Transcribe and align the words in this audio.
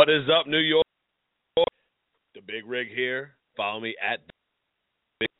What 0.00 0.08
is 0.08 0.24
up, 0.34 0.46
New 0.46 0.56
York? 0.56 0.86
The 2.34 2.40
Big 2.46 2.64
Rig 2.66 2.88
here. 2.88 3.32
Follow 3.54 3.80
me 3.80 3.94
at 4.02 4.20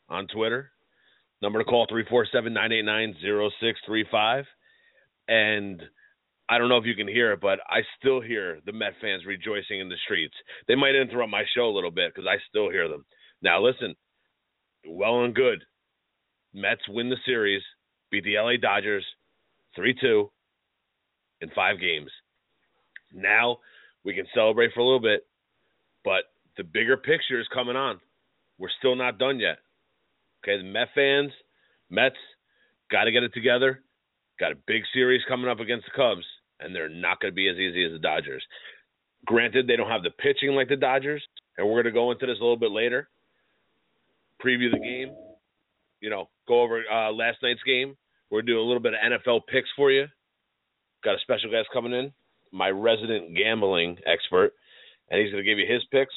on 0.07 0.27
Twitter. 0.27 0.71
Number 1.41 1.57
to 1.57 1.65
call 1.65 1.87
347-989-0635. 1.87 4.43
And 5.27 5.81
I 6.47 6.59
don't 6.59 6.69
know 6.69 6.77
if 6.77 6.85
you 6.85 6.93
can 6.93 7.07
hear 7.07 7.31
it, 7.31 7.41
but 7.41 7.57
I 7.67 7.81
still 7.97 8.21
hear 8.21 8.59
the 8.63 8.71
Met 8.71 8.93
fans 9.01 9.25
rejoicing 9.25 9.79
in 9.79 9.89
the 9.89 9.97
streets. 10.05 10.35
They 10.67 10.75
might 10.75 10.93
interrupt 10.93 11.31
my 11.31 11.45
show 11.55 11.65
a 11.65 11.73
little 11.73 11.89
bit 11.89 12.13
because 12.13 12.27
I 12.31 12.37
still 12.47 12.69
hear 12.69 12.87
them. 12.87 13.03
Now 13.41 13.63
listen, 13.63 13.95
well 14.87 15.23
and 15.23 15.33
good. 15.33 15.63
Mets 16.53 16.87
win 16.87 17.09
the 17.09 17.17
series, 17.25 17.63
beat 18.11 18.25
the 18.25 18.37
LA 18.37 18.57
Dodgers 18.61 19.07
3-2 19.75 20.29
in 21.41 21.49
5 21.49 21.79
games. 21.79 22.11
Now 23.11 23.57
we 24.03 24.13
can 24.13 24.25
celebrate 24.33 24.73
for 24.73 24.79
a 24.79 24.85
little 24.85 24.99
bit, 24.99 25.25
but 26.03 26.23
the 26.57 26.63
bigger 26.63 26.97
picture 26.97 27.39
is 27.39 27.47
coming 27.53 27.75
on. 27.75 27.99
We're 28.57 28.69
still 28.79 28.95
not 28.95 29.17
done 29.17 29.39
yet. 29.39 29.59
Okay, 30.43 30.57
the 30.57 30.63
Met 30.63 30.89
fans, 30.95 31.31
Mets, 31.89 32.15
got 32.91 33.05
to 33.05 33.11
get 33.11 33.23
it 33.23 33.33
together. 33.33 33.81
Got 34.39 34.51
a 34.51 34.57
big 34.67 34.83
series 34.93 35.21
coming 35.27 35.49
up 35.49 35.59
against 35.59 35.85
the 35.85 35.91
Cubs, 35.95 36.25
and 36.59 36.75
they're 36.75 36.89
not 36.89 37.19
going 37.19 37.31
to 37.31 37.35
be 37.35 37.47
as 37.47 37.57
easy 37.57 37.85
as 37.85 37.91
the 37.91 37.99
Dodgers. 37.99 38.43
Granted, 39.25 39.67
they 39.67 39.75
don't 39.75 39.89
have 39.89 40.03
the 40.03 40.09
pitching 40.09 40.51
like 40.51 40.67
the 40.67 40.75
Dodgers, 40.75 41.23
and 41.57 41.67
we're 41.67 41.83
going 41.83 41.93
to 41.93 41.99
go 41.99 42.11
into 42.11 42.25
this 42.25 42.37
a 42.39 42.43
little 42.43 42.57
bit 42.57 42.71
later. 42.71 43.07
Preview 44.43 44.71
the 44.71 44.79
game, 44.79 45.13
you 45.99 46.09
know, 46.09 46.29
go 46.47 46.61
over 46.61 46.81
uh, 46.91 47.11
last 47.11 47.37
night's 47.43 47.61
game. 47.63 47.95
We're 48.31 48.41
doing 48.41 48.57
a 48.57 48.67
little 48.67 48.81
bit 48.81 48.93
of 48.93 49.21
NFL 49.21 49.41
picks 49.47 49.69
for 49.75 49.91
you. 49.91 50.07
Got 51.03 51.15
a 51.15 51.19
special 51.19 51.51
guest 51.51 51.67
coming 51.71 51.93
in, 51.93 52.11
my 52.51 52.69
resident 52.69 53.35
gambling 53.35 53.97
expert, 54.05 54.53
and 55.09 55.21
he's 55.21 55.31
going 55.31 55.43
to 55.43 55.49
give 55.49 55.59
you 55.59 55.71
his 55.71 55.83
picks, 55.91 56.13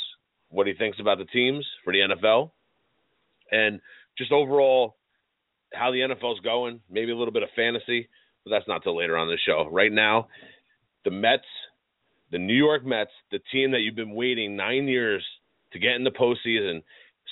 what 0.48 0.66
he 0.66 0.74
thinks 0.74 0.98
about 1.00 1.18
the 1.18 1.24
teams 1.26 1.66
for 1.84 1.92
the 1.92 2.00
NFL, 2.00 2.50
and 3.50 3.80
just 4.16 4.32
overall 4.32 4.96
how 5.72 5.90
the 5.90 5.98
NFL's 5.98 6.40
going, 6.40 6.80
maybe 6.90 7.10
a 7.10 7.16
little 7.16 7.32
bit 7.32 7.42
of 7.42 7.48
fantasy, 7.56 8.08
but 8.44 8.50
that's 8.50 8.68
not 8.68 8.82
till 8.82 8.96
later 8.96 9.16
on 9.16 9.28
the 9.28 9.38
show. 9.44 9.68
Right 9.70 9.92
now, 9.92 10.28
the 11.04 11.10
Mets, 11.10 11.42
the 12.30 12.38
New 12.38 12.54
York 12.54 12.84
Mets, 12.84 13.10
the 13.30 13.40
team 13.52 13.72
that 13.72 13.80
you've 13.80 13.96
been 13.96 14.14
waiting 14.14 14.56
nine 14.56 14.86
years 14.86 15.24
to 15.72 15.78
get 15.78 15.96
in 15.96 16.04
the 16.04 16.10
postseason, 16.10 16.82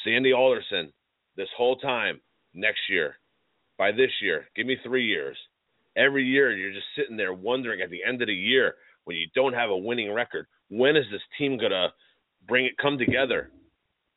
Sandy 0.05 0.33
Alderson, 0.33 0.93
this 1.37 1.49
whole 1.57 1.77
time, 1.77 2.21
next 2.55 2.81
year, 2.91 3.17
by 3.79 3.93
this 3.93 4.11
year, 4.21 4.49
give 4.57 4.67
me 4.67 4.77
three 4.85 5.07
years. 5.07 5.37
Every 5.97 6.25
year, 6.25 6.57
you're 6.57 6.73
just 6.73 6.87
sitting 6.97 7.17
there 7.17 7.33
wondering 7.33 7.81
at 7.81 7.91
the 7.91 8.01
end 8.07 8.23
of 8.23 8.29
the 8.29 8.35
year 8.35 8.75
when 9.05 9.17
you 9.17 9.27
don't 9.35 9.55
have 9.55 9.71
a 9.71 9.77
winning 9.77 10.13
record, 10.13 10.47
when 10.69 10.97
is 10.97 11.05
this 11.11 11.23
team 11.39 11.59
gonna 11.59 11.93
bring 12.47 12.67
it 12.67 12.77
come 12.79 12.99
together? 12.99 13.51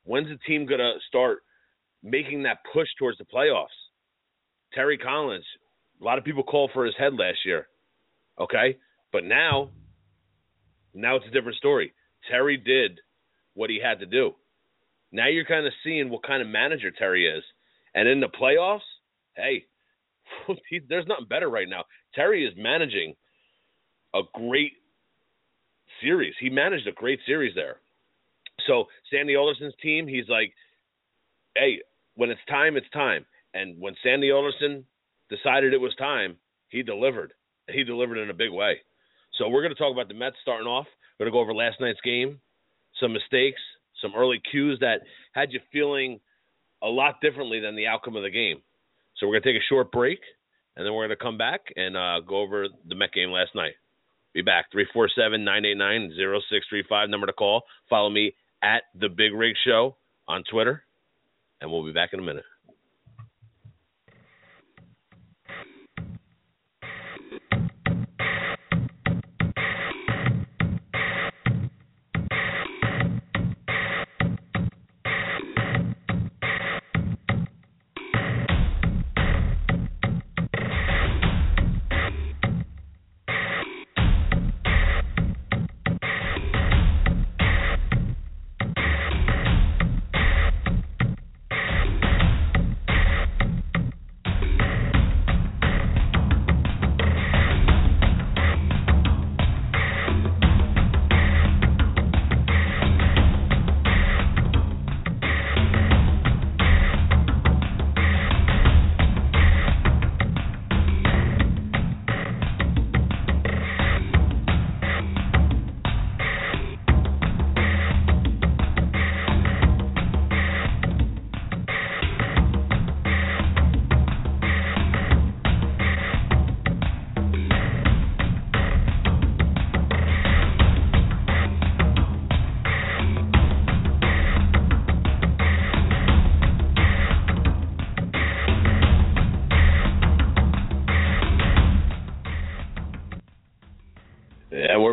When's 0.03 0.27
the 0.27 0.37
team 0.47 0.65
gonna 0.65 0.93
start 1.07 1.39
making 2.03 2.43
that 2.43 2.59
push 2.71 2.87
towards 2.97 3.17
the 3.17 3.25
playoffs? 3.25 3.67
Terry 4.73 4.97
Collins, 4.97 5.45
a 6.01 6.03
lot 6.03 6.17
of 6.17 6.23
people 6.23 6.43
called 6.43 6.71
for 6.73 6.85
his 6.85 6.95
head 6.97 7.13
last 7.15 7.39
year. 7.45 7.67
Okay? 8.39 8.77
But 9.11 9.23
now 9.23 9.69
now 10.93 11.17
it's 11.17 11.25
a 11.27 11.31
different 11.31 11.57
story. 11.57 11.93
Terry 12.29 12.57
did 12.57 12.99
what 13.53 13.69
he 13.69 13.79
had 13.83 13.99
to 13.99 14.05
do. 14.05 14.31
Now 15.11 15.27
you're 15.27 15.45
kind 15.45 15.65
of 15.65 15.73
seeing 15.83 16.09
what 16.09 16.23
kind 16.23 16.41
of 16.41 16.47
manager 16.47 16.91
Terry 16.91 17.27
is. 17.27 17.43
And 17.93 18.07
in 18.07 18.19
the 18.19 18.27
playoffs, 18.27 18.79
hey, 19.35 19.65
there's 20.89 21.07
nothing 21.07 21.27
better 21.29 21.49
right 21.49 21.69
now. 21.69 21.83
Terry 22.13 22.45
is 22.45 22.53
managing 22.57 23.15
a 24.15 24.21
great 24.33 24.73
series. 26.01 26.33
He 26.39 26.49
managed 26.49 26.87
a 26.87 26.91
great 26.93 27.19
series 27.25 27.53
there. 27.53 27.77
So 28.65 28.85
Sandy 29.11 29.35
Alderson's 29.35 29.73
team, 29.81 30.07
he's 30.07 30.27
like, 30.29 30.53
hey, 31.55 31.79
when 32.15 32.29
it's 32.29 32.41
time, 32.49 32.77
it's 32.77 32.89
time. 32.91 33.25
And 33.53 33.79
when 33.79 33.95
Sandy 34.03 34.31
Alderson 34.31 34.85
decided 35.29 35.73
it 35.73 35.81
was 35.81 35.93
time, 35.97 36.37
he 36.69 36.81
delivered. 36.81 37.33
He 37.69 37.83
delivered 37.83 38.17
in 38.17 38.29
a 38.29 38.33
big 38.33 38.51
way. 38.51 38.77
So 39.37 39.49
we're 39.49 39.61
going 39.61 39.73
to 39.73 39.79
talk 39.79 39.91
about 39.91 40.07
the 40.07 40.13
Mets 40.13 40.37
starting 40.41 40.67
off. 40.67 40.87
We're 41.19 41.25
going 41.25 41.33
to 41.33 41.35
go 41.35 41.41
over 41.41 41.53
last 41.53 41.81
night's 41.81 42.01
game, 42.01 42.39
some 42.99 43.13
mistakes, 43.13 43.61
some 44.01 44.13
early 44.15 44.41
cues 44.51 44.79
that 44.79 45.01
had 45.33 45.51
you 45.51 45.59
feeling 45.71 46.19
a 46.81 46.87
lot 46.87 47.21
differently 47.21 47.59
than 47.59 47.75
the 47.75 47.87
outcome 47.87 48.15
of 48.15 48.23
the 48.23 48.29
game. 48.29 48.61
So 49.17 49.27
we're 49.27 49.33
going 49.33 49.43
to 49.43 49.53
take 49.53 49.61
a 49.61 49.69
short 49.69 49.91
break, 49.91 50.19
and 50.75 50.85
then 50.85 50.93
we're 50.93 51.07
going 51.07 51.17
to 51.17 51.23
come 51.23 51.37
back 51.37 51.61
and 51.75 51.95
uh, 51.95 52.19
go 52.25 52.41
over 52.41 52.67
the 52.87 52.95
Met 52.95 53.13
game 53.13 53.29
last 53.29 53.55
night. 53.55 53.73
Be 54.35 54.43
back. 54.43 54.71
347-989-0635, 54.73 57.09
number 57.09 57.25
to 57.25 57.33
call. 57.33 57.63
Follow 57.89 58.09
me 58.09 58.35
at 58.61 58.83
The 58.99 59.09
Big 59.09 59.33
Rig 59.33 59.55
Show 59.65 59.95
on 60.27 60.43
Twitter, 60.51 60.83
and 61.61 61.71
we'll 61.71 61.85
be 61.85 61.93
back 61.93 62.09
in 62.11 62.19
a 62.19 62.23
minute. 62.23 62.43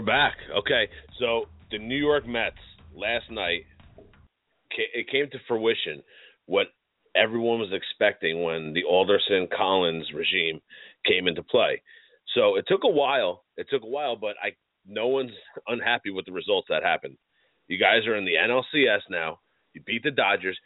Back. 0.04 0.34
Okay, 0.58 0.88
so 1.18 1.46
the 1.70 1.78
New 1.78 1.96
York 1.96 2.26
Mets 2.26 2.56
last 2.94 3.30
night, 3.30 3.64
it 4.76 5.10
came 5.10 5.28
to 5.30 5.38
fruition 5.46 6.02
what 6.46 6.68
everyone 7.14 7.58
was 7.58 7.72
expecting 7.72 8.42
when 8.42 8.72
the 8.72 8.84
Alderson 8.84 9.48
Collins 9.54 10.06
regime 10.14 10.60
came 11.06 11.28
into 11.28 11.42
play. 11.42 11.82
So 12.34 12.56
it 12.56 12.64
took 12.66 12.84
a 12.84 12.90
while. 12.90 13.44
It 13.56 13.66
took 13.70 13.82
a 13.82 13.88
while, 13.88 14.16
but 14.16 14.36
I 14.42 14.52
no 14.86 15.08
one's 15.08 15.32
unhappy 15.68 16.10
with 16.10 16.26
the 16.26 16.32
results 16.32 16.66
that 16.68 16.82
happened. 16.82 17.16
You 17.68 17.78
guys 17.78 18.06
are 18.06 18.16
in 18.16 18.24
the 18.24 18.34
NLCS 18.34 19.02
now. 19.10 19.38
You 19.74 19.80
beat 19.86 20.02
the 20.02 20.10
Dodgers, 20.10 20.58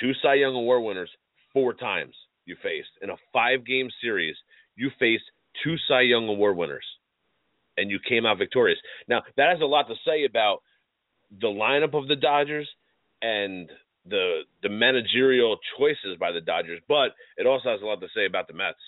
two 0.00 0.12
Cy 0.22 0.34
Young 0.34 0.54
Award 0.54 0.82
winners, 0.82 1.10
four 1.52 1.72
times 1.74 2.14
you 2.46 2.56
faced 2.62 2.88
in 3.00 3.10
a 3.10 3.16
five-game 3.32 3.88
series. 4.02 4.36
You 4.74 4.90
faced 4.98 5.24
two 5.62 5.76
Cy 5.88 6.02
Young 6.02 6.28
Award 6.28 6.56
winners 6.56 6.84
and 7.80 7.90
you 7.90 7.98
came 8.06 8.26
out 8.26 8.38
victorious. 8.38 8.78
Now 9.08 9.22
that 9.36 9.50
has 9.50 9.60
a 9.60 9.66
lot 9.66 9.88
to 9.88 9.94
say 10.06 10.24
about 10.24 10.58
the 11.40 11.48
lineup 11.48 11.94
of 11.94 12.08
the 12.08 12.16
Dodgers 12.16 12.68
and 13.22 13.70
the 14.06 14.42
the 14.62 14.68
managerial 14.68 15.56
choices 15.78 16.16
by 16.18 16.30
the 16.32 16.40
Dodgers, 16.40 16.80
but 16.88 17.12
it 17.36 17.46
also 17.46 17.70
has 17.70 17.80
a 17.82 17.86
lot 17.86 18.00
to 18.00 18.08
say 18.14 18.26
about 18.26 18.46
the 18.48 18.54
Mets 18.54 18.78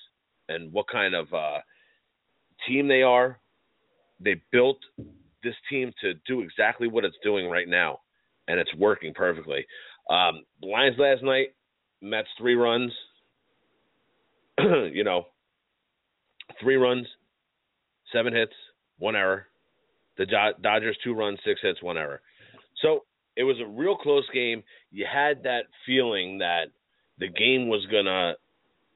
and 0.48 0.72
what 0.72 0.86
kind 0.90 1.14
of 1.14 1.32
uh, 1.32 1.58
team 2.68 2.88
they 2.88 3.02
are. 3.02 3.40
They 4.20 4.40
built 4.52 4.78
this 5.42 5.54
team 5.70 5.92
to 6.02 6.14
do 6.26 6.42
exactly 6.42 6.86
what 6.86 7.04
it's 7.04 7.16
doing 7.24 7.48
right 7.48 7.68
now, 7.68 8.00
and 8.46 8.60
it's 8.60 8.74
working 8.76 9.14
perfectly. 9.14 9.66
Um, 10.10 10.44
Lions 10.62 10.96
last 10.98 11.22
night, 11.22 11.48
Mets 12.00 12.28
three 12.38 12.54
runs. 12.54 12.92
you 14.60 15.02
know, 15.02 15.26
three 16.60 16.76
runs, 16.76 17.06
seven 18.12 18.34
hits, 18.34 18.52
one 18.98 19.16
error. 19.16 19.46
The 20.18 20.26
Dodgers 20.60 20.98
two 21.02 21.14
runs, 21.14 21.38
six 21.44 21.60
hits, 21.62 21.82
one 21.82 21.96
error. 21.96 22.20
So 22.82 23.04
it 23.36 23.44
was 23.44 23.56
a 23.60 23.66
real 23.66 23.96
close 23.96 24.28
game. 24.32 24.62
You 24.90 25.06
had 25.10 25.42
that 25.44 25.64
feeling 25.86 26.38
that 26.38 26.66
the 27.18 27.28
game 27.28 27.68
was 27.68 27.86
gonna 27.90 28.34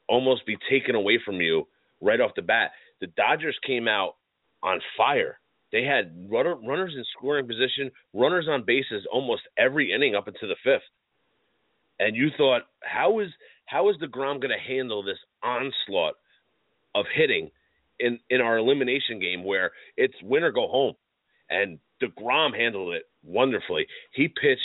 almost 0.08 0.46
be 0.46 0.56
taken 0.70 0.94
away 0.94 1.18
from 1.24 1.40
you 1.40 1.66
right 2.00 2.20
off 2.20 2.32
the 2.36 2.42
bat. 2.42 2.72
The 3.00 3.08
Dodgers 3.08 3.58
came 3.66 3.88
out 3.88 4.16
on 4.62 4.80
fire. 4.96 5.38
They 5.72 5.84
had 5.84 6.28
runner, 6.30 6.54
runners 6.54 6.94
in 6.96 7.04
scoring 7.16 7.46
position, 7.46 7.90
runners 8.14 8.46
on 8.48 8.64
bases 8.64 9.06
almost 9.12 9.42
every 9.58 9.92
inning 9.92 10.14
up 10.14 10.28
into 10.28 10.46
the 10.46 10.56
fifth. 10.62 10.82
And 11.98 12.14
you 12.16 12.30
thought, 12.36 12.62
how 12.82 13.20
is 13.20 13.28
how 13.66 13.90
is 13.90 13.96
deGrom 13.96 14.40
going 14.40 14.56
to 14.56 14.74
handle 14.74 15.02
this 15.02 15.18
onslaught 15.42 16.14
of 16.94 17.04
hitting 17.14 17.50
in 18.00 18.18
in 18.30 18.40
our 18.40 18.58
elimination 18.58 19.18
game 19.18 19.44
where 19.44 19.72
it's 19.96 20.14
win 20.22 20.42
or 20.42 20.52
go 20.52 20.68
home? 20.68 20.94
And 21.48 21.78
deGrom 22.02 22.56
handled 22.56 22.94
it 22.94 23.04
wonderfully. 23.24 23.86
He 24.12 24.28
pitched. 24.28 24.60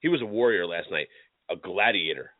He 0.00 0.08
was 0.08 0.22
a 0.22 0.26
warrior 0.26 0.66
last 0.66 0.90
night, 0.90 1.08
a 1.50 1.56
gladiator. 1.56 2.30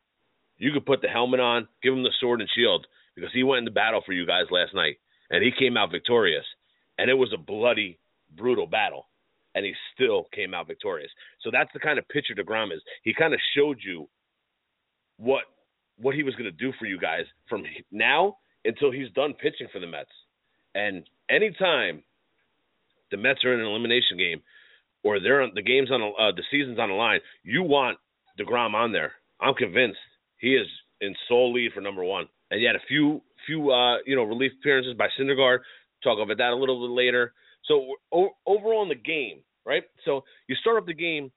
You 0.58 0.72
could 0.72 0.86
put 0.86 1.02
the 1.02 1.08
helmet 1.08 1.40
on, 1.40 1.68
give 1.82 1.92
him 1.92 2.02
the 2.02 2.12
sword 2.20 2.40
and 2.40 2.50
shield 2.54 2.86
because 3.14 3.30
he 3.32 3.42
went 3.42 3.60
into 3.60 3.70
battle 3.70 4.02
for 4.04 4.12
you 4.12 4.26
guys 4.26 4.44
last 4.50 4.74
night, 4.74 4.96
and 5.30 5.42
he 5.42 5.50
came 5.56 5.76
out 5.76 5.90
victorious. 5.90 6.44
And 6.98 7.10
it 7.10 7.14
was 7.14 7.32
a 7.34 7.38
bloody, 7.38 7.98
brutal 8.36 8.66
battle, 8.66 9.06
and 9.54 9.64
he 9.64 9.74
still 9.94 10.26
came 10.34 10.54
out 10.54 10.66
victorious. 10.66 11.10
So 11.42 11.50
that's 11.50 11.72
the 11.72 11.80
kind 11.80 11.98
of 11.98 12.08
pitcher 12.08 12.34
deGrom 12.34 12.72
is. 12.72 12.80
He 13.02 13.12
kind 13.12 13.34
of 13.34 13.40
showed 13.54 13.78
you 13.84 14.08
what 15.18 15.44
what 15.98 16.14
he 16.14 16.22
was 16.22 16.34
going 16.34 16.44
to 16.44 16.50
do 16.50 16.72
for 16.78 16.84
you 16.84 16.98
guys 16.98 17.24
from 17.48 17.64
now 17.90 18.36
until 18.66 18.92
he's 18.92 19.10
done 19.14 19.32
pitching 19.32 19.66
for 19.72 19.78
the 19.78 19.86
Mets. 19.86 20.10
And 20.76 21.08
anytime 21.30 22.02
the 23.10 23.16
Mets 23.16 23.44
are 23.44 23.54
in 23.54 23.60
an 23.60 23.66
elimination 23.66 24.18
game 24.18 24.42
or 25.02 25.18
they're 25.20 25.40
on 25.40 25.52
the 25.54 25.62
game's 25.62 25.90
on 25.90 26.02
uh, 26.02 26.32
the 26.36 26.42
season's 26.50 26.78
on 26.78 26.90
the 26.90 26.94
line, 26.94 27.20
you 27.42 27.62
want 27.62 27.98
deGrom 28.38 28.74
on 28.74 28.92
there. 28.92 29.12
I'm 29.40 29.54
convinced 29.54 29.98
he 30.38 30.54
is 30.54 30.66
in 31.00 31.14
sole 31.28 31.52
lead 31.52 31.72
for 31.72 31.80
number 31.80 32.04
one. 32.04 32.26
And 32.50 32.60
you 32.60 32.66
had 32.66 32.76
a 32.76 32.86
few 32.86 33.22
few 33.46 33.70
uh, 33.70 33.98
you 34.04 34.14
know 34.16 34.24
relief 34.24 34.52
appearances 34.60 34.94
by 34.98 35.08
Syndergaard. 35.18 35.60
Talk 36.04 36.18
about 36.22 36.36
that 36.36 36.50
a 36.50 36.56
little 36.56 36.86
bit 36.86 36.94
later. 36.94 37.32
So 37.64 37.94
o- 38.12 38.36
overall 38.46 38.82
in 38.82 38.90
the 38.90 38.94
game, 38.94 39.38
right? 39.64 39.82
So 40.04 40.24
you 40.46 40.56
start 40.56 40.76
up 40.76 40.86
the 40.86 40.94
game, 40.94 41.32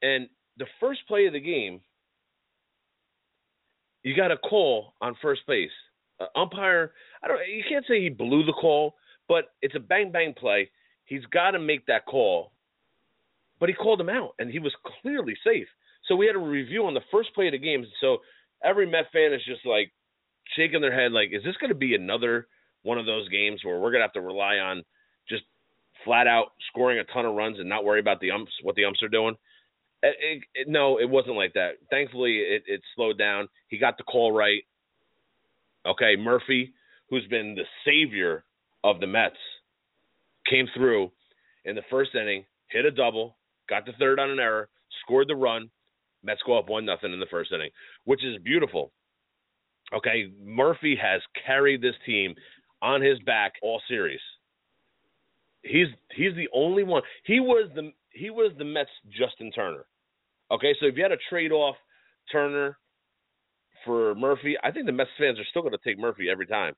and 0.00 0.26
the 0.56 0.66
first 0.80 1.00
play 1.06 1.26
of 1.26 1.34
the 1.34 1.40
game, 1.40 1.80
you 4.02 4.16
got 4.16 4.32
a 4.32 4.38
call 4.38 4.94
on 5.02 5.14
first 5.20 5.42
base. 5.46 5.70
Uh, 6.20 6.26
umpire, 6.38 6.92
I 7.22 7.28
don't. 7.28 7.40
You 7.48 7.62
can't 7.68 7.84
say 7.86 8.00
he 8.00 8.08
blew 8.08 8.44
the 8.44 8.52
call, 8.52 8.94
but 9.28 9.52
it's 9.62 9.76
a 9.76 9.80
bang 9.80 10.10
bang 10.10 10.34
play. 10.36 10.70
He's 11.04 11.24
got 11.26 11.52
to 11.52 11.58
make 11.58 11.86
that 11.86 12.06
call, 12.06 12.52
but 13.60 13.68
he 13.68 13.74
called 13.74 14.00
him 14.00 14.08
out, 14.08 14.34
and 14.38 14.50
he 14.50 14.58
was 14.58 14.74
clearly 15.02 15.36
safe. 15.44 15.68
So 16.06 16.16
we 16.16 16.26
had 16.26 16.36
a 16.36 16.40
review 16.40 16.86
on 16.86 16.94
the 16.94 17.00
first 17.10 17.34
play 17.34 17.46
of 17.46 17.52
the 17.52 17.58
game. 17.58 17.84
So 18.00 18.18
every 18.64 18.86
Met 18.86 19.06
fan 19.12 19.32
is 19.32 19.42
just 19.46 19.64
like 19.64 19.92
shaking 20.56 20.80
their 20.80 20.94
head, 20.94 21.12
like, 21.12 21.30
is 21.32 21.44
this 21.44 21.56
going 21.56 21.70
to 21.72 21.78
be 21.78 21.94
another 21.94 22.48
one 22.82 22.98
of 22.98 23.06
those 23.06 23.28
games 23.28 23.60
where 23.64 23.78
we're 23.78 23.90
going 23.90 24.00
to 24.00 24.06
have 24.06 24.12
to 24.12 24.20
rely 24.20 24.56
on 24.56 24.82
just 25.28 25.42
flat 26.04 26.26
out 26.26 26.52
scoring 26.68 26.98
a 26.98 27.04
ton 27.12 27.26
of 27.26 27.34
runs 27.34 27.58
and 27.58 27.68
not 27.68 27.84
worry 27.84 28.00
about 28.00 28.20
the 28.20 28.30
umps, 28.30 28.52
what 28.62 28.74
the 28.74 28.84
umps 28.84 29.02
are 29.02 29.08
doing? 29.08 29.34
It, 30.02 30.16
it, 30.20 30.42
it, 30.54 30.68
no, 30.68 30.98
it 30.98 31.08
wasn't 31.08 31.36
like 31.36 31.54
that. 31.54 31.72
Thankfully, 31.90 32.38
it, 32.38 32.62
it 32.66 32.80
slowed 32.94 33.18
down. 33.18 33.48
He 33.68 33.78
got 33.78 33.98
the 33.98 34.04
call 34.04 34.32
right. 34.32 34.62
Okay, 35.88 36.16
Murphy, 36.16 36.72
who's 37.08 37.26
been 37.28 37.54
the 37.54 37.64
savior 37.84 38.44
of 38.84 39.00
the 39.00 39.06
Mets, 39.06 39.36
came 40.48 40.66
through 40.76 41.10
in 41.64 41.74
the 41.74 41.82
first 41.90 42.14
inning, 42.14 42.44
hit 42.68 42.84
a 42.84 42.90
double, 42.90 43.36
got 43.68 43.86
the 43.86 43.92
third 43.98 44.18
on 44.18 44.30
an 44.30 44.38
error, 44.38 44.68
scored 45.02 45.28
the 45.28 45.36
run. 45.36 45.70
Mets 46.22 46.40
go 46.44 46.58
up 46.58 46.68
one 46.68 46.84
nothing 46.84 47.12
in 47.12 47.20
the 47.20 47.26
first 47.30 47.52
inning, 47.52 47.70
which 48.04 48.24
is 48.24 48.42
beautiful. 48.42 48.92
Okay, 49.94 50.30
Murphy 50.44 50.98
has 51.00 51.22
carried 51.46 51.80
this 51.80 51.94
team 52.04 52.34
on 52.82 53.00
his 53.00 53.18
back 53.20 53.54
all 53.62 53.80
series. 53.88 54.20
He's 55.62 55.86
he's 56.14 56.34
the 56.34 56.48
only 56.52 56.82
one. 56.84 57.02
He 57.24 57.40
was 57.40 57.70
the 57.74 57.92
he 58.10 58.30
was 58.30 58.52
the 58.58 58.64
Mets 58.64 58.90
Justin 59.10 59.50
Turner. 59.52 59.86
Okay, 60.50 60.74
so 60.80 60.86
if 60.86 60.96
you 60.96 61.02
had 61.02 61.10
to 61.10 61.18
trade 61.30 61.52
off 61.52 61.76
Turner 62.30 62.78
for 63.88 64.14
Murphy, 64.14 64.54
I 64.62 64.70
think 64.70 64.84
the 64.84 64.92
Mets 64.92 65.08
fans 65.18 65.38
are 65.38 65.46
still 65.48 65.62
going 65.62 65.72
to 65.72 65.78
take 65.82 65.98
Murphy 65.98 66.28
every 66.30 66.46
time 66.46 66.74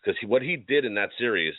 because 0.00 0.16
what 0.24 0.42
he 0.42 0.56
did 0.56 0.84
in 0.84 0.94
that 0.94 1.10
series 1.18 1.54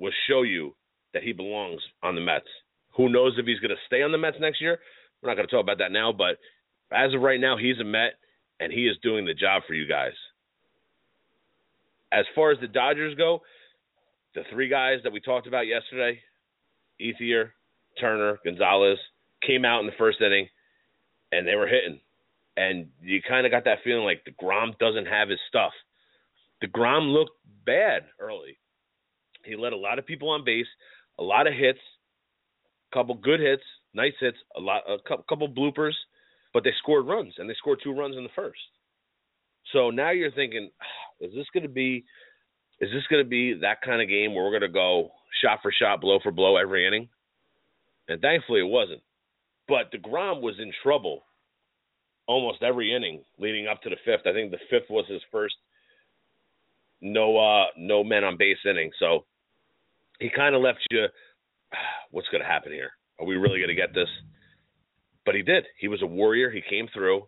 was 0.00 0.12
show 0.28 0.42
you 0.42 0.74
that 1.14 1.22
he 1.22 1.32
belongs 1.32 1.80
on 2.02 2.16
the 2.16 2.20
Mets. 2.20 2.48
Who 2.96 3.08
knows 3.08 3.34
if 3.38 3.46
he's 3.46 3.60
going 3.60 3.70
to 3.70 3.86
stay 3.86 4.02
on 4.02 4.10
the 4.10 4.18
Mets 4.18 4.36
next 4.40 4.60
year? 4.60 4.80
We're 5.22 5.30
not 5.30 5.36
going 5.36 5.46
to 5.46 5.54
talk 5.54 5.62
about 5.62 5.78
that 5.78 5.92
now, 5.92 6.12
but 6.12 6.38
as 6.90 7.14
of 7.14 7.20
right 7.20 7.40
now, 7.40 7.56
he's 7.56 7.78
a 7.78 7.84
Met 7.84 8.14
and 8.58 8.72
he 8.72 8.88
is 8.88 8.96
doing 9.00 9.24
the 9.24 9.34
job 9.34 9.62
for 9.68 9.74
you 9.74 9.88
guys. 9.88 10.12
As 12.10 12.24
far 12.34 12.50
as 12.50 12.58
the 12.60 12.66
Dodgers 12.66 13.14
go, 13.14 13.42
the 14.34 14.42
three 14.50 14.68
guys 14.68 14.98
that 15.04 15.12
we 15.12 15.20
talked 15.20 15.46
about 15.46 15.68
yesterday, 15.68 16.18
Ethier, 17.00 17.50
Turner, 18.00 18.40
Gonzalez, 18.44 18.98
came 19.46 19.64
out 19.64 19.80
in 19.80 19.86
the 19.86 19.92
first 19.98 20.20
inning 20.20 20.48
and 21.30 21.46
they 21.46 21.54
were 21.54 21.68
hitting. 21.68 22.00
And 22.58 22.88
you 23.00 23.20
kind 23.22 23.46
of 23.46 23.52
got 23.52 23.64
that 23.66 23.78
feeling 23.84 24.02
like 24.02 24.26
deGrom 24.26 24.76
doesn't 24.80 25.06
have 25.06 25.28
his 25.28 25.38
stuff. 25.48 25.70
deGrom 26.60 27.12
looked 27.12 27.38
bad 27.64 28.02
early. 28.18 28.58
He 29.44 29.54
let 29.54 29.72
a 29.72 29.76
lot 29.76 30.00
of 30.00 30.06
people 30.06 30.30
on 30.30 30.44
base, 30.44 30.66
a 31.20 31.22
lot 31.22 31.46
of 31.46 31.54
hits, 31.54 31.78
a 32.90 32.96
couple 32.96 33.14
good 33.14 33.38
hits, 33.38 33.62
nice 33.94 34.14
hits, 34.18 34.38
a 34.56 34.60
lot, 34.60 34.82
a 34.88 34.98
couple 35.28 35.48
bloopers, 35.48 35.92
but 36.52 36.64
they 36.64 36.72
scored 36.82 37.06
runs 37.06 37.34
and 37.38 37.48
they 37.48 37.54
scored 37.54 37.78
two 37.82 37.92
runs 37.92 38.16
in 38.16 38.24
the 38.24 38.30
first. 38.34 38.58
So 39.72 39.90
now 39.90 40.10
you're 40.10 40.32
thinking, 40.32 40.68
ah, 40.82 41.24
is 41.24 41.32
this 41.36 41.46
going 41.54 41.62
to 41.62 41.68
be, 41.68 42.04
is 42.80 42.90
this 42.92 43.06
going 43.08 43.22
to 43.22 43.28
be 43.28 43.54
that 43.60 43.82
kind 43.82 44.02
of 44.02 44.08
game 44.08 44.34
where 44.34 44.44
we're 44.44 44.58
going 44.58 44.62
to 44.62 44.68
go 44.68 45.12
shot 45.44 45.60
for 45.62 45.70
shot, 45.70 46.00
blow 46.00 46.18
for 46.20 46.32
blow 46.32 46.56
every 46.56 46.88
inning? 46.88 47.08
And 48.08 48.20
thankfully 48.20 48.60
it 48.60 48.68
wasn't. 48.68 49.02
But 49.68 49.92
deGrom 49.92 50.40
was 50.40 50.56
in 50.58 50.72
trouble 50.82 51.22
almost 52.28 52.62
every 52.62 52.94
inning 52.94 53.24
leading 53.38 53.66
up 53.66 53.82
to 53.82 53.90
the 53.90 53.96
fifth. 54.04 54.26
I 54.26 54.32
think 54.32 54.52
the 54.52 54.58
fifth 54.70 54.88
was 54.88 55.06
his 55.08 55.22
first 55.32 55.56
no 57.00 57.36
uh 57.36 57.66
no 57.76 58.04
men 58.04 58.22
on 58.22 58.36
base 58.36 58.58
inning. 58.64 58.90
So 59.00 59.24
he 60.20 60.30
kind 60.30 60.54
of 60.54 60.62
left 60.62 60.78
you 60.90 61.06
what's 62.12 62.28
going 62.28 62.42
to 62.42 62.48
happen 62.48 62.70
here? 62.70 62.90
Are 63.18 63.26
we 63.26 63.36
really 63.36 63.58
going 63.58 63.68
to 63.68 63.74
get 63.74 63.94
this? 63.94 64.08
But 65.26 65.34
he 65.34 65.42
did. 65.42 65.64
He 65.78 65.88
was 65.88 66.02
a 66.02 66.06
warrior. 66.06 66.50
He 66.50 66.62
came 66.68 66.88
through. 66.94 67.26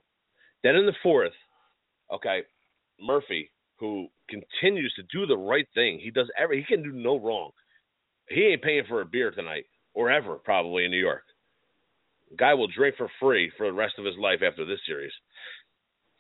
Then 0.63 0.77
in 0.77 0.87
the 0.87 0.95
fourth, 1.03 1.33
okay, 2.13 2.43
Murphy, 3.01 3.51
who 3.79 4.09
continues 4.29 4.93
to 4.95 5.03
do 5.13 5.27
the 5.27 5.37
right 5.37 5.67
thing. 5.75 5.99
He 6.03 6.11
does 6.11 6.31
every 6.39 6.59
he 6.59 6.65
can 6.65 6.83
do 6.83 6.93
no 6.93 7.19
wrong. 7.19 7.51
He 8.29 8.43
ain't 8.43 8.63
paying 8.63 8.85
for 8.89 9.01
a 9.01 9.07
beer 9.07 9.31
tonight 9.31 9.65
or 9.95 10.11
ever 10.11 10.37
probably 10.37 10.85
in 10.85 10.91
New 10.91 10.99
York. 10.99 11.25
Guy 12.37 12.55
will 12.55 12.69
drink 12.69 12.97
for 12.97 13.11
free 13.21 13.51
for 13.57 13.67
the 13.67 13.73
rest 13.73 13.95
of 13.99 14.05
his 14.05 14.17
life 14.19 14.41
after 14.47 14.65
this 14.65 14.81
series. 14.87 15.13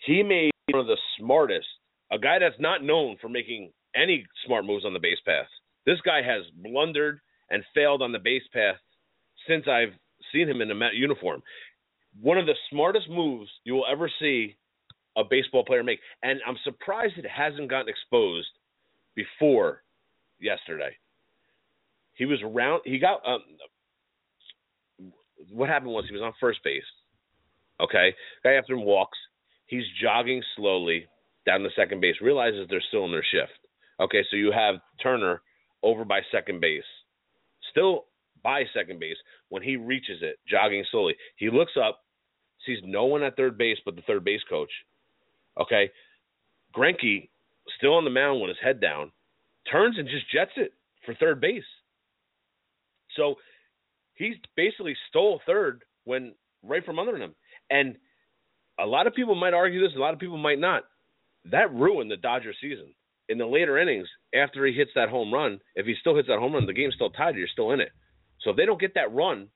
He 0.07 0.23
made 0.23 0.51
one 0.71 0.81
of 0.81 0.87
the 0.87 0.97
smartest, 1.19 1.67
a 2.11 2.19
guy 2.19 2.39
that's 2.39 2.59
not 2.59 2.83
known 2.83 3.17
for 3.21 3.29
making 3.29 3.73
any 3.95 4.25
smart 4.47 4.65
moves 4.65 4.85
on 4.85 4.93
the 4.93 4.99
base 4.99 5.19
path. 5.25 5.47
This 5.87 6.01
guy 6.05 6.23
has 6.23 6.43
blundered 6.63 7.21
and 7.51 7.65
failed 7.75 8.03
on 8.03 8.13
the 8.13 8.19
base 8.19 8.43
path 8.53 8.77
since 9.49 9.67
I've 9.69 9.95
seen 10.33 10.49
him 10.49 10.61
in 10.61 10.71
a 10.71 10.75
Met 10.75 10.95
uniform. 10.95 11.43
One 12.21 12.39
of 12.39 12.47
the 12.47 12.55
smartest 12.71 13.09
moves 13.09 13.51
you 13.65 13.75
will 13.75 13.87
ever 13.91 14.11
see 14.21 14.57
a 15.17 15.23
baseball 15.25 15.65
player 15.65 15.83
make, 15.83 16.01
and 16.23 16.41
I'm 16.47 16.57
surprised 16.65 17.15
it 17.17 17.27
hasn't 17.27 17.71
gotten 17.71 17.89
exposed 17.89 18.49
before 19.15 19.83
yesterday. 20.41 20.97
He 22.15 22.27
was 22.27 22.41
around. 22.43 22.83
He 22.85 22.99
got. 22.99 23.27
Um, 23.27 23.43
what 25.51 25.69
happened 25.69 25.93
was 25.93 26.05
he 26.09 26.15
was 26.15 26.23
on 26.23 26.33
first 26.41 26.63
base. 26.65 26.83
Okay, 27.81 28.15
guy 28.45 28.55
after 28.55 28.75
him 28.75 28.85
walks. 28.85 29.19
He's 29.67 29.85
jogging 30.03 30.43
slowly 30.57 31.07
down 31.47 31.63
the 31.63 31.71
second 31.77 32.01
base. 32.01 32.17
Realizes 32.21 32.67
they're 32.69 32.83
still 32.89 33.05
in 33.05 33.13
their 33.13 33.25
shift. 33.31 33.53
Okay, 34.01 34.25
so 34.31 34.37
you 34.37 34.53
have 34.53 34.77
Turner 35.03 35.43
over 35.83 36.05
by 36.05 36.21
second 36.33 36.61
base, 36.61 36.85
still 37.71 38.07
by 38.43 38.65
second 38.75 39.01
base 39.01 39.17
when 39.49 39.63
he 39.63 39.77
reaches 39.77 40.19
it, 40.23 40.39
jogging 40.49 40.85
slowly. 40.91 41.15
He 41.37 41.51
looks 41.51 41.73
up, 41.83 42.01
sees 42.67 42.79
no 42.85 43.05
one 43.05 43.23
at 43.23 43.37
third 43.37 43.57
base 43.57 43.79
but 43.85 43.97
the 43.97 44.03
third 44.03 44.25
base 44.25 44.41
coach. 44.49 44.71
Okay. 45.59 45.91
Greinke, 46.75 47.29
still 47.79 47.95
on 47.95 48.05
the 48.05 48.11
mound 48.11 48.41
with 48.41 48.49
his 48.49 48.59
head 48.63 48.81
down, 48.81 49.11
turns 49.71 49.99
and 49.99 50.09
just 50.09 50.31
jets 50.33 50.53
it 50.57 50.73
for 51.05 51.15
third 51.15 51.41
base. 51.41 51.65
So 53.17 53.37
he 54.21 54.35
basically 54.55 54.95
stole 55.09 55.41
third 55.47 55.83
when 56.05 56.35
right 56.63 56.85
from 56.85 56.99
under 56.99 57.17
him. 57.17 57.35
And 57.71 57.97
a 58.79 58.85
lot 58.85 59.07
of 59.07 59.15
people 59.15 59.35
might 59.35 59.55
argue 59.55 59.81
this, 59.81 59.97
a 59.97 59.99
lot 59.99 60.13
of 60.13 60.21
people 60.21 60.37
might 60.37 60.59
not. 60.59 60.83
That 61.51 61.73
ruined 61.73 62.11
the 62.11 62.19
Dodger 62.19 62.53
season. 62.61 62.93
in 63.31 63.39
the 63.39 63.47
later 63.47 63.79
innings, 63.79 64.09
after 64.35 64.67
he 64.67 64.75
hits 64.75 64.91
that 64.97 65.09
home 65.09 65.33
run, 65.33 65.61
if 65.77 65.87
he 65.87 65.95
still 66.01 66.17
hits 66.17 66.27
that 66.27 66.41
home 66.41 66.53
run, 66.53 66.67
the 66.67 66.73
game's 66.73 66.95
still 66.95 67.11
tied. 67.11 67.37
You're 67.37 67.47
still 67.47 67.71
in 67.71 67.81
it. 67.81 67.93
So 68.41 68.51
if 68.51 68.57
they 68.57 68.67
don't 68.67 68.81
get 68.81 68.95
that 68.95 69.15
run 69.15 69.49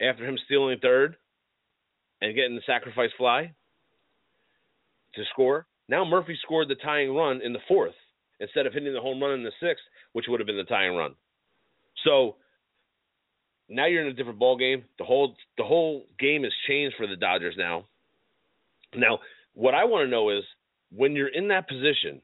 after 0.00 0.24
him 0.24 0.38
stealing 0.44 0.78
third 0.80 1.16
and 2.22 2.34
getting 2.36 2.54
the 2.54 2.62
sacrifice 2.64 3.10
fly 3.18 3.52
to 5.16 5.22
score, 5.32 5.66
now 5.88 6.04
Murphy 6.04 6.38
scored 6.40 6.68
the 6.68 6.76
tying 6.76 7.12
run 7.12 7.40
in 7.42 7.52
the 7.52 7.58
fourth 7.66 7.94
instead 8.38 8.66
of 8.66 8.72
hitting 8.72 8.94
the 8.94 9.00
home 9.00 9.20
run 9.20 9.32
in 9.32 9.42
the 9.42 9.50
sixth, 9.60 9.82
which 10.12 10.26
would 10.28 10.38
have 10.38 10.46
been 10.46 10.56
the 10.56 10.62
tying 10.62 10.94
run. 10.94 11.16
So 12.04 12.36
now 13.70 13.86
you're 13.86 14.02
in 14.02 14.08
a 14.08 14.12
different 14.12 14.38
ball 14.38 14.58
game. 14.58 14.84
The 14.98 15.04
whole 15.04 15.34
the 15.56 15.64
whole 15.64 16.04
game 16.18 16.42
has 16.42 16.52
changed 16.68 16.96
for 16.96 17.06
the 17.06 17.16
Dodgers 17.16 17.54
now. 17.56 17.86
Now, 18.94 19.20
what 19.54 19.74
I 19.74 19.84
want 19.84 20.06
to 20.06 20.10
know 20.10 20.30
is 20.30 20.42
when 20.92 21.14
you're 21.14 21.28
in 21.28 21.48
that 21.48 21.68
position 21.68 22.20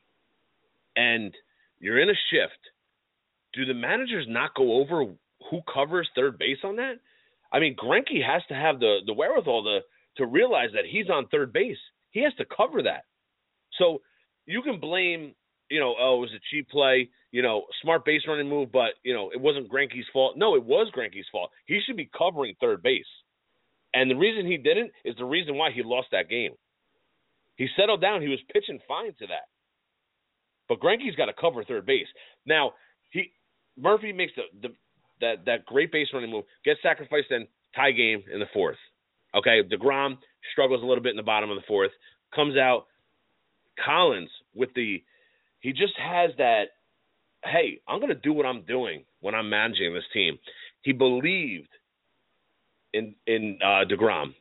and 0.97 1.33
you're 1.79 2.01
in 2.01 2.11
a 2.11 2.15
shift, 2.31 2.59
do 3.53 3.65
the 3.65 3.75
managers 3.75 4.27
not 4.29 4.55
go 4.55 4.81
over 4.81 5.05
who 5.51 5.61
covers 5.73 6.09
third 6.15 6.39
base 6.39 6.59
on 6.65 6.77
that? 6.77 6.95
I 7.53 7.61
mean, 7.61 7.77
Greinke 7.77 8.25
has 8.27 8.43
to 8.49 8.55
have 8.55 8.81
the 8.81 8.99
the 9.07 9.15
wherewithal 9.15 9.63
to 9.65 9.81
to 10.23 10.27
realize 10.27 10.71
that 10.75 10.85
he's 10.91 11.09
on 11.09 11.29
third 11.29 11.53
base. 11.53 11.79
He 12.11 12.23
has 12.25 12.35
to 12.35 12.45
cover 12.45 12.83
that. 12.83 13.05
So 13.79 14.01
you 14.47 14.63
can 14.63 14.81
blame, 14.81 15.35
you 15.71 15.81
know, 15.81 15.95
oh, 15.99 16.19
it 16.19 16.21
was 16.21 16.31
a 16.35 16.41
cheap 16.51 16.69
play, 16.69 17.09
you 17.33 17.43
know, 17.43 17.65
smart 17.83 18.05
base 18.05 18.23
running 18.27 18.49
move, 18.49 18.71
but 18.73 18.95
you 19.03 19.15
know, 19.15 19.31
it 19.31 19.41
wasn't 19.41 19.71
Greinke's 19.71 20.07
fault. 20.13 20.37
No, 20.37 20.55
it 20.55 20.65
was 20.65 20.91
Greinke's 20.97 21.27
fault. 21.31 21.51
He 21.67 21.81
should 21.85 21.97
be 21.97 22.11
covering 22.17 22.55
third 22.61 22.83
base. 22.83 23.05
And 23.95 24.11
the 24.11 24.17
reason 24.17 24.47
he 24.47 24.59
didn't 24.59 24.93
is 25.05 25.15
the 25.17 25.25
reason 25.25 25.57
why 25.57 25.71
he 25.71 25.83
lost 25.83 26.09
that 26.13 26.29
game. 26.29 26.53
He 27.57 27.69
settled 27.79 28.01
down. 28.01 28.21
He 28.21 28.29
was 28.29 28.39
pitching 28.53 28.79
fine 28.87 29.15
to 29.19 29.27
that. 29.29 29.49
But 30.69 30.81
Greinke's 30.81 31.17
got 31.17 31.27
to 31.27 31.33
cover 31.33 31.65
third 31.65 31.87
base. 31.87 32.07
Now, 32.45 32.73
he 33.11 33.33
Murphy 33.79 34.13
makes 34.13 34.33
the, 34.37 34.69
the 34.69 34.75
that 35.21 35.45
that 35.47 35.67
great 35.67 35.93
base 35.93 36.09
running 36.13 36.31
move, 36.31 36.45
gets 36.65 36.81
sacrificed 36.83 37.31
in 37.31 37.47
tie 37.75 37.93
game 37.93 38.23
in 38.33 38.41
the 38.41 38.47
fourth. 38.53 38.77
Okay, 39.35 39.63
Degrom 39.63 40.19
struggles 40.53 40.83
a 40.83 40.87
little 40.87 41.03
bit 41.03 41.11
in 41.11 41.17
the 41.17 41.23
bottom 41.23 41.51
of 41.51 41.57
the 41.57 41.65
fourth, 41.67 41.91
comes 42.35 42.57
out. 42.57 42.87
Collins 43.85 44.31
with 44.55 44.71
the 44.75 45.03
he 45.67 45.73
just 45.73 45.95
has 45.99 46.31
that. 46.39 46.67
Hey, 47.45 47.81
I'm 47.89 47.99
going 47.99 48.15
to 48.15 48.15
do 48.15 48.33
what 48.33 48.47
I'm 48.47 48.63
doing 48.63 49.05
when 49.21 49.35
I'm 49.35 49.51
managing 49.51 49.93
this 49.93 50.05
team. 50.13 50.39
He 50.83 50.93
believed 50.93 51.71
in 52.93 53.17
in 53.27 53.59
uh, 53.61 53.83
Degrom, 53.91 54.33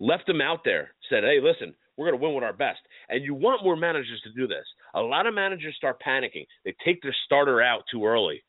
left 0.00 0.28
him 0.28 0.40
out 0.40 0.64
there, 0.64 0.90
said, 1.08 1.22
"Hey, 1.22 1.38
listen, 1.40 1.76
we're 1.96 2.10
going 2.10 2.18
to 2.18 2.24
win 2.24 2.34
with 2.34 2.42
our 2.42 2.52
best. 2.52 2.80
And 3.08 3.22
you 3.22 3.34
want 3.34 3.62
more 3.62 3.76
managers 3.76 4.20
to 4.24 4.32
do 4.32 4.48
this. 4.48 4.64
A 4.94 5.00
lot 5.00 5.28
of 5.28 5.34
managers 5.34 5.76
start 5.76 6.02
panicking. 6.04 6.44
They 6.64 6.74
take 6.84 7.00
their 7.02 7.14
starter 7.24 7.62
out 7.62 7.84
too 7.88 8.04
early. 8.04 8.42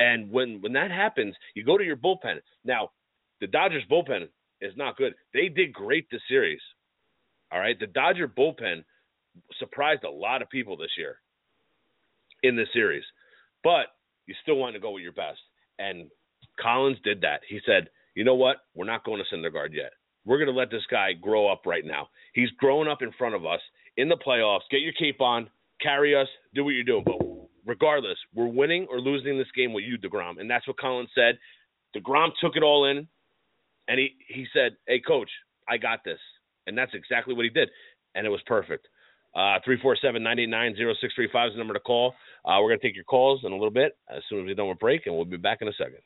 And 0.00 0.28
when 0.32 0.60
when 0.60 0.72
that 0.72 0.90
happens, 0.90 1.36
you 1.54 1.62
go 1.62 1.78
to 1.78 1.84
your 1.84 1.96
bullpen. 1.96 2.40
Now, 2.64 2.90
the 3.40 3.46
Dodgers 3.46 3.84
bullpen 3.88 4.26
is 4.60 4.72
not 4.76 4.96
good. 4.96 5.14
They 5.32 5.48
did 5.50 5.72
great 5.72 6.08
this 6.10 6.22
series. 6.28 6.60
All 7.52 7.60
right, 7.60 7.78
the 7.78 7.86
Dodger 7.86 8.26
bullpen 8.26 8.82
surprised 9.58 10.04
a 10.04 10.10
lot 10.10 10.42
of 10.42 10.50
people 10.50 10.76
this 10.76 10.90
year 10.96 11.16
in 12.42 12.56
this 12.56 12.68
series. 12.72 13.04
But 13.64 13.86
you 14.26 14.34
still 14.42 14.56
want 14.56 14.74
to 14.74 14.80
go 14.80 14.92
with 14.92 15.02
your 15.02 15.12
best. 15.12 15.38
And 15.78 16.10
Collins 16.60 16.98
did 17.04 17.20
that. 17.22 17.40
He 17.48 17.60
said, 17.66 17.88
"You 18.14 18.24
know 18.24 18.34
what? 18.34 18.58
We're 18.74 18.86
not 18.86 19.04
going 19.04 19.22
to 19.22 19.36
Syndergaard 19.36 19.72
yet. 19.72 19.92
We're 20.24 20.38
going 20.38 20.52
to 20.52 20.58
let 20.58 20.70
this 20.70 20.86
guy 20.90 21.12
grow 21.12 21.46
up 21.50 21.62
right 21.66 21.84
now. 21.84 22.08
He's 22.34 22.50
growing 22.58 22.88
up 22.88 23.02
in 23.02 23.12
front 23.12 23.34
of 23.34 23.46
us 23.46 23.60
in 23.96 24.08
the 24.08 24.16
playoffs. 24.16 24.68
Get 24.70 24.80
your 24.80 24.92
cape 24.92 25.20
on, 25.20 25.48
carry 25.80 26.14
us, 26.14 26.28
do 26.54 26.64
what 26.64 26.70
you're 26.70 26.82
doing. 26.82 27.04
But 27.04 27.18
regardless, 27.64 28.18
we're 28.34 28.46
winning 28.46 28.86
or 28.90 29.00
losing 29.00 29.38
this 29.38 29.50
game 29.56 29.72
with 29.72 29.84
you, 29.84 29.98
DeGrom. 29.98 30.40
And 30.40 30.50
that's 30.50 30.66
what 30.66 30.78
Collins 30.78 31.10
said. 31.14 31.38
DeGrom 31.96 32.30
took 32.40 32.56
it 32.56 32.62
all 32.62 32.86
in, 32.86 33.06
and 33.88 33.98
he, 33.98 34.16
he 34.28 34.46
said, 34.52 34.76
Hey, 34.86 35.00
coach, 35.00 35.30
I 35.68 35.76
got 35.76 36.04
this. 36.04 36.18
And 36.66 36.76
that's 36.76 36.92
exactly 36.94 37.34
what 37.34 37.44
he 37.44 37.50
did. 37.50 37.70
And 38.14 38.26
it 38.26 38.30
was 38.30 38.40
perfect. 38.46 38.88
Uh, 39.36 39.60
347 39.68 40.22
989 40.22 40.96
0635 40.96 41.48
is 41.48 41.52
the 41.52 41.58
number 41.58 41.74
to 41.74 41.80
call. 41.80 42.14
Uh, 42.46 42.56
we're 42.56 42.70
going 42.70 42.80
to 42.80 42.86
take 42.86 42.96
your 42.96 43.04
calls 43.04 43.44
in 43.44 43.52
a 43.52 43.54
little 43.54 43.70
bit 43.70 43.92
as 44.08 44.22
soon 44.30 44.40
as 44.40 44.46
we're 44.46 44.54
done 44.54 44.68
with 44.68 44.78
break, 44.78 45.04
and 45.04 45.14
we'll 45.14 45.26
be 45.26 45.36
back 45.36 45.58
in 45.60 45.68
a 45.68 45.72
second. 45.76 46.00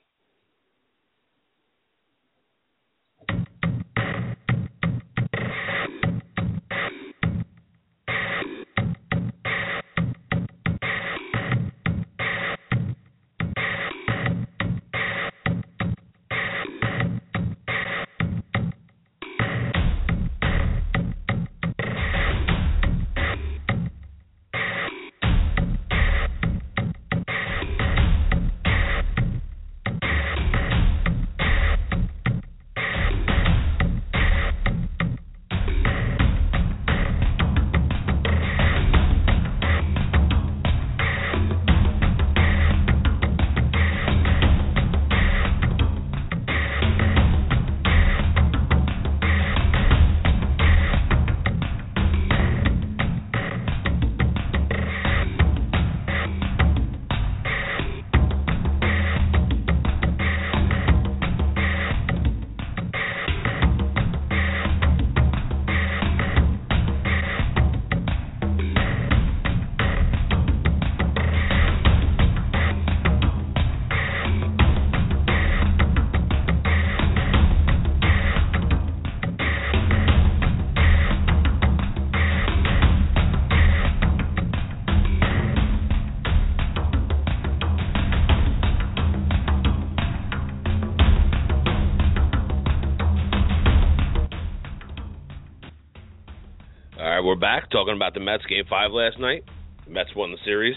Back 97.40 97.70
talking 97.70 97.96
about 97.96 98.12
the 98.12 98.20
Mets 98.20 98.44
game 98.44 98.64
five 98.68 98.92
last 98.92 99.18
night. 99.18 99.44
The 99.86 99.92
Mets 99.92 100.10
won 100.14 100.30
the 100.30 100.36
series, 100.44 100.76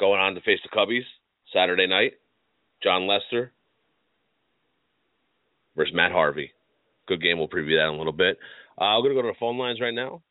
going 0.00 0.18
on 0.18 0.34
to 0.34 0.40
face 0.40 0.58
the 0.64 0.74
Cubbies 0.74 1.04
Saturday 1.52 1.86
night. 1.86 2.12
Jon 2.82 3.06
Lester 3.06 3.52
versus 5.76 5.94
Matt 5.94 6.10
Harvey. 6.10 6.50
Good 7.06 7.20
game. 7.20 7.36
We'll 7.36 7.48
preview 7.48 7.76
that 7.76 7.92
in 7.92 7.94
a 7.94 7.98
little 7.98 8.12
bit. 8.16 8.38
Uh, 8.78 8.96
we're 8.98 9.12
gonna 9.12 9.20
go 9.20 9.28
to 9.28 9.34
the 9.36 9.38
phone 9.38 9.58
lines 9.58 9.82
right 9.82 9.92
now. 9.92 10.22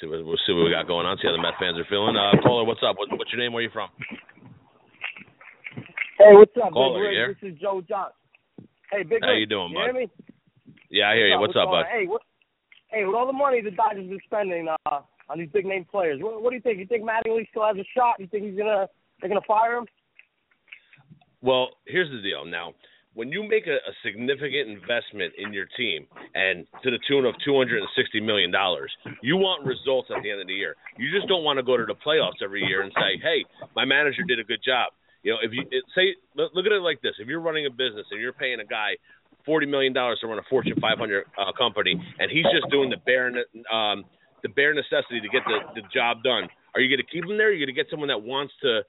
See 0.00 0.06
what 0.06 0.24
we'll 0.24 0.40
see 0.46 0.54
what 0.54 0.64
we 0.64 0.70
got 0.70 0.88
going 0.88 1.04
on. 1.04 1.18
See 1.18 1.28
how 1.28 1.36
the 1.36 1.42
Mets 1.42 1.60
fans 1.60 1.76
are 1.76 1.84
feeling. 1.90 2.16
Uh, 2.16 2.40
caller, 2.40 2.64
what's 2.64 2.80
up? 2.80 2.96
What, 2.96 3.12
what's 3.12 3.30
your 3.30 3.42
name? 3.42 3.52
Where 3.52 3.60
are 3.60 3.68
you 3.68 3.74
from? 3.76 3.90
Hey, 6.16 6.32
what's 6.32 6.56
up, 6.56 6.72
Caller, 6.72 7.12
Big? 7.12 7.36
This 7.42 7.52
is 7.52 7.60
Joe 7.60 7.82
Johnson. 7.86 8.16
Hey, 8.90 9.02
Big 9.02 9.20
How 9.20 9.36
you 9.36 9.44
doing, 9.44 9.68
you 9.68 9.76
bud? 9.76 9.84
hear 9.84 9.92
me? 9.92 10.08
Yeah, 10.88 11.10
I 11.10 11.14
hear 11.14 11.28
you. 11.28 11.38
What's 11.38 11.52
up, 11.60 11.68
going 11.68 11.84
bud? 11.84 11.92
Hey, 11.92 12.06
what? 12.06 12.22
Hey, 12.94 13.04
with 13.04 13.16
all 13.16 13.26
the 13.26 13.32
money 13.32 13.60
the 13.60 13.72
Dodgers 13.72 14.08
are 14.08 14.22
spending 14.24 14.68
uh, 14.68 15.00
on 15.28 15.38
these 15.38 15.48
big 15.52 15.66
name 15.66 15.84
players, 15.84 16.20
what, 16.22 16.40
what 16.42 16.50
do 16.50 16.56
you 16.56 16.62
think? 16.62 16.78
You 16.78 16.86
think 16.86 17.02
Mattingly 17.02 17.48
still 17.50 17.66
has 17.66 17.76
a 17.76 17.86
shot? 17.96 18.20
You 18.20 18.28
think 18.28 18.44
he's 18.44 18.56
gonna 18.56 18.86
they're 19.20 19.28
gonna 19.28 19.40
fire 19.48 19.78
him? 19.78 19.86
Well, 21.42 21.70
here's 21.86 22.10
the 22.10 22.22
deal. 22.22 22.44
Now, 22.44 22.72
when 23.14 23.30
you 23.30 23.42
make 23.42 23.66
a, 23.66 23.82
a 23.82 23.92
significant 24.04 24.70
investment 24.70 25.34
in 25.38 25.52
your 25.52 25.66
team 25.76 26.06
and 26.34 26.66
to 26.82 26.90
the 26.90 26.98
tune 27.08 27.24
of 27.24 27.34
two 27.44 27.58
hundred 27.58 27.78
and 27.78 27.88
sixty 27.96 28.20
million 28.20 28.52
dollars, 28.52 28.92
you 29.22 29.36
want 29.36 29.66
results 29.66 30.08
at 30.14 30.22
the 30.22 30.30
end 30.30 30.40
of 30.40 30.46
the 30.46 30.54
year. 30.54 30.76
You 30.96 31.10
just 31.10 31.26
don't 31.26 31.42
want 31.42 31.58
to 31.58 31.64
go 31.64 31.76
to 31.76 31.84
the 31.84 31.98
playoffs 31.98 32.42
every 32.42 32.62
year 32.62 32.82
and 32.82 32.92
say, 32.94 33.18
"Hey, 33.18 33.42
my 33.74 33.84
manager 33.84 34.22
did 34.22 34.38
a 34.38 34.44
good 34.44 34.62
job." 34.64 34.92
You 35.24 35.32
know, 35.32 35.38
if 35.42 35.50
you 35.50 35.64
it, 35.72 35.82
say, 35.96 36.14
look 36.36 36.52
look 36.54 36.66
at 36.66 36.72
it 36.72 36.82
like 36.84 37.02
this: 37.02 37.14
if 37.18 37.26
you're 37.26 37.40
running 37.40 37.66
a 37.66 37.70
business 37.70 38.06
and 38.12 38.20
you're 38.20 38.36
paying 38.36 38.60
a 38.60 38.64
guy 38.64 38.94
forty 39.46 39.66
million 39.66 39.92
dollars 39.92 40.18
to 40.20 40.26
run 40.26 40.38
a 40.38 40.46
Fortune 40.48 40.74
500 40.80 41.24
uh, 41.38 41.52
company, 41.56 42.00
and 42.18 42.30
he's 42.30 42.44
just 42.44 42.70
doing 42.70 42.90
the 42.90 42.98
bare 43.04 43.28
um, 43.72 44.04
the 44.42 44.48
bare 44.50 44.74
necessity 44.74 45.20
to 45.20 45.28
get 45.28 45.42
the, 45.46 45.80
the 45.80 45.82
job 45.92 46.22
done. 46.22 46.48
Are 46.74 46.80
you 46.80 46.94
going 46.94 47.04
to 47.04 47.10
keep 47.10 47.24
him 47.24 47.38
there? 47.38 47.48
Are 47.48 47.52
you 47.52 47.64
going 47.64 47.74
to 47.74 47.78
get 47.78 47.88
someone 47.90 48.08
that 48.08 48.22
wants 48.22 48.52
to 48.62 48.82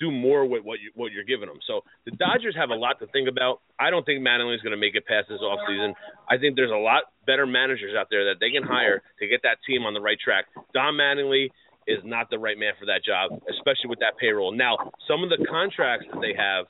do 0.00 0.10
more 0.10 0.44
with 0.46 0.64
what 0.64 0.80
you 0.80 0.90
what 0.94 1.12
you're 1.12 1.28
giving 1.28 1.46
them? 1.46 1.60
So 1.68 1.84
the 2.08 2.12
Dodgers 2.16 2.56
have 2.56 2.70
a 2.70 2.74
lot 2.74 2.98
to 3.00 3.06
think 3.12 3.28
about. 3.28 3.60
I 3.78 3.90
don't 3.90 4.04
think 4.06 4.24
Mattingly's 4.24 4.62
going 4.62 4.74
to 4.74 4.80
make 4.80 4.96
it 4.96 5.06
past 5.06 5.28
this 5.28 5.44
offseason. 5.44 5.92
I 6.30 6.38
think 6.38 6.56
there's 6.56 6.72
a 6.72 6.80
lot 6.80 7.12
better 7.26 7.46
managers 7.46 7.92
out 7.92 8.08
there 8.10 8.24
that 8.32 8.40
they 8.40 8.50
can 8.50 8.64
hire 8.64 9.02
to 9.20 9.28
get 9.28 9.42
that 9.42 9.58
team 9.68 9.84
on 9.84 9.94
the 9.94 10.00
right 10.00 10.18
track. 10.18 10.46
Don 10.72 10.94
Mattingly 10.94 11.52
is 11.86 12.00
not 12.02 12.30
the 12.30 12.38
right 12.38 12.56
man 12.56 12.72
for 12.80 12.86
that 12.86 13.04
job, 13.04 13.30
especially 13.50 13.92
with 13.92 14.00
that 14.00 14.16
payroll. 14.16 14.52
Now, 14.56 14.90
some 15.06 15.22
of 15.22 15.28
the 15.28 15.44
contracts 15.44 16.06
that 16.10 16.20
they 16.20 16.32
have 16.32 16.64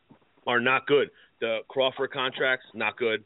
are 0.47 0.61
not 0.61 0.87
good. 0.87 1.09
The 1.41 1.59
Crawford 1.69 2.13
contracts 2.13 2.67
not 2.75 2.97
good. 2.97 3.25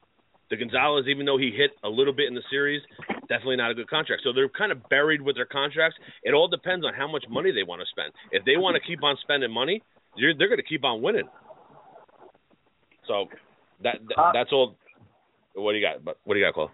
The 0.50 0.56
Gonzalez, 0.56 1.04
even 1.08 1.26
though 1.26 1.36
he 1.36 1.50
hit 1.54 1.72
a 1.84 1.88
little 1.88 2.14
bit 2.14 2.28
in 2.28 2.34
the 2.34 2.42
series, 2.50 2.80
definitely 3.28 3.56
not 3.56 3.70
a 3.70 3.74
good 3.74 3.88
contract. 3.88 4.22
So 4.24 4.32
they're 4.32 4.48
kind 4.48 4.72
of 4.72 4.88
buried 4.88 5.20
with 5.20 5.36
their 5.36 5.46
contracts. 5.46 5.98
It 6.22 6.32
all 6.32 6.48
depends 6.48 6.86
on 6.86 6.94
how 6.94 7.06
much 7.06 7.24
money 7.28 7.52
they 7.52 7.64
want 7.64 7.82
to 7.82 7.86
spend. 7.90 8.12
If 8.32 8.44
they 8.44 8.56
want 8.56 8.74
to 8.74 8.80
keep 8.80 9.02
on 9.04 9.16
spending 9.20 9.52
money, 9.52 9.82
they're 10.16 10.48
going 10.48 10.56
to 10.56 10.62
keep 10.62 10.84
on 10.84 11.02
winning. 11.02 11.28
So 13.06 13.26
that, 13.82 13.96
that 14.08 14.20
uh, 14.20 14.32
that's 14.32 14.50
all. 14.52 14.76
What 15.54 15.72
do 15.72 15.78
you 15.78 15.86
got? 15.86 16.16
What 16.24 16.34
do 16.34 16.40
you 16.40 16.46
got, 16.46 16.54
Cole? 16.54 16.70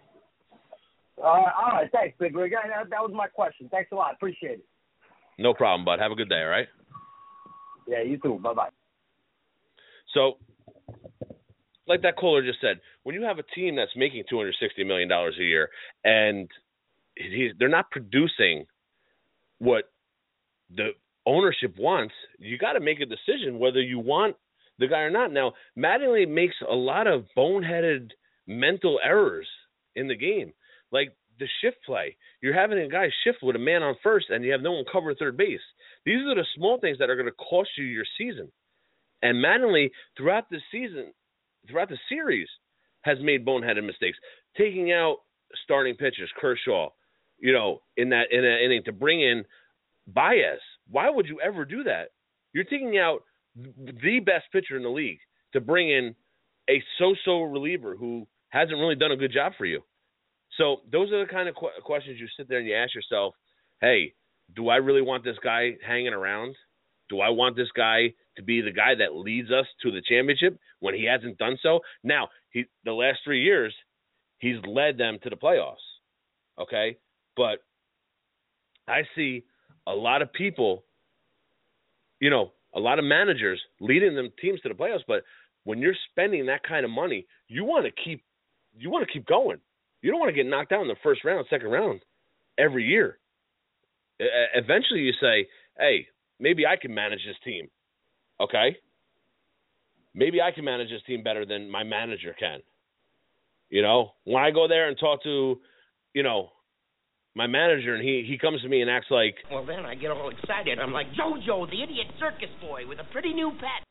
Uh, 1.19 1.26
all 1.26 1.71
right, 1.73 1.91
thanks, 1.93 2.17
Big 2.19 2.37
Rig. 2.37 2.53
That, 2.53 2.91
that 2.91 3.00
was 3.00 3.12
my 3.14 3.29
question. 3.29 3.69
Thanks 3.71 3.93
a 3.93 3.95
lot. 3.95 4.14
Appreciate 4.14 4.59
it. 4.59 4.64
No 5.38 5.55
problem, 5.55 5.85
bud. 5.85 6.00
Have 6.00 6.12
a 6.12 6.17
good 6.17 6.29
day. 6.29 6.43
All 6.43 6.49
right. 6.49 6.67
Yeah, 7.87 8.03
you 8.03 8.19
too. 8.19 8.41
Bye 8.43 8.55
bye. 8.55 8.69
So 10.12 10.38
like 11.87 12.03
that 12.03 12.17
caller 12.17 12.43
just 12.43 12.61
said, 12.61 12.81
when 13.03 13.14
you 13.14 13.23
have 13.23 13.38
a 13.38 13.55
team 13.55 13.76
that's 13.76 13.95
making 13.97 14.25
two 14.29 14.38
hundred 14.38 14.57
sixty 14.61 14.85
million 14.85 15.09
dollars 15.09 15.37
a 15.38 15.45
year 15.45 15.69
and 16.05 16.49
they're 17.59 17.69
not 17.69 17.91
producing 17.91 18.67
what 19.59 19.85
the 20.75 20.91
ownership 21.26 21.75
wants, 21.79 22.14
you 22.38 22.59
got 22.59 22.73
to 22.73 22.81
make 22.81 23.00
a 23.00 23.07
decision 23.07 23.59
whether 23.59 23.81
you 23.81 23.99
want 23.99 24.37
the 24.79 24.88
guy 24.88 25.00
or 25.00 25.11
not. 25.11 25.33
Now, 25.33 25.53
Mattingly 25.79 26.29
makes 26.29 26.57
a 26.69 26.75
lot 26.75 27.07
of 27.07 27.26
boneheaded 27.37 28.11
mental 28.47 28.99
errors 29.05 29.47
in 29.95 30.09
the 30.09 30.17
game, 30.17 30.53
like 30.91 31.17
the 31.38 31.47
shift 31.61 31.76
play. 31.87 32.17
You're 32.41 32.55
having 32.55 32.79
a 32.79 32.88
guy 32.88 33.09
shift 33.25 33.38
with 33.43 33.57
a 33.57 33.61
man 33.61 33.83
on 33.83 33.95
first, 34.03 34.26
and 34.31 34.45
you 34.45 34.53
have 34.53 34.61
no 34.61 34.73
one 34.73 34.85
cover 34.91 35.14
third 35.14 35.37
base. 35.37 35.61
These 36.05 36.20
are 36.27 36.35
the 36.35 36.47
small 36.57 36.79
things 36.79 36.99
that 36.99 37.09
are 37.09 37.16
going 37.16 37.27
to 37.27 37.33
cost 37.33 37.70
you 37.79 37.85
your 37.85 38.05
season. 38.18 38.51
And 39.23 39.42
Mattingly, 39.42 39.90
throughout 40.16 40.51
the 40.51 40.59
season, 40.70 41.12
throughout 41.68 41.88
the 41.88 41.98
series 42.09 42.48
has 43.03 43.18
made 43.20 43.44
boneheaded 43.44 43.85
mistakes, 43.85 44.18
taking 44.57 44.92
out 44.92 45.18
starting 45.64 45.94
pitchers, 45.94 46.31
Kershaw, 46.40 46.90
you 47.38 47.53
know, 47.53 47.83
in 47.96 48.09
that 48.11 48.31
in 48.31 48.44
an 48.44 48.61
inning 48.64 48.83
to 48.85 48.92
bring 48.92 49.20
in 49.20 49.44
Baez. 50.07 50.59
Why 50.90 51.11
would 51.11 51.27
you 51.27 51.40
ever 51.40 51.64
do 51.64 51.85
that? 51.85 52.11
You're 52.53 52.64
taking 52.64 52.98
out 52.98 53.24
the 53.57 54.20
best 54.20 54.46
pitcher 54.53 54.77
in 54.77 54.83
the 54.83 54.88
league 54.88 55.18
to 55.53 55.61
bring 55.61 55.90
in 55.90 56.14
a 56.68 56.83
so-so 56.98 57.42
reliever 57.42 57.96
who 57.96 58.27
hasn't 58.48 58.79
really 58.79 58.94
done 58.94 59.12
a 59.12 59.16
good 59.16 59.33
job 59.33 59.53
for 59.57 59.66
you. 59.66 59.83
So 60.57 60.83
those 60.90 61.12
are 61.12 61.24
the 61.24 61.31
kind 61.31 61.48
of 61.48 61.55
qu- 61.55 61.68
questions 61.83 62.18
you 62.20 62.27
sit 62.37 62.48
there 62.48 62.59
and 62.59 62.66
you 62.66 62.74
ask 62.74 62.94
yourself, 62.94 63.35
"Hey, 63.81 64.14
do 64.55 64.68
I 64.68 64.77
really 64.77 65.03
want 65.03 65.24
this 65.24 65.38
guy 65.38 65.77
hanging 65.85 66.12
around? 66.12 66.57
Do 67.09 67.21
I 67.21 67.29
want 67.31 67.57
this 67.57 67.71
guy 67.77 68.14
to 68.37 68.43
be 68.43 68.61
the 68.61 68.73
guy 68.73 68.95
that 68.95 69.14
leads 69.14 69.51
us 69.51 69.67
to 69.83 69.90
the 69.90 70.03
championship 70.03 70.59
when 70.81 70.95
he 70.95 71.05
hasn't 71.05 71.38
done 71.38 71.59
so? 71.62 71.81
Now, 72.03 72.29
he 72.51 72.64
the 72.85 72.93
last 72.93 73.21
3 73.25 73.40
years 73.43 73.75
he's 74.38 74.57
led 74.67 74.99
them 74.99 75.19
to 75.23 75.31
the 75.31 75.37
playoffs. 75.37 75.77
Okay? 76.59 76.97
But 77.37 77.59
I 78.88 79.03
see 79.14 79.45
a 79.87 79.95
lot 79.95 80.23
of 80.23 80.33
people 80.33 80.85
you 82.21 82.31
know, 82.31 82.53
a 82.75 82.81
lot 82.81 82.99
of 82.99 83.05
managers 83.05 83.61
leading 83.81 84.14
them 84.14 84.31
teams 84.40 84.61
to 84.62 84.69
the 84.71 84.75
playoffs, 84.75 85.05
but 85.07 85.25
when 85.64 85.79
you're 85.79 85.95
spending 86.11 86.47
that 86.47 86.62
kind 86.62 86.85
of 86.85 86.90
money, 86.90 87.27
you 87.49 87.64
want 87.64 87.85
to 87.85 87.93
keep 88.03 88.25
you 88.77 88.90
want 88.90 89.07
to 89.07 89.12
keep 89.12 89.27
going. 89.27 89.59
You 90.03 90.11
don't 90.11 90.19
want 90.19 90.31
to 90.31 90.35
get 90.35 90.47
knocked 90.47 90.73
out 90.73 90.83
in 90.83 90.88
the 90.88 90.97
first 91.03 91.23
round, 91.25 91.47
second 91.49 91.69
round 91.69 92.01
every 92.59 92.85
year. 92.85 93.19
Eventually 94.19 95.01
you 95.01 95.12
say, 95.21 95.47
"Hey, 95.79 96.09
maybe 96.38 96.66
I 96.66 96.77
can 96.77 96.94
manage 96.94 97.20
this 97.27 97.37
team. 97.44 97.68
Okay? 98.40 98.77
Maybe 100.14 100.40
I 100.40 100.53
can 100.53 100.64
manage 100.64 100.90
this 100.90 101.03
team 101.07 101.23
better 101.23 101.44
than 101.44 101.70
my 101.70 101.83
manager 101.83 102.35
can. 102.38 102.61
You 103.68 103.83
know, 103.83 104.12
when 104.25 104.42
I 104.42 104.51
go 104.51 104.68
there 104.68 104.88
and 104.88 104.99
talk 104.99 105.23
to, 105.25 105.59
you 106.12 106.23
know, 106.23 106.51
my 107.35 107.47
manager 107.47 107.94
and 107.94 108.05
he 108.05 108.25
he 108.29 108.38
comes 108.38 108.62
to 108.62 108.68
me 108.68 108.81
and 108.81 108.90
acts 108.90 109.09
like 109.11 109.35
Well 109.51 109.66
then 109.66 109.85
I 109.85 109.94
get 109.97 110.11
all 110.11 110.31
excited. 110.31 110.79
I'm 110.79 110.92
like 110.92 111.09
Jojo, 111.09 111.68
the 111.68 111.83
idiot 111.83 112.07
circus 112.20 112.51
boy 112.61 112.87
with 112.87 113.01
a 113.01 113.12
pretty 113.12 113.33
new 113.33 113.51
pet. 113.59 113.85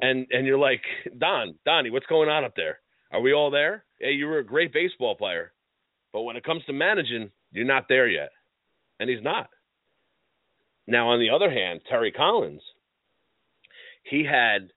And 0.00 0.26
and 0.30 0.46
you're 0.46 0.58
like, 0.58 0.82
Don, 1.18 1.54
Donnie, 1.64 1.90
what's 1.90 2.06
going 2.06 2.28
on 2.28 2.44
up 2.44 2.54
there? 2.56 2.80
Are 3.12 3.20
we 3.20 3.32
all 3.32 3.50
there? 3.50 3.84
Hey, 4.00 4.12
you 4.12 4.26
were 4.26 4.38
a 4.38 4.44
great 4.44 4.72
baseball 4.72 5.14
player. 5.14 5.52
But 6.12 6.22
when 6.22 6.36
it 6.36 6.44
comes 6.44 6.64
to 6.64 6.72
managing, 6.72 7.30
you're 7.52 7.64
not 7.64 7.86
there 7.88 8.08
yet. 8.08 8.30
And 8.98 9.08
he's 9.08 9.22
not. 9.22 9.48
Now, 10.86 11.08
on 11.10 11.20
the 11.20 11.30
other 11.30 11.50
hand, 11.50 11.80
Terry 11.88 12.12
Collins, 12.12 12.62
he 14.04 14.24
had, 14.24 14.70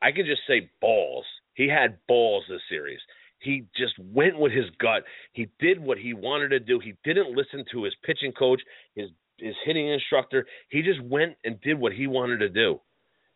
I 0.00 0.12
could 0.12 0.26
just 0.26 0.42
say 0.46 0.70
balls. 0.80 1.26
He 1.54 1.68
had 1.68 1.98
balls 2.08 2.44
this 2.48 2.62
series. 2.68 3.00
He 3.38 3.64
just 3.76 3.94
went 3.98 4.38
with 4.38 4.52
his 4.52 4.66
gut. 4.78 5.02
He 5.32 5.48
did 5.58 5.80
what 5.80 5.98
he 5.98 6.14
wanted 6.14 6.48
to 6.48 6.60
do. 6.60 6.78
He 6.78 6.94
didn't 7.04 7.36
listen 7.36 7.64
to 7.72 7.84
his 7.84 7.94
pitching 8.04 8.32
coach, 8.32 8.62
his 8.94 9.10
his 9.38 9.54
hitting 9.64 9.88
instructor. 9.88 10.46
He 10.68 10.82
just 10.82 11.02
went 11.02 11.36
and 11.44 11.60
did 11.60 11.78
what 11.78 11.92
he 11.92 12.06
wanted 12.06 12.38
to 12.38 12.48
do, 12.48 12.80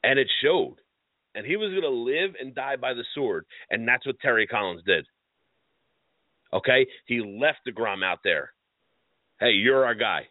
and 0.05 0.19
it 0.19 0.29
showed. 0.43 0.77
And 1.35 1.45
he 1.45 1.57
was 1.57 1.71
going 1.71 1.83
to 1.83 1.89
live 1.89 2.35
and 2.41 2.55
die 2.55 2.77
by 2.77 2.95
the 2.95 3.05
sword, 3.15 3.45
and 3.71 3.87
that's 3.87 4.07
what 4.07 4.21
Terry 4.21 4.47
Collins 4.47 4.83
did. 4.87 5.07
Okay, 6.53 6.87
he 7.07 7.21
left 7.21 7.59
the 7.67 7.73
deGrom 7.73 8.05
out 8.05 8.21
there. 8.25 8.53
Hey, 9.41 9.51
you're 9.51 9.85
our 9.85 9.95
guy. 9.95 10.29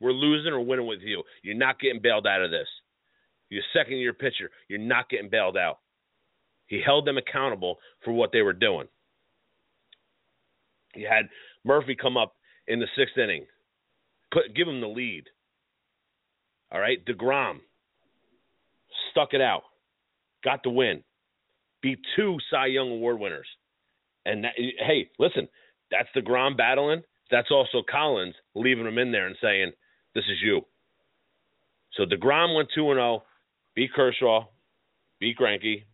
We're 0.00 0.12
losing 0.12 0.52
or 0.52 0.60
winning 0.60 0.86
with 0.86 1.00
you. 1.02 1.22
You're 1.42 1.56
not 1.56 1.80
getting 1.80 2.02
bailed 2.02 2.26
out 2.26 2.42
of 2.42 2.50
this. 2.50 2.68
You're 3.48 3.62
second 3.72 3.98
year 3.98 4.12
pitcher. 4.12 4.50
You're 4.68 4.78
not 4.78 5.08
getting 5.08 5.30
bailed 5.30 5.56
out. 5.56 5.78
He 6.66 6.82
held 6.84 7.06
them 7.06 7.16
accountable 7.16 7.76
for 8.04 8.12
what 8.12 8.32
they 8.32 8.42
were 8.42 8.52
doing. 8.52 8.88
You 10.94 11.06
had 11.08 11.28
Murphy 11.64 11.94
come 11.94 12.16
up 12.16 12.34
in 12.66 12.80
the 12.80 12.86
sixth 12.96 13.16
inning, 13.16 13.46
give 14.54 14.66
him 14.66 14.80
the 14.80 14.88
lead. 14.88 15.24
All 16.72 16.80
right, 16.80 17.04
Degrom 17.04 17.58
stuck 19.10 19.32
it 19.32 19.40
out, 19.40 19.62
got 20.42 20.62
the 20.64 20.70
win, 20.70 21.04
beat 21.82 22.00
two 22.16 22.38
Cy 22.50 22.66
Young 22.66 22.90
Award 22.90 23.20
winners. 23.20 23.46
And 24.24 24.42
that, 24.42 24.54
hey, 24.56 25.08
listen, 25.20 25.46
that's 25.90 26.08
Degrom 26.16 26.56
battling. 26.56 27.02
That's 27.30 27.50
also 27.50 27.82
Collins 27.88 28.34
leaving 28.56 28.86
him 28.86 28.98
in 28.98 29.12
there 29.12 29.26
and 29.28 29.36
saying, 29.40 29.72
this 30.16 30.24
is 30.32 30.38
you. 30.42 30.62
So 31.92 32.04
DeGrom 32.04 32.56
went 32.56 32.70
2 32.74 32.80
0, 32.80 33.22
beat 33.74 33.92
Kershaw, 33.92 34.46
beat 35.20 35.36
Greinke. 35.36 35.84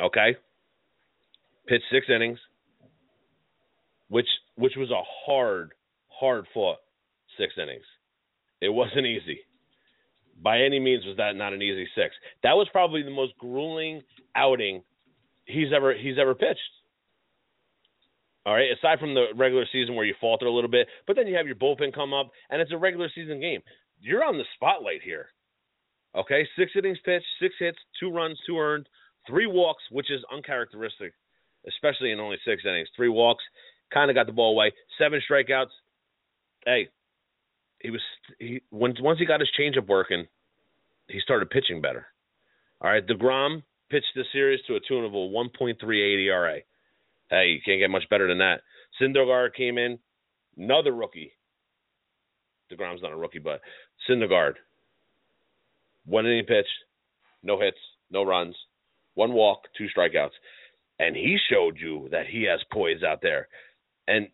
Okay. 0.00 0.36
Pitched 1.66 1.84
six 1.90 2.06
innings, 2.08 2.38
which 4.08 4.28
which 4.54 4.74
was 4.76 4.90
a 4.92 5.02
hard, 5.26 5.72
hard 6.08 6.46
fought 6.54 6.78
six 7.36 7.54
innings. 7.60 7.84
It 8.60 8.68
wasn't 8.68 9.06
easy. 9.06 9.40
By 10.40 10.60
any 10.60 10.78
means 10.78 11.04
was 11.04 11.16
that 11.16 11.34
not 11.34 11.54
an 11.54 11.62
easy 11.62 11.88
six. 11.96 12.14
That 12.44 12.52
was 12.52 12.68
probably 12.70 13.02
the 13.02 13.10
most 13.10 13.36
grueling 13.38 14.02
outing 14.36 14.84
he's 15.44 15.72
ever 15.74 15.92
he's 15.92 16.18
ever 16.20 16.36
pitched. 16.36 16.60
All 18.46 18.54
right, 18.54 18.70
aside 18.70 19.00
from 19.00 19.12
the 19.12 19.26
regular 19.34 19.66
season 19.72 19.96
where 19.96 20.06
you 20.06 20.14
falter 20.20 20.46
a 20.46 20.52
little 20.52 20.70
bit, 20.70 20.86
but 21.08 21.16
then 21.16 21.26
you 21.26 21.36
have 21.36 21.46
your 21.46 21.56
bullpen 21.56 21.92
come 21.92 22.14
up, 22.14 22.30
and 22.48 22.62
it's 22.62 22.70
a 22.70 22.78
regular 22.78 23.10
season 23.12 23.40
game. 23.40 23.60
You're 24.00 24.24
on 24.24 24.38
the 24.38 24.44
spotlight 24.54 25.02
here. 25.02 25.26
Okay, 26.14 26.46
six 26.56 26.70
innings 26.76 26.98
pitched, 27.04 27.26
six 27.42 27.56
hits, 27.58 27.78
two 27.98 28.10
runs, 28.10 28.38
two 28.46 28.56
earned, 28.56 28.88
three 29.26 29.48
walks, 29.48 29.82
which 29.90 30.12
is 30.12 30.22
uncharacteristic, 30.32 31.12
especially 31.66 32.12
in 32.12 32.20
only 32.20 32.36
six 32.46 32.62
innings. 32.64 32.88
Three 32.94 33.08
walks, 33.08 33.42
kind 33.92 34.10
of 34.10 34.14
got 34.14 34.26
the 34.26 34.32
ball 34.32 34.52
away. 34.52 34.72
Seven 34.96 35.20
strikeouts. 35.28 35.74
Hey, 36.64 36.88
he 37.80 37.90
was 37.90 38.00
he 38.38 38.62
once 38.70 39.00
once 39.00 39.18
he 39.18 39.26
got 39.26 39.40
his 39.40 39.50
changeup 39.58 39.88
working, 39.88 40.24
he 41.08 41.18
started 41.20 41.50
pitching 41.50 41.80
better. 41.80 42.06
All 42.80 42.90
right, 42.90 43.04
Degrom 43.04 43.64
pitched 43.90 44.14
the 44.14 44.24
series 44.32 44.60
to 44.68 44.76
a 44.76 44.80
tune 44.80 45.04
of 45.04 45.14
a 45.14 45.16
1.38 45.16 46.26
ERA. 46.26 46.60
Hey, 47.30 47.48
you 47.48 47.60
can't 47.64 47.80
get 47.80 47.90
much 47.90 48.08
better 48.08 48.28
than 48.28 48.38
that. 48.38 48.60
Syndergaard 49.00 49.54
came 49.54 49.78
in, 49.78 49.98
another 50.56 50.92
rookie. 50.92 51.32
DeGrom's 52.72 53.02
not 53.02 53.12
a 53.12 53.16
rookie, 53.16 53.38
but 53.38 53.60
Syndergaard. 54.08 54.54
One 56.04 56.26
inning 56.26 56.44
pitch, 56.44 56.66
no 57.42 57.60
hits, 57.60 57.78
no 58.10 58.22
runs, 58.22 58.56
one 59.14 59.32
walk, 59.32 59.62
two 59.76 59.86
strikeouts. 59.96 60.30
And 60.98 61.16
he 61.16 61.36
showed 61.50 61.78
you 61.78 62.08
that 62.10 62.26
he 62.26 62.44
has 62.44 62.60
poise 62.72 63.02
out 63.02 63.20
there. 63.22 63.48
And 64.08 64.28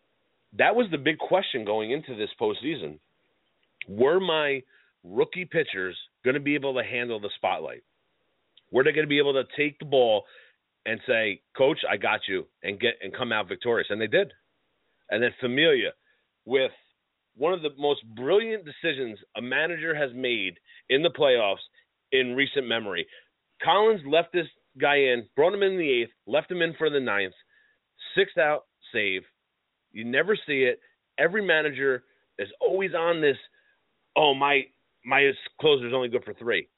that 0.59 0.77
was 0.77 0.87
the 0.91 0.99
big 0.99 1.19
question 1.19 1.65
going 1.65 1.91
into 1.91 2.15
this 2.15 2.31
postseason. 2.41 2.99
were 3.89 4.21
my 4.21 4.63
rookie 5.03 5.45
pitchers 5.45 5.97
going 6.25 6.35
to 6.35 6.41
be 6.41 6.55
able 6.55 6.75
to 6.75 6.85
handle 6.85 7.19
the 7.19 7.31
spotlight? 7.37 7.83
Were 8.71 8.85
they 8.85 8.93
going 8.93 9.07
to 9.07 9.09
be 9.09 9.19
able 9.19 9.35
to 9.35 9.45
take 9.57 9.79
the 9.79 9.85
ball 9.85 10.25
and 10.87 11.01
say, 11.07 11.41
"Coach, 11.57 11.79
I 11.89 11.97
got 11.97 12.21
you," 12.29 12.47
and 12.63 12.81
get 12.81 12.95
and 13.03 13.15
come 13.15 13.33
out 13.33 13.49
victorious? 13.49 13.89
And 13.91 14.01
they 14.01 14.07
did. 14.07 14.33
And 15.11 15.23
then 15.23 15.35
Familia, 15.41 15.93
with 16.45 16.73
one 17.37 17.53
of 17.53 17.63
the 17.63 17.71
most 17.79 18.05
brilliant 18.15 18.65
decisions 18.65 19.19
a 19.37 19.43
manager 19.43 19.95
has 19.95 20.11
made 20.15 20.59
in 20.91 21.03
the 21.03 21.11
playoffs 21.11 21.63
in 22.13 22.35
recent 22.35 22.67
memory. 22.67 23.07
Collins 23.63 24.03
left 24.07 24.33
this 24.33 24.47
guy 24.81 24.97
in, 24.97 25.27
brought 25.37 25.55
him 25.55 25.63
in 25.63 25.79
the 25.79 26.03
eighth, 26.03 26.11
left 26.27 26.51
him 26.51 26.63
in 26.63 26.75
for 26.75 26.91
the 26.91 27.01
ninth, 27.01 27.35
sixth 28.17 28.39
out 28.39 28.67
save. 28.93 29.23
You 29.93 30.05
never 30.05 30.37
see 30.47 30.63
it. 30.63 30.81
Every 31.19 31.45
manager 31.45 32.05
is 32.39 32.49
always 32.61 32.93
on 32.95 33.21
this. 33.21 33.37
Oh 34.17 34.35
my, 34.35 34.63
my 35.05 35.31
closer 35.61 35.87
is 35.87 35.95
only 35.95 36.09
good 36.09 36.25
for 36.25 36.35
three, 36.35 36.69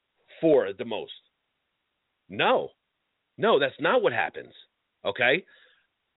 four 0.41 0.67
at 0.67 0.79
the 0.79 0.85
most. 0.85 1.13
No, 2.29 2.71
no, 3.37 3.59
that's 3.59 3.75
not 3.81 4.03
what 4.03 4.13
happens. 4.13 4.53
Okay, 5.05 5.45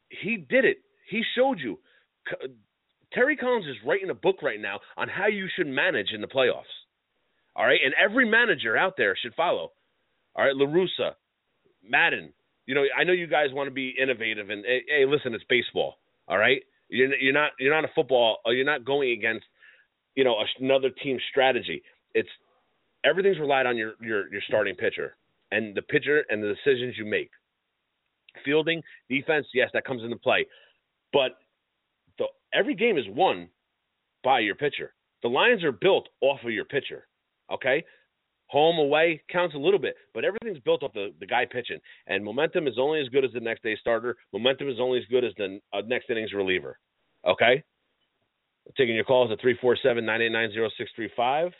he 0.10 0.38
did 0.38 0.66
it. 0.66 0.78
He 1.10 1.24
showed 1.36 1.60
you. 1.60 1.80
Terry 3.14 3.38
Collins 3.38 3.66
is 3.66 3.76
writing 3.86 4.10
a 4.10 4.14
book 4.14 4.42
right 4.42 4.60
now 4.60 4.80
on 4.98 5.08
how 5.08 5.28
you 5.28 5.48
should 5.56 5.68
manage 5.68 6.12
in 6.14 6.22
the 6.22 6.28
playoffs. 6.28 6.64
All 7.56 7.66
right, 7.66 7.80
and 7.84 7.94
every 7.94 8.30
manager 8.30 8.78
out 8.78 8.96
there 8.98 9.18
should 9.22 9.34
follow. 9.34 9.72
All 10.36 10.46
right, 10.46 10.56
La 10.56 11.12
Madden. 11.84 12.34
You 12.66 12.76
know, 12.76 12.84
I 12.98 13.04
know 13.06 13.14
you 13.14 13.28
guys 13.28 13.48
want 13.54 13.68
to 13.68 13.74
be 13.74 13.96
innovative, 14.00 14.50
and 14.50 14.64
hey, 14.66 15.06
listen, 15.08 15.34
it's 15.34 15.44
baseball. 15.50 15.96
All 16.28 16.38
right, 16.38 16.62
you're, 16.90 17.16
you're 17.16 17.34
not 17.34 17.52
you're 17.60 17.74
not 17.74 17.86
a 17.86 17.94
football. 17.96 18.38
Or 18.46 18.54
you're 18.54 18.66
not 18.66 18.86
going 18.86 19.12
against 19.12 19.46
you 20.16 20.24
know 20.24 20.36
another 20.60 20.90
team's 20.90 21.22
strategy. 21.32 21.82
It's 22.14 22.30
everything's 23.06 23.40
relied 23.40 23.66
on 23.66 23.78
your 23.78 23.94
your 24.02 24.32
your 24.32 24.42
starting 24.48 24.76
pitcher 24.76 25.16
and 25.52 25.76
the 25.76 25.82
pitcher 25.82 26.24
and 26.30 26.44
the 26.44 26.54
decisions 26.54 26.96
you 26.98 27.06
make. 27.06 27.30
Fielding, 28.46 28.82
defense, 29.10 29.48
yes, 29.54 29.70
that 29.74 29.86
comes 29.86 30.04
into 30.04 30.18
play, 30.18 30.46
but 31.12 31.32
the 32.20 32.26
every 32.54 32.76
game 32.76 32.98
is 32.98 33.06
won 33.10 33.50
by 34.24 34.40
your 34.40 34.56
pitcher. 34.56 34.94
The 35.24 35.30
Lions 35.30 35.64
are 35.64 35.72
built 35.72 36.08
off 36.22 36.40
of 36.44 36.52
your 36.52 36.66
pitcher. 36.66 37.08
Okay, 37.52 37.84
home 38.48 38.78
away 38.78 39.24
counts 39.32 39.56
a 39.56 39.58
little 39.58 39.80
bit, 39.80 39.96
but 40.14 40.24
everything's 40.24 40.60
built 40.60 40.84
off 40.84 40.94
the, 40.94 41.14
the 41.20 41.26
guy 41.26 41.46
pitching. 41.50 41.80
And 42.06 42.24
momentum 42.24 42.68
is 42.68 42.76
only 42.80 43.02
as 43.02 43.10
good 43.10 43.26
as 43.26 43.32
the 43.34 43.40
next 43.40 43.64
day 43.64 43.76
starter. 43.80 44.16
Momentum 44.34 44.70
is 44.70 44.78
only 44.80 45.00
as 45.00 45.06
good 45.10 45.24
as 45.24 45.32
the 45.38 45.60
uh, 45.74 45.82
next 45.88 46.10
innings 46.10 46.34
reliever. 46.34 46.78
Okay? 47.28 47.64
taking 48.76 48.96
your 48.96 49.06
calls 49.06 49.32
at 49.32 49.40
347-989-0635. 49.40 51.52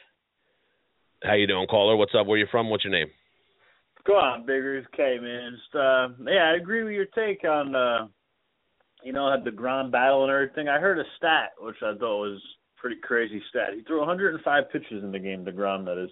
How 1.24 1.34
you 1.34 1.48
doing, 1.48 1.66
caller? 1.68 1.96
What's 1.96 2.14
up? 2.20 2.28
Where 2.28 2.38
you 2.38 2.48
from? 2.52 2.70
What's 2.70 2.84
your 2.84 2.92
name? 2.92 3.08
Go 4.08 4.14
on, 4.14 4.46
Bigger. 4.46 4.78
It's 4.78 4.88
K, 4.96 5.18
man. 5.22 5.52
Just, 5.52 5.76
uh, 5.76 6.08
yeah, 6.26 6.52
I 6.52 6.56
agree 6.56 6.84
with 6.84 6.94
your 6.94 7.08
take 7.08 7.44
on, 7.44 7.76
uh, 7.76 8.08
you 9.04 9.12
know, 9.12 9.30
had 9.30 9.44
deGrom 9.44 9.92
battle 9.92 10.24
and 10.24 10.32
everything. 10.32 10.70
I 10.70 10.80
heard 10.80 10.98
a 10.98 11.04
stat, 11.18 11.52
which 11.60 11.76
I 11.84 11.92
thought 11.98 12.22
was 12.22 12.42
pretty 12.78 12.96
crazy 13.04 13.44
stat. 13.50 13.74
He 13.76 13.84
threw 13.84 14.00
105 14.00 14.72
pitches 14.72 15.04
in 15.04 15.12
the 15.12 15.20
game, 15.20 15.44
deGrom 15.44 15.84
that 15.86 16.02
is. 16.02 16.10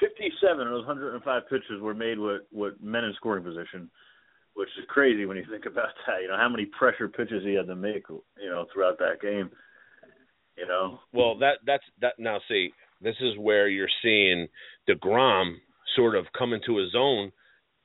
57 0.00 0.60
of 0.60 0.72
those 0.72 0.86
105 0.86 1.42
pitches 1.50 1.80
were 1.80 1.94
made 1.94 2.18
with, 2.18 2.42
with 2.52 2.74
men 2.80 3.02
in 3.02 3.12
scoring 3.16 3.42
position, 3.42 3.90
which 4.54 4.68
is 4.78 4.84
crazy 4.88 5.26
when 5.26 5.36
you 5.36 5.44
think 5.50 5.66
about 5.66 5.88
that. 6.06 6.22
You 6.22 6.28
know 6.28 6.36
how 6.36 6.48
many 6.48 6.66
pressure 6.66 7.08
pitches 7.08 7.42
he 7.42 7.54
had 7.54 7.66
to 7.66 7.76
make, 7.76 8.04
you 8.08 8.50
know, 8.50 8.66
throughout 8.72 8.98
that 8.98 9.20
game. 9.20 9.50
You 10.56 10.66
know. 10.68 11.00
Well, 11.12 11.36
that 11.38 11.58
that's 11.66 11.84
that. 12.00 12.14
Now, 12.18 12.38
see, 12.48 12.72
this 13.02 13.16
is 13.20 13.36
where 13.38 13.68
you're 13.68 13.88
seeing 14.02 14.46
Degrom 14.88 15.56
sort 15.96 16.14
of 16.14 16.26
come 16.38 16.52
into 16.52 16.76
his 16.76 16.94
own 16.96 17.32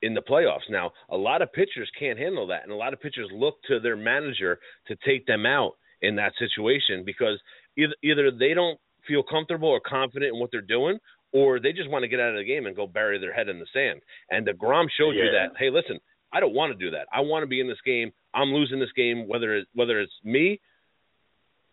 in 0.01 0.13
the 0.13 0.21
playoffs. 0.21 0.69
Now, 0.69 0.91
a 1.09 1.17
lot 1.17 1.41
of 1.41 1.53
pitchers 1.53 1.89
can't 1.97 2.19
handle 2.19 2.47
that, 2.47 2.63
and 2.63 2.71
a 2.71 2.75
lot 2.75 2.93
of 2.93 3.01
pitchers 3.01 3.29
look 3.33 3.55
to 3.67 3.79
their 3.79 3.95
manager 3.95 4.59
to 4.87 4.95
take 5.05 5.25
them 5.25 5.45
out 5.45 5.73
in 6.01 6.15
that 6.15 6.33
situation 6.37 7.03
because 7.05 7.39
either 7.77 7.93
either 8.03 8.31
they 8.31 8.53
don't 8.53 8.79
feel 9.07 9.23
comfortable 9.23 9.69
or 9.69 9.79
confident 9.79 10.33
in 10.33 10.39
what 10.39 10.49
they're 10.51 10.61
doing, 10.61 10.97
or 11.33 11.59
they 11.59 11.71
just 11.71 11.89
want 11.89 12.03
to 12.03 12.07
get 12.07 12.19
out 12.19 12.31
of 12.31 12.37
the 12.37 12.43
game 12.43 12.65
and 12.65 12.75
go 12.75 12.85
bury 12.85 13.19
their 13.19 13.33
head 13.33 13.49
in 13.49 13.59
the 13.59 13.65
sand. 13.73 14.01
And 14.29 14.45
deGrom 14.45 14.87
showed 14.97 15.15
yeah. 15.15 15.23
you 15.23 15.31
that. 15.31 15.57
Hey, 15.57 15.69
listen, 15.69 15.99
I 16.33 16.39
don't 16.39 16.53
want 16.53 16.71
to 16.71 16.85
do 16.85 16.91
that. 16.91 17.07
I 17.11 17.21
want 17.21 17.43
to 17.43 17.47
be 17.47 17.59
in 17.59 17.67
this 17.67 17.81
game. 17.85 18.11
I'm 18.33 18.53
losing 18.53 18.79
this 18.79 18.91
game, 18.95 19.27
whether 19.27 19.55
it, 19.57 19.67
whether 19.73 19.99
it's 19.99 20.13
me 20.23 20.59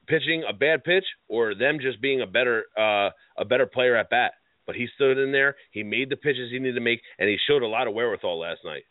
pitching 0.06 0.42
a 0.48 0.52
bad 0.52 0.84
pitch 0.84 1.04
or 1.28 1.54
them 1.54 1.78
just 1.80 2.00
being 2.00 2.22
a 2.22 2.26
better 2.26 2.64
uh, 2.76 3.10
a 3.36 3.44
better 3.46 3.66
player 3.66 3.96
at 3.96 4.10
bat. 4.10 4.32
But 4.68 4.76
he 4.76 4.86
stood 4.94 5.16
in 5.16 5.32
there. 5.32 5.56
He 5.72 5.82
made 5.82 6.10
the 6.10 6.16
pitches 6.16 6.50
he 6.52 6.58
needed 6.58 6.74
to 6.74 6.82
make, 6.82 7.00
and 7.18 7.26
he 7.26 7.38
showed 7.48 7.62
a 7.62 7.66
lot 7.66 7.88
of 7.88 7.94
wherewithal 7.94 8.38
last 8.38 8.60
night. 8.66 8.82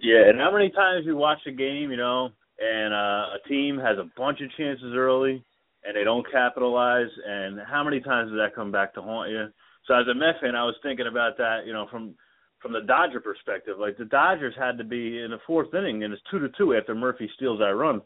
Yeah, 0.00 0.30
and 0.30 0.40
how 0.40 0.50
many 0.50 0.70
times 0.70 1.04
you 1.04 1.14
watch 1.14 1.40
a 1.46 1.52
game, 1.52 1.90
you 1.90 1.98
know, 1.98 2.30
and 2.58 2.94
uh, 2.94 3.36
a 3.36 3.38
team 3.46 3.78
has 3.78 3.98
a 3.98 4.08
bunch 4.16 4.40
of 4.40 4.48
chances 4.56 4.94
early, 4.96 5.44
and 5.84 5.94
they 5.94 6.04
don't 6.04 6.24
capitalize, 6.32 7.10
and 7.26 7.60
how 7.70 7.84
many 7.84 8.00
times 8.00 8.30
does 8.30 8.38
that 8.38 8.54
come 8.54 8.72
back 8.72 8.94
to 8.94 9.02
haunt 9.02 9.30
you? 9.30 9.44
So 9.86 9.92
as 9.92 10.06
a 10.10 10.14
Met 10.14 10.40
fan, 10.40 10.56
I 10.56 10.64
was 10.64 10.74
thinking 10.82 11.06
about 11.06 11.36
that, 11.36 11.66
you 11.66 11.74
know, 11.74 11.86
from 11.90 12.14
from 12.62 12.72
the 12.72 12.80
Dodger 12.80 13.20
perspective. 13.20 13.76
Like 13.78 13.98
the 13.98 14.06
Dodgers 14.06 14.54
had 14.58 14.78
to 14.78 14.84
be 14.84 15.20
in 15.20 15.32
the 15.32 15.38
fourth 15.46 15.74
inning, 15.74 16.04
and 16.04 16.14
it's 16.14 16.22
two 16.30 16.38
to 16.38 16.48
two 16.56 16.74
after 16.74 16.94
Murphy 16.94 17.28
steals 17.36 17.58
that 17.58 17.76
run. 17.76 18.00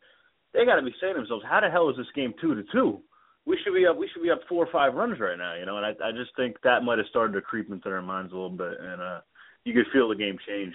They 0.52 0.64
got 0.64 0.76
to 0.76 0.82
be 0.82 0.94
saying 1.00 1.14
to 1.14 1.20
themselves, 1.20 1.44
"How 1.48 1.60
the 1.60 1.70
hell 1.70 1.88
is 1.90 1.96
this 1.96 2.10
game 2.16 2.34
two 2.40 2.56
to 2.56 2.64
two? 2.72 3.00
We 3.46 3.58
should 3.64 3.74
be 3.74 3.86
up. 3.86 3.96
We 3.96 4.08
should 4.12 4.22
be 4.22 4.30
up 4.30 4.40
four 4.48 4.64
or 4.64 4.72
five 4.72 4.94
runs 4.94 5.18
right 5.20 5.38
now." 5.38 5.54
You 5.54 5.66
know, 5.66 5.78
and 5.78 5.86
I 5.86 5.90
I 6.04 6.12
just 6.12 6.34
think 6.36 6.56
that 6.62 6.82
might 6.82 6.98
have 6.98 7.06
started 7.08 7.32
to 7.34 7.40
creep 7.40 7.70
into 7.70 7.88
their 7.88 8.02
minds 8.02 8.32
a 8.32 8.36
little 8.36 8.50
bit, 8.50 8.78
and 8.80 9.00
uh 9.00 9.20
you 9.64 9.74
could 9.74 9.90
feel 9.92 10.08
the 10.08 10.16
game 10.16 10.38
change. 10.46 10.74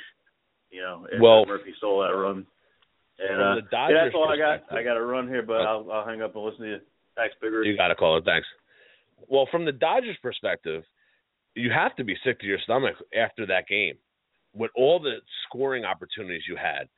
You 0.70 0.82
know, 0.82 1.08
well, 1.22 1.46
Murphy 1.46 1.74
stole 1.78 2.02
that 2.02 2.16
run. 2.16 2.46
And 3.20 3.42
uh, 3.42 3.56
yeah, 3.72 4.06
that's 4.06 4.16
all 4.16 4.30
I 4.30 4.38
got. 4.38 4.76
I 4.76 4.84
got 4.84 4.96
to 4.96 5.06
run 5.06 5.28
here, 5.28 5.44
but 5.44 5.62
I'll 5.62 5.90
I'll 5.92 6.06
hang 6.06 6.22
up 6.22 6.36
and 6.36 6.44
listen 6.44 6.62
to 6.62 6.68
you. 6.68 6.80
Thanks, 7.16 7.36
Bigger. 7.40 7.64
You 7.64 7.78
got 7.78 7.90
to 7.90 7.96
call 7.96 8.18
it. 8.18 8.26
Thanks. 8.26 8.48
Well, 9.28 9.48
from 9.52 9.66
the 9.66 9.72
Dodgers' 9.72 10.18
perspective, 10.22 10.84
you 11.56 11.70
have 11.72 11.96
to 11.98 12.04
be 12.04 12.16
sick 12.26 12.40
to 12.40 12.48
your 12.48 12.58
stomach 12.64 12.96
after 13.16 13.46
that 13.46 13.68
game 13.68 13.96
with 14.54 14.72
all 14.76 15.00
the 15.00 15.18
scoring 15.48 15.86
opportunities 15.86 16.42
you 16.48 16.56
had 16.56 16.90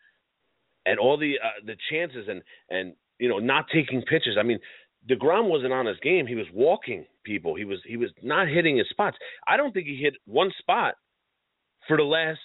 and 0.85 0.99
all 0.99 1.17
the 1.17 1.33
uh, 1.43 1.65
the 1.65 1.75
chances 1.91 2.27
and 2.29 2.41
and 2.69 2.93
you 3.19 3.27
know 3.27 3.39
not 3.39 3.65
taking 3.73 4.01
pitches. 4.01 4.37
I 4.39 4.43
mean, 4.43 4.59
Degrom 5.09 5.49
wasn't 5.49 5.73
on 5.73 5.85
his 5.85 5.97
game; 6.01 6.25
he 6.25 6.35
was 6.35 6.47
walking 6.53 7.05
people. 7.23 7.55
He 7.55 7.65
was 7.65 7.79
he 7.85 7.97
was 7.97 8.09
not 8.23 8.47
hitting 8.47 8.77
his 8.77 8.89
spots. 8.89 9.17
I 9.47 9.57
don't 9.57 9.73
think 9.73 9.87
he 9.87 9.95
hit 9.95 10.15
one 10.25 10.51
spot 10.59 10.95
for 11.87 11.97
the 11.97 12.03
last 12.03 12.39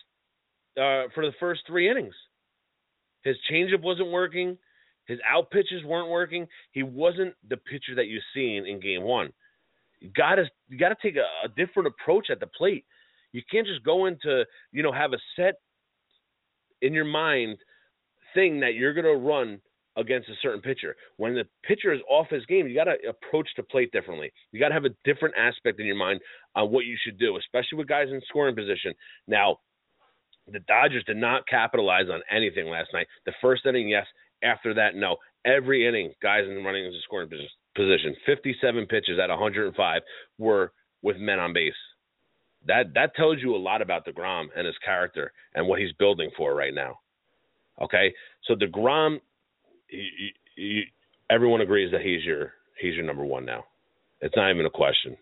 uh, 0.76 1.08
for 1.14 1.24
the 1.24 1.32
first 1.40 1.62
three 1.66 1.90
innings. 1.90 2.14
His 3.22 3.36
changeup 3.50 3.82
wasn't 3.82 4.10
working. 4.10 4.58
His 5.06 5.18
out 5.28 5.50
pitches 5.50 5.84
weren't 5.84 6.08
working. 6.08 6.46
He 6.72 6.82
wasn't 6.82 7.34
the 7.48 7.56
pitcher 7.56 7.94
that 7.96 8.06
you've 8.06 8.22
seen 8.34 8.66
in 8.66 8.80
Game 8.80 9.02
One. 9.02 9.30
You 10.00 10.10
got 10.16 10.36
to 10.36 10.44
you 10.68 10.78
got 10.78 10.90
to 10.90 10.96
take 11.02 11.16
a, 11.16 11.46
a 11.46 11.48
different 11.48 11.88
approach 11.88 12.28
at 12.30 12.40
the 12.40 12.46
plate. 12.46 12.84
You 13.32 13.42
can't 13.50 13.66
just 13.66 13.84
go 13.84 14.06
into 14.06 14.44
you 14.72 14.82
know 14.82 14.92
have 14.92 15.12
a 15.12 15.18
set 15.36 15.54
in 16.82 16.92
your 16.92 17.04
mind 17.04 17.58
thing 18.34 18.60
that 18.60 18.74
you're 18.74 18.94
to 18.94 19.14
run 19.14 19.60
against 20.00 20.28
a 20.28 20.34
certain 20.42 20.60
pitcher. 20.60 20.96
When 21.16 21.34
the 21.34 21.44
pitcher 21.62 21.92
is 21.92 22.00
off 22.08 22.28
his 22.30 22.44
game, 22.46 22.66
you 22.66 22.74
got 22.74 22.84
to 22.84 22.96
approach 23.08 23.48
the 23.56 23.62
plate 23.62 23.92
differently. 23.92 24.32
You 24.52 24.60
got 24.60 24.68
to 24.68 24.74
have 24.74 24.84
a 24.84 24.94
different 25.04 25.34
aspect 25.36 25.78
in 25.80 25.86
your 25.86 25.96
mind 25.96 26.20
on 26.56 26.70
what 26.70 26.86
you 26.86 26.96
should 27.04 27.18
do, 27.18 27.36
especially 27.36 27.78
with 27.78 27.88
guys 27.88 28.08
in 28.10 28.20
scoring 28.28 28.56
position. 28.56 28.94
Now, 29.26 29.58
the 30.50 30.60
Dodgers 30.60 31.04
did 31.04 31.16
not 31.16 31.46
capitalize 31.46 32.06
on 32.10 32.22
anything 32.30 32.66
last 32.68 32.88
night. 32.92 33.06
The 33.26 33.32
first 33.40 33.66
inning, 33.66 33.88
yes. 33.88 34.06
After 34.42 34.74
that, 34.74 34.96
no. 34.96 35.16
Every 35.44 35.86
inning, 35.86 36.12
guys 36.22 36.44
in 36.48 36.64
running 36.64 36.86
into 36.86 36.98
scoring 37.04 37.28
position 37.28 37.50
position. 37.74 38.14
57 38.26 38.86
pitches 38.86 39.18
at 39.22 39.28
105 39.28 40.02
were 40.38 40.72
with 41.02 41.16
men 41.16 41.38
on 41.38 41.52
base. 41.52 41.72
That 42.66 42.92
that 42.94 43.14
tells 43.14 43.38
you 43.40 43.54
a 43.54 43.56
lot 43.56 43.80
about 43.80 44.06
Degrom 44.06 44.48
and 44.54 44.66
his 44.66 44.76
character 44.84 45.32
and 45.54 45.66
what 45.66 45.80
he's 45.80 45.92
building 45.92 46.30
for 46.36 46.54
right 46.54 46.74
now. 46.74 46.98
Okay, 47.80 48.12
so 48.44 48.54
Degrom, 48.54 49.20
he, 49.90 50.30
he, 50.56 50.82
everyone 51.30 51.60
agrees 51.60 51.92
that 51.92 52.00
he's 52.00 52.24
your 52.24 52.52
he's 52.80 52.94
your 52.94 53.04
number 53.04 53.24
one 53.24 53.44
now. 53.44 53.64
It's 54.20 54.36
not 54.36 54.50
even 54.50 54.66
a 54.66 54.70
question. 54.70 55.16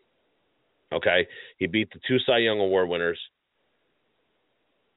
Okay, 0.92 1.26
he 1.58 1.66
beat 1.66 1.92
the 1.92 2.00
two 2.08 2.18
Cy 2.26 2.38
Young 2.38 2.60
Award 2.60 2.88
winners. 2.88 3.18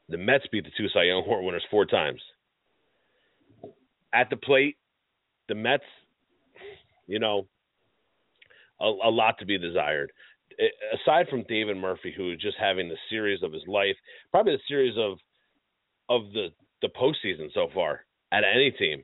The 0.10 0.17
Mets 0.17 0.45
beat 0.51 0.63
the 0.63 0.71
two 0.77 0.88
Cy 0.93 1.03
Young 1.03 1.23
Award 1.23 1.43
winners 1.45 1.63
four 1.69 1.86
times. 1.86 2.21
At 4.13 4.29
the 4.29 4.38
plate, 4.38 4.77
the 5.47 5.55
Mets 5.55 5.84
you 7.12 7.19
know, 7.19 7.45
a, 8.79 8.86
a 8.86 9.12
lot 9.12 9.38
to 9.39 9.45
be 9.45 9.57
desired. 9.57 10.12
It, 10.57 10.71
aside 10.93 11.27
from 11.29 11.43
David 11.47 11.77
Murphy, 11.77 12.13
who 12.15 12.31
is 12.31 12.39
just 12.39 12.57
having 12.60 12.88
the 12.88 12.95
series 13.10 13.43
of 13.43 13.51
his 13.51 13.63
life, 13.67 13.95
probably 14.31 14.53
the 14.53 14.62
series 14.67 14.95
of 14.97 15.17
of 16.10 16.31
the 16.34 16.47
the 16.81 16.89
postseason 16.89 17.53
so 17.53 17.67
far 17.73 18.05
at 18.31 18.43
any 18.43 18.71
team. 18.71 19.03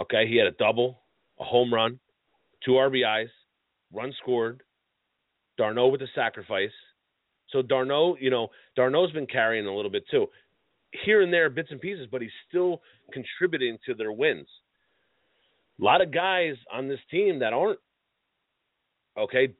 Okay, 0.00 0.26
he 0.28 0.36
had 0.36 0.46
a 0.46 0.52
double, 0.52 1.00
a 1.38 1.44
home 1.44 1.72
run, 1.72 1.98
two 2.64 2.72
RBIs, 2.72 3.28
run 3.92 4.12
scored. 4.20 4.62
d'Arnaud 5.56 5.88
with 5.88 6.00
the 6.00 6.08
sacrifice. 6.14 6.72
So 7.50 7.62
d'Arnaud, 7.62 8.16
you 8.20 8.30
know, 8.30 8.48
d'Arnaud's 8.76 9.12
been 9.12 9.26
carrying 9.26 9.66
a 9.66 9.74
little 9.74 9.90
bit 9.90 10.04
too, 10.10 10.26
here 11.04 11.22
and 11.22 11.32
there, 11.32 11.50
bits 11.50 11.68
and 11.70 11.80
pieces, 11.80 12.08
but 12.10 12.22
he's 12.22 12.30
still 12.48 12.80
contributing 13.12 13.78
to 13.86 13.94
their 13.94 14.12
wins. 14.12 14.48
A 15.80 15.84
lot 15.84 16.00
of 16.00 16.12
guys 16.12 16.54
on 16.72 16.88
this 16.88 17.00
team 17.10 17.40
that 17.40 17.52
aren't 17.52 17.80
okay. 19.18 19.54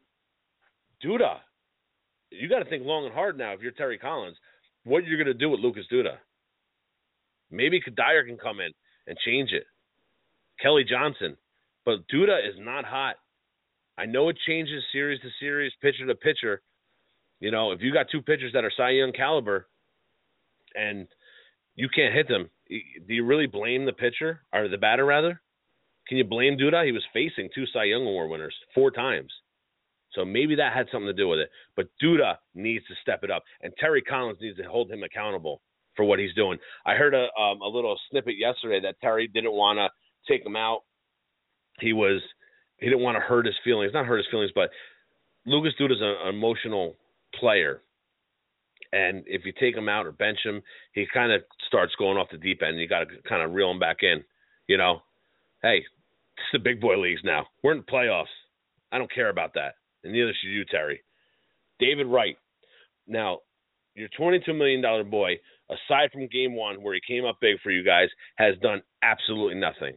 Duda, 1.05 1.39
you 2.31 2.49
got 2.49 2.61
to 2.61 2.65
think 2.65 2.85
long 2.85 3.05
and 3.05 3.13
hard 3.15 3.37
now. 3.37 3.53
If 3.53 3.61
you're 3.61 3.73
Terry 3.73 3.99
Collins, 3.99 4.37
what 4.85 5.05
you're 5.05 5.19
going 5.23 5.27
to 5.27 5.35
do 5.35 5.51
with 5.51 5.61
Lucas 5.61 5.85
Duda? 5.93 6.17
Maybe 7.51 7.81
Dyer 7.95 8.25
can 8.25 8.39
come 8.39 8.61
in 8.61 8.73
and 9.07 9.19
change 9.25 9.51
it. 9.53 9.65
Kelly 10.61 10.85
Johnson, 10.85 11.37
but 11.85 12.07
Duda 12.13 12.39
is 12.49 12.55
not 12.59 12.85
hot. 12.85 13.17
I 13.97 14.07
know 14.07 14.29
it 14.29 14.37
changes 14.47 14.83
series 14.93 15.21
to 15.21 15.29
series, 15.41 15.73
pitcher 15.81 16.07
to 16.07 16.15
pitcher. 16.15 16.63
You 17.41 17.51
know, 17.51 17.73
if 17.73 17.81
you 17.81 17.93
got 17.93 18.07
two 18.11 18.23
pitchers 18.23 18.53
that 18.55 18.65
are 18.65 18.73
Cy 18.77 18.91
Young 18.91 19.13
caliber, 19.13 19.69
and 20.75 21.07
you 21.77 21.89
can't 21.89 22.15
hit 22.15 22.29
them, 22.29 22.49
do 22.69 23.15
you 23.15 23.25
really 23.25 23.47
blame 23.47 23.85
the 23.85 23.93
pitcher 23.93 24.41
or 24.53 24.69
the 24.69 24.79
batter 24.79 25.05
rather? 25.05 25.41
Can 26.09 26.19
you 26.19 26.25
blame 26.25 26.59
Duda? 26.59 26.85
He 26.85 26.93
was 26.93 27.05
facing 27.13 27.49
two 27.55 27.65
Cy 27.73 27.85
Young 27.85 28.03
Award 28.03 28.31
winners 28.31 28.55
four 28.75 28.91
times. 28.91 29.33
So 30.13 30.25
maybe 30.25 30.55
that 30.57 30.73
had 30.73 30.87
something 30.93 31.07
to 31.07 31.13
do 31.13 31.29
with 31.29 31.41
it. 31.41 31.51
But 31.77 31.89
Duda 32.03 32.37
needs 32.55 32.87
to 32.87 32.95
step 33.03 33.25
it 33.25 33.31
up, 33.31 33.43
and 33.63 33.73
Terry 33.79 34.03
Collins 34.03 34.39
needs 34.41 34.57
to 34.59 34.65
hold 34.65 34.91
him 34.91 35.03
accountable 35.03 35.61
for 35.97 36.05
what 36.05 36.19
he's 36.19 36.35
doing. 36.35 36.59
I 36.87 36.95
heard 36.95 37.15
a 37.15 37.27
um, 37.41 37.61
a 37.63 37.69
little 37.69 37.99
snippet 38.11 38.37
yesterday 38.37 38.81
that 38.81 39.01
Terry 39.01 39.29
didn't 39.29 39.53
want 39.53 39.79
to 39.79 39.89
take 40.29 40.45
him 40.45 40.57
out. 40.57 40.83
He 41.81 41.93
was 41.93 42.21
he 42.79 42.87
didn't 42.87 43.03
want 43.03 43.17
to 43.17 43.21
hurt 43.21 43.47
his 43.47 43.55
feelings, 43.65 43.93
not 43.95 44.07
hurt 44.07 44.19
his 44.19 44.27
feelings, 44.31 44.53
but 44.55 44.71
Lucas 45.47 45.73
Duda 45.81 45.93
is 45.93 46.01
an 46.01 46.35
emotional 46.35 46.97
player, 47.39 47.83
and 48.93 49.25
if 49.27 49.45
you 49.45 49.53
take 49.59 49.77
him 49.77 49.89
out 49.89 50.07
or 50.07 50.13
bench 50.13 50.39
him, 50.45 50.63
he 50.93 51.07
kind 51.13 51.33
of 51.33 51.43
starts 51.67 51.95
going 51.99 52.17
off 52.17 52.29
the 52.31 52.39
deep 52.39 52.63
end. 52.63 52.79
You 52.79 52.89
got 52.89 53.01
to 53.01 53.07
kind 53.29 53.43
of 53.43 53.53
reel 53.53 53.71
him 53.71 53.79
back 53.79 53.99
in. 54.03 54.23
You 54.67 54.79
know, 54.79 55.03
hey, 55.63 55.79
it's 55.79 56.47
the 56.53 56.59
big 56.59 56.81
boy 56.81 56.97
leagues 56.97 57.21
now. 57.25 57.47
We're 57.63 57.73
in 57.73 57.79
the 57.79 57.93
playoffs. 57.93 58.27
I 58.91 58.99
don't 58.99 59.13
care 59.13 59.29
about 59.29 59.55
that 59.55 59.75
and 60.05 60.13
neither 60.13 60.33
should 60.41 60.51
you, 60.51 60.65
Terry. 60.67 61.03
David 61.81 62.07
Wright. 62.07 62.37
Now, 63.09 63.41
your 63.95 64.09
$22 64.19 64.57
million 64.57 65.11
boy, 65.11 65.39
aside 65.71 66.11
from 66.13 66.29
game 66.29 66.55
one, 66.55 66.83
where 66.83 66.95
he 66.95 67.01
came 67.07 67.25
up 67.25 67.39
big 67.41 67.57
for 67.63 67.71
you 67.71 67.85
guys, 67.85 68.09
has 68.37 68.55
done 68.63 68.83
absolutely 69.03 69.59
nothing. 69.59 69.97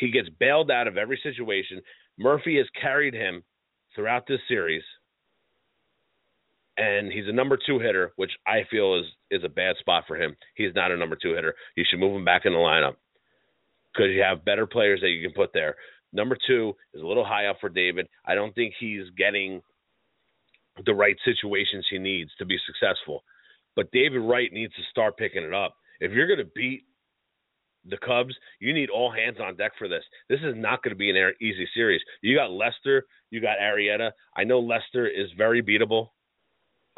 He 0.00 0.10
gets 0.10 0.30
bailed 0.40 0.70
out 0.70 0.88
of 0.88 0.96
every 0.96 1.20
situation. 1.22 1.82
Murphy 2.18 2.56
has 2.56 2.66
carried 2.80 3.12
him 3.12 3.44
throughout 3.94 4.26
this 4.26 4.40
series, 4.48 4.82
and 6.78 7.12
he's 7.12 7.28
a 7.28 7.32
number 7.32 7.58
two 7.66 7.78
hitter, 7.78 8.12
which 8.16 8.30
I 8.46 8.62
feel 8.70 8.98
is 8.98 9.04
is 9.30 9.44
a 9.44 9.48
bad 9.48 9.76
spot 9.78 10.04
for 10.08 10.16
him. 10.16 10.34
He's 10.54 10.74
not 10.74 10.90
a 10.90 10.96
number 10.96 11.16
two 11.20 11.34
hitter. 11.34 11.54
You 11.76 11.84
should 11.88 12.00
move 12.00 12.16
him 12.16 12.24
back 12.24 12.46
in 12.46 12.52
the 12.52 12.58
lineup 12.58 12.96
because 13.92 14.10
you 14.10 14.22
have 14.22 14.44
better 14.44 14.66
players 14.66 15.00
that 15.02 15.10
you 15.10 15.22
can 15.22 15.34
put 15.34 15.52
there. 15.52 15.76
Number 16.14 16.36
two 16.46 16.74
is 16.94 17.02
a 17.02 17.06
little 17.06 17.24
high 17.24 17.46
up 17.46 17.58
for 17.60 17.68
David. 17.68 18.08
I 18.24 18.34
don't 18.34 18.54
think 18.54 18.74
he's 18.80 19.04
getting 19.18 19.60
the 20.86 20.94
right 20.94 21.16
situations 21.26 21.86
he 21.90 21.98
needs 21.98 22.30
to 22.38 22.46
be 22.46 22.56
successful. 22.66 23.22
But 23.76 23.92
David 23.92 24.20
Wright 24.20 24.52
needs 24.52 24.74
to 24.74 24.82
start 24.90 25.18
picking 25.18 25.44
it 25.44 25.52
up. 25.52 25.74
If 26.00 26.12
you're 26.12 26.26
going 26.26 26.38
to 26.38 26.52
beat 26.54 26.84
the 27.88 27.96
Cubs, 27.96 28.34
you 28.58 28.72
need 28.72 28.90
all 28.90 29.10
hands 29.10 29.38
on 29.40 29.56
deck 29.56 29.72
for 29.78 29.88
this. 29.88 30.04
This 30.28 30.40
is 30.40 30.54
not 30.56 30.82
going 30.82 30.94
to 30.94 30.98
be 30.98 31.10
an 31.10 31.32
easy 31.40 31.66
series. 31.74 32.00
You 32.20 32.36
got 32.36 32.50
Lester, 32.50 33.04
you 33.30 33.40
got 33.40 33.58
Arrieta. 33.58 34.10
I 34.36 34.44
know 34.44 34.60
Lester 34.60 35.06
is 35.06 35.28
very 35.36 35.62
beatable. 35.62 36.08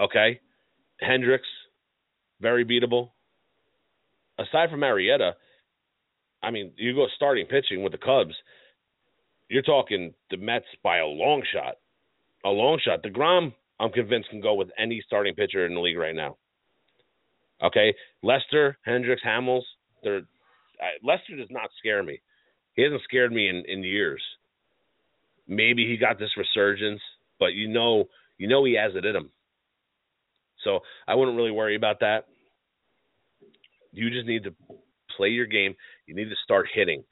Okay, 0.00 0.40
Hendricks, 1.00 1.48
very 2.40 2.64
beatable. 2.64 3.10
Aside 4.38 4.70
from 4.70 4.80
Arrieta, 4.80 5.32
I 6.42 6.50
mean, 6.50 6.72
you 6.76 6.94
go 6.94 7.06
starting 7.14 7.46
pitching 7.46 7.82
with 7.82 7.92
the 7.92 7.98
Cubs 7.98 8.34
you're 9.52 9.62
talking 9.62 10.14
the 10.30 10.38
Mets 10.38 10.64
by 10.82 10.98
a 10.98 11.06
long 11.06 11.42
shot. 11.52 11.76
A 12.44 12.48
long 12.48 12.80
shot. 12.82 13.02
The 13.02 13.10
DeGrom, 13.10 13.52
I'm 13.78 13.92
convinced, 13.92 14.30
can 14.30 14.40
go 14.40 14.54
with 14.54 14.70
any 14.78 15.02
starting 15.06 15.34
pitcher 15.34 15.66
in 15.66 15.74
the 15.74 15.80
league 15.80 15.98
right 15.98 16.14
now. 16.14 16.38
Okay, 17.62 17.94
Lester, 18.22 18.78
Hendricks, 18.84 19.22
Hamels. 19.24 19.62
They're 20.02 20.22
uh, 20.82 21.06
Lester 21.06 21.36
does 21.36 21.48
not 21.50 21.70
scare 21.78 22.02
me. 22.02 22.20
He 22.74 22.82
hasn't 22.82 23.02
scared 23.04 23.32
me 23.32 23.48
in, 23.48 23.64
in 23.66 23.84
years. 23.84 24.22
Maybe 25.46 25.86
he 25.86 25.96
got 25.96 26.18
this 26.18 26.30
resurgence, 26.36 27.00
but 27.38 27.54
you 27.54 27.68
know, 27.68 28.04
you 28.38 28.48
know 28.48 28.64
he 28.64 28.74
has 28.74 28.92
it 28.94 29.04
in 29.04 29.14
him. 29.14 29.30
So 30.64 30.80
I 31.06 31.14
wouldn't 31.14 31.36
really 31.36 31.50
worry 31.50 31.76
about 31.76 32.00
that. 32.00 32.26
You 33.92 34.10
just 34.10 34.26
need 34.26 34.44
to 34.44 34.54
play 35.16 35.28
your 35.28 35.46
game. 35.46 35.74
You 36.06 36.14
need 36.14 36.30
to 36.30 36.36
start 36.44 36.66
hitting. 36.72 37.04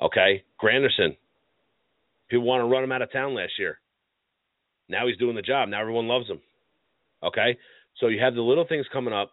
Okay, 0.00 0.44
Granderson, 0.62 1.16
People 2.30 2.46
want 2.46 2.60
to 2.60 2.66
run 2.66 2.84
him 2.84 2.92
out 2.92 3.02
of 3.02 3.12
town 3.12 3.34
last 3.34 3.52
year. 3.58 3.80
Now 4.88 5.08
he's 5.08 5.16
doing 5.16 5.34
the 5.34 5.42
job. 5.42 5.68
Now 5.68 5.80
everyone 5.80 6.06
loves 6.06 6.28
him. 6.28 6.40
Okay? 7.22 7.58
So 7.98 8.06
you 8.06 8.20
have 8.20 8.34
the 8.34 8.40
little 8.40 8.66
things 8.66 8.86
coming 8.92 9.12
up 9.12 9.32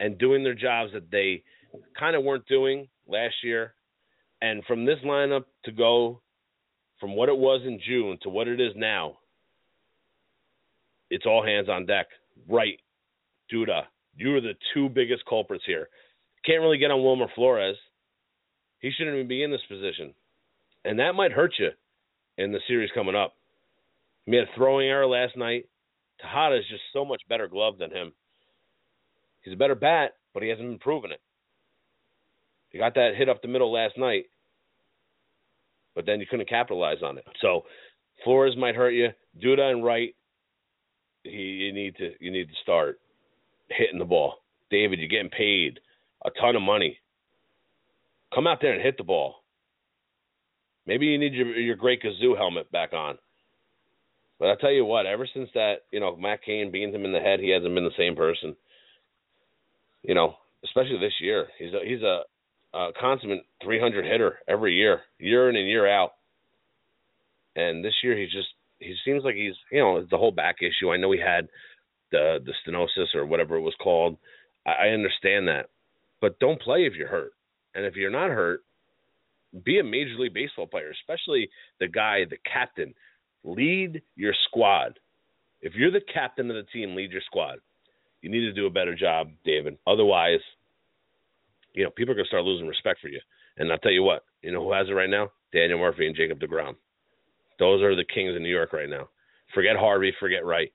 and 0.00 0.18
doing 0.18 0.42
their 0.42 0.54
jobs 0.54 0.92
that 0.94 1.10
they 1.10 1.42
kind 1.98 2.16
of 2.16 2.24
weren't 2.24 2.46
doing 2.46 2.88
last 3.06 3.34
year. 3.42 3.74
And 4.42 4.64
from 4.64 4.84
this 4.84 4.98
lineup 5.04 5.44
to 5.64 5.72
go 5.72 6.22
from 6.98 7.14
what 7.16 7.28
it 7.28 7.36
was 7.36 7.62
in 7.66 7.80
June 7.86 8.18
to 8.22 8.30
what 8.30 8.48
it 8.48 8.60
is 8.60 8.72
now, 8.76 9.18
it's 11.10 11.26
all 11.26 11.44
hands 11.44 11.68
on 11.68 11.86
deck. 11.86 12.06
Right, 12.48 12.78
Duda, 13.52 13.82
you 14.16 14.34
are 14.36 14.40
the 14.40 14.54
two 14.72 14.88
biggest 14.88 15.24
culprits 15.28 15.64
here. 15.66 15.88
Can't 16.46 16.62
really 16.62 16.78
get 16.78 16.90
on 16.90 17.02
Wilmer 17.02 17.26
Flores. 17.34 17.76
He 18.78 18.90
shouldn't 18.90 19.16
even 19.16 19.28
be 19.28 19.42
in 19.42 19.50
this 19.50 19.60
position 19.68 20.14
and 20.84 20.98
that 20.98 21.14
might 21.14 21.32
hurt 21.32 21.52
you 21.58 21.70
in 22.38 22.52
the 22.52 22.60
series 22.66 22.90
coming 22.94 23.14
up. 23.14 23.34
He 24.26 24.36
had 24.36 24.44
a 24.44 24.56
throwing 24.56 24.88
error 24.88 25.06
last 25.06 25.36
night. 25.36 25.66
Tejada 26.20 26.56
is 26.56 26.64
just 26.70 26.82
so 26.92 27.04
much 27.04 27.22
better 27.28 27.48
glove 27.48 27.78
than 27.78 27.90
him. 27.90 28.12
He's 29.42 29.54
a 29.54 29.58
better 29.58 29.74
bat, 29.74 30.12
but 30.32 30.42
he 30.42 30.48
hasn't 30.48 30.68
been 30.68 30.78
proving 30.78 31.12
it. 31.12 31.20
He 32.70 32.78
got 32.78 32.94
that 32.94 33.16
hit 33.16 33.28
up 33.28 33.42
the 33.42 33.48
middle 33.48 33.72
last 33.72 33.98
night, 33.98 34.26
but 35.94 36.06
then 36.06 36.20
you 36.20 36.26
couldn't 36.28 36.48
capitalize 36.48 37.02
on 37.02 37.18
it. 37.18 37.24
So 37.40 37.64
Flores 38.24 38.56
might 38.56 38.76
hurt 38.76 38.90
you. 38.90 39.08
Duda 39.42 39.70
and 39.70 39.84
Wright, 39.84 40.14
he, 41.24 41.30
you 41.30 41.72
need 41.72 41.96
to 41.96 42.12
you 42.20 42.30
need 42.30 42.48
to 42.48 42.54
start 42.62 43.00
hitting 43.68 43.98
the 43.98 44.04
ball. 44.04 44.36
David, 44.70 44.98
you're 44.98 45.08
getting 45.08 45.30
paid 45.30 45.80
a 46.24 46.30
ton 46.40 46.56
of 46.56 46.62
money. 46.62 46.98
Come 48.34 48.46
out 48.46 48.58
there 48.60 48.72
and 48.72 48.82
hit 48.82 48.96
the 48.96 49.04
ball. 49.04 49.36
Maybe 50.86 51.06
you 51.06 51.18
need 51.18 51.34
your 51.34 51.48
your 51.56 51.76
great 51.76 52.02
kazoo 52.02 52.36
helmet 52.36 52.70
back 52.70 52.92
on. 52.92 53.18
But 54.38 54.48
I 54.50 54.54
tell 54.54 54.72
you 54.72 54.86
what, 54.86 55.04
ever 55.04 55.28
since 55.32 55.50
that, 55.52 55.82
you 55.92 56.00
know, 56.00 56.16
Matt 56.16 56.42
Cain 56.42 56.70
beans 56.70 56.94
him 56.94 57.04
in 57.04 57.12
the 57.12 57.20
head, 57.20 57.40
he 57.40 57.50
hasn't 57.50 57.74
been 57.74 57.84
the 57.84 57.90
same 57.98 58.16
person. 58.16 58.56
You 60.02 60.14
know, 60.14 60.36
especially 60.64 60.98
this 60.98 61.12
year. 61.20 61.48
He's 61.58 61.74
a 61.74 61.80
he's 61.84 62.02
a, 62.02 62.22
a 62.74 62.90
consummate 62.98 63.44
300 63.62 64.04
hitter 64.04 64.38
every 64.48 64.74
year, 64.74 65.00
year 65.18 65.48
in 65.50 65.56
and 65.56 65.68
year 65.68 65.88
out. 65.88 66.12
And 67.56 67.84
this 67.84 67.94
year 68.02 68.16
he's 68.16 68.30
just 68.30 68.48
he 68.78 68.94
seems 69.04 69.24
like 69.24 69.34
he's 69.34 69.54
you 69.70 69.80
know 69.80 70.04
the 70.10 70.16
whole 70.16 70.32
back 70.32 70.56
issue. 70.60 70.90
I 70.90 70.96
know 70.96 71.12
he 71.12 71.20
had 71.20 71.48
the 72.12 72.38
the 72.44 72.52
stenosis 72.64 73.14
or 73.14 73.26
whatever 73.26 73.56
it 73.56 73.62
was 73.62 73.74
called. 73.82 74.16
I, 74.66 74.86
I 74.86 74.88
understand 74.88 75.48
that, 75.48 75.70
but 76.20 76.38
don't 76.38 76.60
play 76.60 76.86
if 76.86 76.94
you're 76.94 77.08
hurt. 77.08 77.32
And 77.74 77.84
if 77.84 77.94
you're 77.94 78.10
not 78.10 78.30
hurt, 78.30 78.62
be 79.64 79.78
a 79.78 79.84
major 79.84 80.14
league 80.18 80.34
baseball 80.34 80.66
player, 80.66 80.90
especially 80.90 81.50
the 81.78 81.88
guy, 81.88 82.24
the 82.28 82.38
captain. 82.50 82.94
Lead 83.42 84.02
your 84.16 84.34
squad. 84.48 84.98
If 85.62 85.74
you're 85.74 85.90
the 85.90 86.02
captain 86.12 86.50
of 86.50 86.56
the 86.56 86.70
team, 86.72 86.94
lead 86.94 87.10
your 87.10 87.22
squad. 87.24 87.58
You 88.22 88.30
need 88.30 88.40
to 88.40 88.52
do 88.52 88.66
a 88.66 88.70
better 88.70 88.94
job, 88.94 89.30
David. 89.44 89.78
Otherwise, 89.86 90.40
you 91.74 91.84
know, 91.84 91.90
people 91.90 92.12
are 92.12 92.16
gonna 92.16 92.26
start 92.26 92.44
losing 92.44 92.66
respect 92.66 93.00
for 93.00 93.08
you. 93.08 93.20
And 93.56 93.70
I'll 93.70 93.78
tell 93.78 93.92
you 93.92 94.02
what, 94.02 94.24
you 94.42 94.52
know 94.52 94.62
who 94.62 94.72
has 94.72 94.88
it 94.88 94.92
right 94.92 95.10
now? 95.10 95.30
Daniel 95.52 95.78
Murphy 95.78 96.06
and 96.06 96.16
Jacob 96.16 96.40
deGrom. 96.40 96.76
Those 97.58 97.82
are 97.82 97.94
the 97.94 98.04
kings 98.04 98.36
in 98.36 98.42
New 98.42 98.50
York 98.50 98.72
right 98.72 98.88
now. 98.88 99.08
Forget 99.54 99.76
Harvey, 99.76 100.12
forget 100.18 100.44
Wright. 100.44 100.72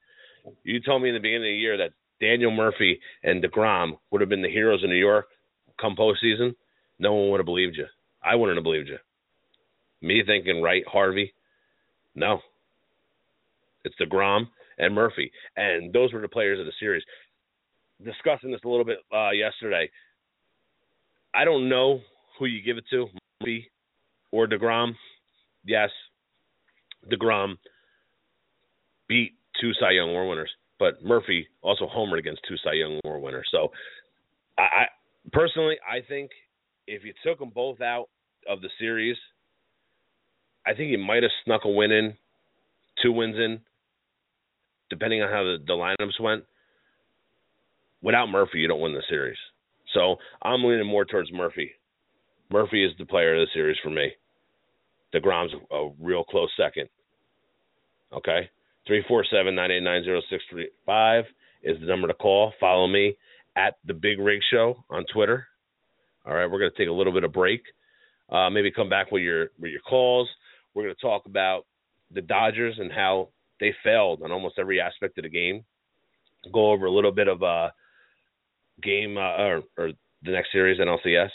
You 0.63 0.79
told 0.81 1.01
me 1.01 1.09
in 1.09 1.15
the 1.15 1.21
beginning 1.21 1.43
of 1.43 1.53
the 1.53 1.57
year 1.57 1.77
that 1.77 1.91
Daniel 2.21 2.51
Murphy 2.51 2.99
and 3.23 3.43
deGrom 3.43 3.97
would 4.11 4.21
have 4.21 4.29
been 4.29 4.41
the 4.41 4.49
heroes 4.49 4.83
of 4.83 4.89
New 4.89 4.95
York 4.95 5.27
come 5.79 5.95
postseason. 5.95 6.55
No 6.99 7.13
one 7.13 7.31
would 7.31 7.39
have 7.39 7.45
believed 7.45 7.75
you. 7.77 7.87
I 8.23 8.35
wouldn't 8.35 8.57
have 8.57 8.63
believed 8.63 8.89
you. 8.89 8.97
Me 10.01 10.23
thinking 10.25 10.61
Wright, 10.61 10.83
Harvey, 10.87 11.33
no. 12.15 12.39
It's 13.83 13.95
deGrom 14.01 14.47
and 14.77 14.93
Murphy, 14.93 15.31
and 15.55 15.93
those 15.93 16.11
were 16.13 16.21
the 16.21 16.27
players 16.27 16.59
of 16.59 16.65
the 16.65 16.71
series. 16.79 17.03
Discussing 18.03 18.51
this 18.51 18.61
a 18.65 18.67
little 18.67 18.85
bit 18.85 18.97
uh, 19.13 19.31
yesterday. 19.31 19.89
I 21.35 21.43
don't 21.43 21.67
know 21.67 21.99
who 22.39 22.45
you 22.45 22.61
give 22.63 22.77
it 22.77 22.85
to, 22.91 23.07
Murphy 23.41 23.69
or 24.31 24.47
deGrom. 24.47 24.93
Yes, 25.65 25.89
deGrom 27.11 27.55
beat 29.07 29.33
two 29.59 29.71
Cy 29.79 29.91
Young 29.91 30.09
Award 30.09 30.29
winners, 30.29 30.51
but 30.79 31.03
Murphy 31.03 31.47
also 31.61 31.87
homered 31.87 32.19
against 32.19 32.41
two 32.47 32.55
Cy 32.63 32.73
Young 32.73 32.99
Award 33.03 33.21
winners. 33.21 33.47
So, 33.51 33.71
I, 34.57 34.61
I 34.61 34.85
personally, 35.33 35.75
I 35.85 35.99
think 36.07 36.31
if 36.87 37.03
you 37.03 37.13
took 37.25 37.39
them 37.39 37.51
both 37.53 37.81
out 37.81 38.07
of 38.49 38.61
the 38.61 38.69
series, 38.79 39.17
I 40.65 40.73
think 40.73 40.91
you 40.91 40.97
might 40.97 41.23
have 41.23 41.31
snuck 41.43 41.65
a 41.65 41.69
win 41.69 41.91
in, 41.91 42.13
two 43.01 43.11
wins 43.11 43.35
in, 43.35 43.59
depending 44.89 45.21
on 45.21 45.29
how 45.29 45.43
the, 45.43 45.57
the 45.65 45.73
lineups 45.73 46.19
went. 46.21 46.43
Without 48.01 48.27
Murphy, 48.27 48.59
you 48.59 48.67
don't 48.67 48.81
win 48.81 48.93
the 48.93 49.03
series. 49.09 49.37
So 49.95 50.17
I'm 50.43 50.63
leaning 50.63 50.85
more 50.85 51.05
towards 51.05 51.31
Murphy. 51.31 51.71
Murphy 52.51 52.85
is 52.85 52.91
the 52.99 53.05
player 53.05 53.33
of 53.33 53.39
the 53.39 53.47
series 53.53 53.77
for 53.81 53.89
me. 53.89 54.11
deGrom's 55.13 55.53
a 55.71 55.89
real 55.99 56.23
close 56.23 56.51
second. 56.55 56.87
Okay? 58.13 58.47
347-989-0635 58.87 61.23
is 61.63 61.79
the 61.79 61.87
number 61.87 62.07
to 62.07 62.13
call. 62.13 62.53
Follow 62.59 62.85
me 62.87 63.17
at 63.55 63.77
The 63.85 63.95
Big 63.95 64.19
Rig 64.19 64.41
Show 64.51 64.83
on 64.91 65.05
Twitter. 65.11 65.47
All 66.25 66.35
right, 66.35 66.45
we're 66.45 66.59
going 66.59 66.71
to 66.71 66.77
take 66.77 66.89
a 66.89 66.93
little 66.93 67.13
bit 67.13 67.23
of 67.23 67.33
break. 67.33 67.63
Uh, 68.29 68.49
maybe 68.49 68.71
come 68.71 68.89
back 68.89 69.11
with 69.11 69.21
your 69.21 69.49
with 69.59 69.71
your 69.71 69.81
calls. 69.81 70.27
We're 70.73 70.83
going 70.83 70.95
to 70.95 71.01
talk 71.01 71.27
about 71.27 71.65
the 72.11 72.21
Dodgers 72.21 72.75
and 72.79 72.91
how 72.91 73.29
they 73.59 73.73
failed 73.83 74.23
on 74.23 74.31
almost 74.31 74.57
every 74.59 74.81
aspect 74.81 75.19
of 75.19 75.23
the 75.23 75.29
game. 75.29 75.63
Go 76.51 76.71
over 76.71 76.85
a 76.85 76.91
little 76.91 77.11
bit 77.11 77.27
of 77.27 77.43
uh 77.43 77.69
game 78.81 79.17
uh, 79.17 79.37
or, 79.37 79.61
or 79.77 79.91
the 80.23 80.31
next 80.31 80.51
series 80.51 80.79
NLCS, 80.79 81.29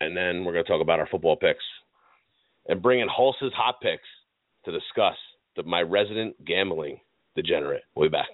and 0.00 0.16
then 0.16 0.44
we're 0.44 0.52
going 0.52 0.64
to 0.64 0.70
talk 0.70 0.82
about 0.82 1.00
our 1.00 1.08
football 1.08 1.36
picks 1.36 1.64
and 2.68 2.82
bring 2.82 3.00
in 3.00 3.08
Hulse's 3.08 3.52
hot 3.54 3.80
picks 3.80 4.08
to 4.64 4.72
discuss 4.72 5.16
the, 5.56 5.62
my 5.62 5.80
resident 5.82 6.42
gambling 6.44 7.00
degenerate. 7.36 7.82
We'll 7.94 8.08
be 8.08 8.12
back. 8.12 8.28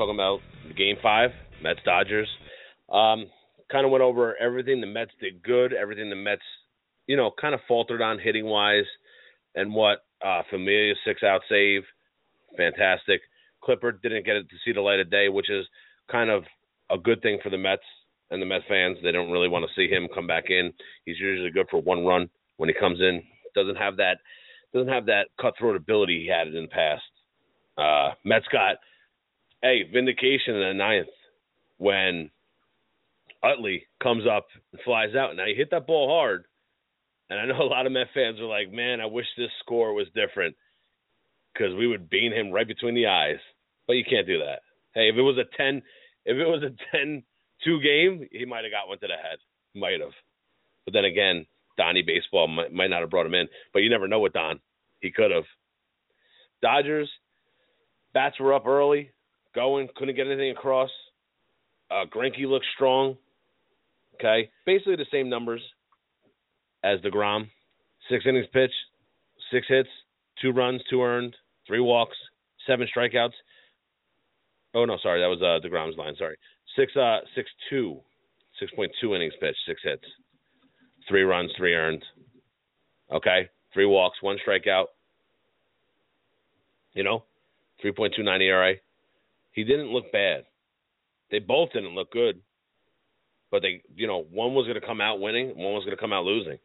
Talking 0.00 0.14
about 0.14 0.40
Game 0.78 0.96
Five, 1.02 1.28
Mets 1.62 1.80
Dodgers. 1.84 2.26
Um, 2.90 3.26
kind 3.70 3.84
of 3.84 3.90
went 3.90 4.00
over 4.00 4.34
everything 4.40 4.80
the 4.80 4.86
Mets 4.86 5.10
did 5.20 5.42
good, 5.42 5.74
everything 5.74 6.08
the 6.08 6.16
Mets, 6.16 6.40
you 7.06 7.18
know, 7.18 7.30
kind 7.38 7.54
of 7.54 7.60
faltered 7.68 8.00
on 8.00 8.18
hitting 8.18 8.46
wise, 8.46 8.86
and 9.54 9.74
what 9.74 9.98
uh, 10.24 10.40
Familia 10.48 10.94
six 11.04 11.22
out 11.22 11.42
save, 11.50 11.82
fantastic. 12.56 13.20
Clippard 13.62 14.00
didn't 14.00 14.24
get 14.24 14.36
it 14.36 14.48
to 14.48 14.56
see 14.64 14.72
the 14.72 14.80
light 14.80 15.00
of 15.00 15.10
day, 15.10 15.28
which 15.28 15.50
is 15.50 15.66
kind 16.10 16.30
of 16.30 16.44
a 16.90 16.96
good 16.96 17.20
thing 17.20 17.38
for 17.42 17.50
the 17.50 17.58
Mets 17.58 17.82
and 18.30 18.40
the 18.40 18.46
Mets 18.46 18.64
fans. 18.70 18.96
They 19.02 19.12
don't 19.12 19.30
really 19.30 19.50
want 19.50 19.66
to 19.66 19.74
see 19.76 19.92
him 19.92 20.08
come 20.14 20.26
back 20.26 20.44
in. 20.48 20.72
He's 21.04 21.20
usually 21.20 21.50
good 21.50 21.66
for 21.70 21.82
one 21.82 22.06
run 22.06 22.30
when 22.56 22.70
he 22.70 22.74
comes 22.74 23.00
in. 23.00 23.22
Doesn't 23.54 23.76
have 23.76 23.98
that 23.98 24.14
doesn't 24.72 24.88
have 24.88 25.04
that 25.04 25.26
cutthroat 25.38 25.76
ability 25.76 26.22
he 26.22 26.26
had 26.26 26.48
in 26.48 26.62
the 26.62 26.68
past. 26.68 27.02
Uh, 27.76 28.14
Mets 28.24 28.46
got 28.50 28.76
hey 29.62 29.82
vindication 29.92 30.54
in 30.54 30.68
the 30.68 30.74
ninth 30.74 31.08
when 31.78 32.30
Utley 33.42 33.86
comes 34.02 34.24
up 34.26 34.46
and 34.72 34.80
flies 34.82 35.14
out. 35.14 35.36
Now 35.36 35.46
he 35.46 35.54
hit 35.54 35.70
that 35.70 35.86
ball 35.86 36.08
hard, 36.08 36.44
and 37.28 37.38
I 37.38 37.46
know 37.46 37.62
a 37.62 37.64
lot 37.64 37.86
of 37.86 37.92
Met 37.92 38.08
fans 38.14 38.40
are 38.40 38.44
like, 38.44 38.70
"Man, 38.70 39.00
I 39.00 39.06
wish 39.06 39.26
this 39.36 39.50
score 39.60 39.94
was 39.94 40.06
different 40.14 40.56
because 41.52 41.74
we 41.74 41.86
would 41.86 42.10
bean 42.10 42.32
him 42.32 42.50
right 42.50 42.66
between 42.66 42.94
the 42.94 43.06
eyes." 43.06 43.38
But 43.86 43.94
you 43.94 44.04
can't 44.04 44.26
do 44.26 44.38
that. 44.38 44.60
Hey, 44.94 45.08
if 45.08 45.16
it 45.16 45.22
was 45.22 45.38
a 45.38 45.56
ten, 45.56 45.82
if 46.24 46.36
it 46.36 46.46
was 46.46 46.62
a 46.62 46.96
10-2 46.96 47.82
game, 47.82 48.28
he 48.30 48.44
might 48.44 48.64
have 48.64 48.72
got 48.72 48.88
one 48.88 48.98
to 48.98 49.06
the 49.06 49.14
head. 49.14 49.38
Might 49.74 50.00
have. 50.00 50.12
But 50.84 50.94
then 50.94 51.04
again, 51.04 51.46
Donnie 51.76 52.02
baseball 52.02 52.46
might, 52.46 52.72
might 52.72 52.90
not 52.90 53.00
have 53.00 53.10
brought 53.10 53.26
him 53.26 53.34
in. 53.34 53.48
But 53.72 53.80
you 53.80 53.90
never 53.90 54.08
know 54.08 54.20
with 54.20 54.32
Don. 54.32 54.60
He 55.00 55.10
could 55.10 55.30
have. 55.30 55.44
Dodgers 56.62 57.10
bats 58.12 58.38
were 58.38 58.54
up 58.54 58.66
early, 58.66 59.10
going, 59.54 59.88
couldn't 59.96 60.16
get 60.16 60.26
anything 60.26 60.50
across. 60.50 60.90
Uh, 61.90 62.04
Greinke 62.14 62.46
looked 62.46 62.66
strong. 62.74 63.16
Okay, 64.14 64.50
basically 64.66 64.96
the 64.96 65.06
same 65.10 65.28
numbers 65.28 65.62
as 66.84 67.00
deGrom. 67.00 67.48
Six 68.10 68.24
innings 68.26 68.46
pitched, 68.52 68.74
six 69.50 69.66
hits, 69.68 69.88
two 70.42 70.52
runs, 70.52 70.82
two 70.90 71.02
earned, 71.02 71.34
three 71.66 71.80
walks, 71.80 72.16
seven 72.66 72.86
strikeouts. 72.94 73.32
Oh 74.74 74.84
no, 74.84 74.98
sorry, 75.02 75.20
that 75.20 75.26
was 75.26 75.40
uh, 75.40 75.66
deGrom's 75.66 75.96
line. 75.96 76.14
Sorry, 76.18 76.36
six 76.76 76.94
uh 76.96 77.20
six 77.34 77.48
two, 77.70 78.00
six 78.58 78.70
point 78.72 78.92
two 79.00 79.14
innings 79.14 79.34
pitched, 79.40 79.58
six 79.66 79.80
hits, 79.82 80.04
three 81.08 81.22
runs, 81.22 81.50
three 81.56 81.74
earned. 81.74 82.04
Okay, 83.12 83.48
three 83.72 83.86
walks, 83.86 84.22
one 84.22 84.36
strikeout. 84.46 84.86
You 86.92 87.04
know, 87.04 87.22
3.29 87.84 88.40
ERA. 88.42 88.74
He 89.52 89.64
didn't 89.64 89.92
look 89.92 90.12
bad. 90.12 90.44
They 91.30 91.38
both 91.38 91.72
didn't 91.72 91.94
look 91.94 92.12
good. 92.12 92.40
But 93.50 93.62
they, 93.62 93.82
you 93.96 94.06
know, 94.06 94.24
one 94.30 94.54
was 94.54 94.66
going 94.66 94.80
to 94.80 94.86
come 94.86 95.00
out 95.00 95.20
winning, 95.20 95.48
one 95.48 95.74
was 95.74 95.84
going 95.84 95.96
to 95.96 96.00
come 96.00 96.12
out 96.12 96.24
losing. 96.24 96.58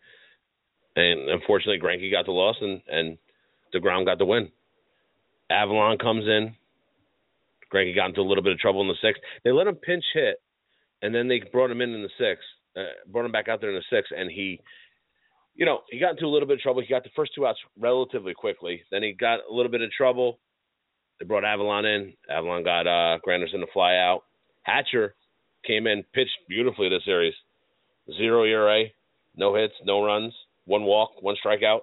and 0.96 1.30
unfortunately, 1.30 1.80
Greinke 1.80 2.12
got 2.12 2.26
the 2.26 2.32
loss, 2.32 2.56
and 2.62 2.82
and 2.88 3.18
deGrom 3.74 4.06
got 4.06 4.18
the 4.18 4.26
win. 4.26 4.50
Avilán 5.52 6.00
comes 6.00 6.26
in. 6.26 6.56
Greinke 7.74 7.96
got 7.96 8.10
into 8.10 8.22
a 8.22 8.30
little 8.30 8.44
bit 8.44 8.54
of 8.54 8.60
trouble 8.60 8.82
in 8.82 8.88
the 8.88 8.96
sixth. 9.02 9.22
They 9.44 9.52
let 9.52 9.68
him 9.68 9.76
pinch 9.76 10.04
hit, 10.14 10.38
and 11.02 11.14
then 11.14 11.28
they 11.28 11.42
brought 11.52 11.72
him 11.72 11.82
in 11.82 11.94
in 11.94 12.04
the 12.04 12.10
sixth. 12.18 12.46
Uh, 12.78 13.12
brought 13.12 13.26
him 13.26 13.32
back 13.32 13.48
out 13.48 13.62
there 13.62 13.70
in 13.70 13.76
the 13.76 13.96
sixth, 13.96 14.12
and 14.16 14.30
he, 14.30 14.60
you 15.56 15.66
know, 15.66 15.82
he 15.90 16.00
got 16.00 16.12
into 16.12 16.26
a 16.26 16.30
little 16.30 16.48
bit 16.48 16.56
of 16.56 16.62
trouble. 16.62 16.82
He 16.82 16.88
got 16.88 17.04
the 17.04 17.10
first 17.16 17.32
two 17.34 17.48
outs 17.48 17.60
relatively 17.80 18.34
quickly. 18.34 18.84
Then 18.92 19.02
he 19.02 19.14
got 19.14 19.40
a 19.50 19.54
little 19.54 19.72
bit 19.72 19.82
of 19.82 19.92
trouble. 19.92 20.40
They 21.20 21.26
brought 21.26 21.44
Avilán 21.44 21.86
in. 21.86 22.14
Avilán 22.30 22.64
got 22.64 22.88
uh, 22.88 23.20
Granderson 23.26 23.62
to 23.62 23.68
fly 23.74 23.96
out. 23.96 24.24
Hatcher 24.64 25.16
came 25.66 25.88
in, 25.88 26.04
pitched 26.14 26.38
beautifully 26.50 26.90
this 26.90 27.06
series. 27.06 27.34
Zero 28.18 28.44
ERA, 28.44 28.86
no 29.36 29.56
hits, 29.56 29.74
no 29.84 30.04
runs, 30.04 30.34
one 30.66 30.84
walk, 30.84 31.12
one 31.22 31.36
strikeout. 31.44 31.82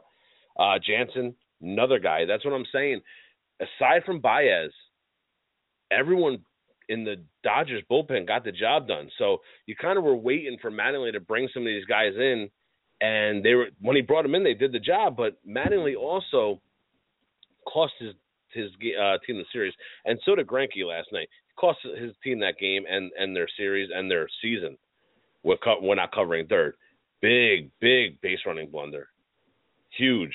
Uh, 0.59 0.79
Jansen, 0.85 1.35
another 1.61 1.99
guy. 1.99 2.25
That's 2.27 2.45
what 2.45 2.55
I'm 2.55 2.67
saying. 2.73 3.01
Aside 3.61 4.03
from 4.05 4.21
Baez, 4.21 4.71
everyone 5.91 6.41
in 6.89 7.05
the 7.05 7.17
Dodgers 7.43 7.83
bullpen 7.91 8.27
got 8.27 8.45
the 8.45 8.53
job 8.53 8.89
done. 8.89 9.11
So 9.19 9.39
you 9.67 9.75
kind 9.75 9.99
of 9.99 10.05
were 10.05 10.17
waiting 10.17 10.59
for 10.61 10.71
Mattingly 10.71 11.13
to 11.13 11.21
bring 11.21 11.49
some 11.53 11.63
of 11.63 11.67
these 11.67 11.87
guys 11.87 12.13
in, 12.17 12.51
and 13.01 13.45
they 13.45 13.55
were 13.55 13.69
when 13.81 13.97
he 13.97 14.03
brought 14.03 14.23
them 14.23 14.35
in, 14.35 14.45
they 14.45 14.55
did 14.55 14.73
the 14.73 14.79
job. 14.79 15.17
But 15.17 15.39
Mattingly 15.49 15.97
also 15.97 16.61
cost 17.67 17.95
his 17.99 18.15
his 18.55 18.71
uh, 19.01 19.19
team 19.27 19.39
the 19.39 19.45
series, 19.53 19.75
and 20.05 20.19
so 20.25 20.35
did 20.35 20.47
Greinke 20.47 20.87
last 20.87 21.09
night. 21.13 21.29
He 21.49 21.55
cost 21.57 21.79
his 21.83 22.13
team 22.23 22.41
that 22.41 22.59
game 22.59 22.85
and 22.89 23.11
and 23.19 23.35
their 23.35 23.49
series 23.57 23.91
and 23.95 24.11
their 24.11 24.29
season. 24.41 24.77
We're, 25.45 25.57
co- 25.57 25.81
we're 25.83 25.97
not 25.97 26.15
covering 26.15 26.47
third. 26.47 26.75
Big, 27.21 27.71
big 27.81 28.21
base 28.21 28.39
running 28.47 28.71
blunder. 28.71 29.09
Huge. 29.97 30.35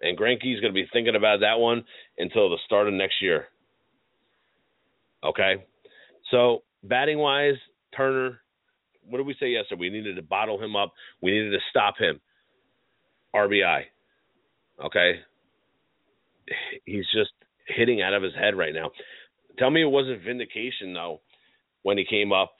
And 0.00 0.18
Greinke's 0.18 0.60
going 0.60 0.72
to 0.72 0.72
be 0.72 0.88
thinking 0.92 1.16
about 1.16 1.40
that 1.40 1.58
one 1.58 1.84
until 2.18 2.50
the 2.50 2.58
start 2.66 2.88
of 2.88 2.94
next 2.94 3.22
year. 3.22 3.46
Okay. 5.24 5.64
So 6.30 6.62
batting 6.82 7.18
wise, 7.18 7.54
Turner, 7.96 8.40
what 9.08 9.18
did 9.18 9.26
we 9.26 9.36
say 9.38 9.50
yesterday? 9.50 9.80
We 9.80 9.90
needed 9.90 10.16
to 10.16 10.22
bottle 10.22 10.62
him 10.62 10.76
up. 10.76 10.92
We 11.20 11.30
needed 11.30 11.50
to 11.50 11.58
stop 11.70 11.94
him. 11.98 12.20
RBI. 13.34 13.82
Okay. 14.84 15.20
He's 16.84 17.06
just 17.14 17.32
hitting 17.66 18.02
out 18.02 18.14
of 18.14 18.22
his 18.22 18.34
head 18.34 18.56
right 18.56 18.74
now. 18.74 18.90
Tell 19.58 19.70
me 19.70 19.82
it 19.82 19.86
wasn't 19.86 20.22
vindication 20.22 20.92
though 20.92 21.20
when 21.82 21.98
he 21.98 22.04
came 22.04 22.32
up 22.32 22.54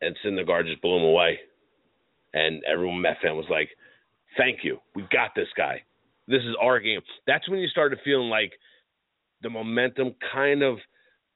and 0.00 0.16
Syndergaard 0.24 0.66
just 0.66 0.82
blew 0.82 0.96
him 0.96 1.04
away. 1.04 1.38
And 2.34 2.62
everyone 2.64 3.00
Met 3.00 3.18
fan 3.22 3.36
was 3.36 3.46
like, 3.50 3.68
Thank 4.36 4.60
you. 4.62 4.78
We 4.94 5.02
got 5.12 5.34
this 5.36 5.48
guy. 5.56 5.82
This 6.26 6.42
is 6.42 6.56
our 6.60 6.80
game. 6.80 7.00
That's 7.26 7.48
when 7.48 7.58
you 7.58 7.68
started 7.68 7.98
feeling 8.04 8.30
like 8.30 8.52
the 9.42 9.50
momentum 9.50 10.14
kind 10.32 10.62
of 10.62 10.78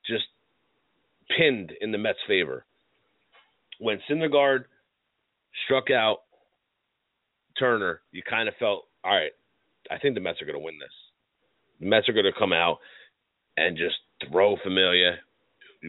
just 0.06 0.24
pinned 1.36 1.72
in 1.80 1.92
the 1.92 1.98
Mets' 1.98 2.18
favor. 2.26 2.64
When 3.78 4.00
Syndergaard 4.08 4.64
struck 5.64 5.90
out 5.90 6.18
Turner, 7.58 8.00
you 8.12 8.22
kind 8.28 8.48
of 8.48 8.54
felt, 8.58 8.84
all 9.04 9.14
right, 9.14 9.32
I 9.90 9.98
think 9.98 10.14
the 10.14 10.20
Mets 10.20 10.40
are 10.40 10.46
going 10.46 10.58
to 10.58 10.64
win 10.64 10.78
this. 10.78 10.88
Mets 11.80 12.08
are 12.08 12.12
going 12.12 12.24
to 12.24 12.38
come 12.38 12.52
out 12.52 12.78
and 13.56 13.76
just 13.76 13.96
throw 14.30 14.56
Familia. 14.62 15.16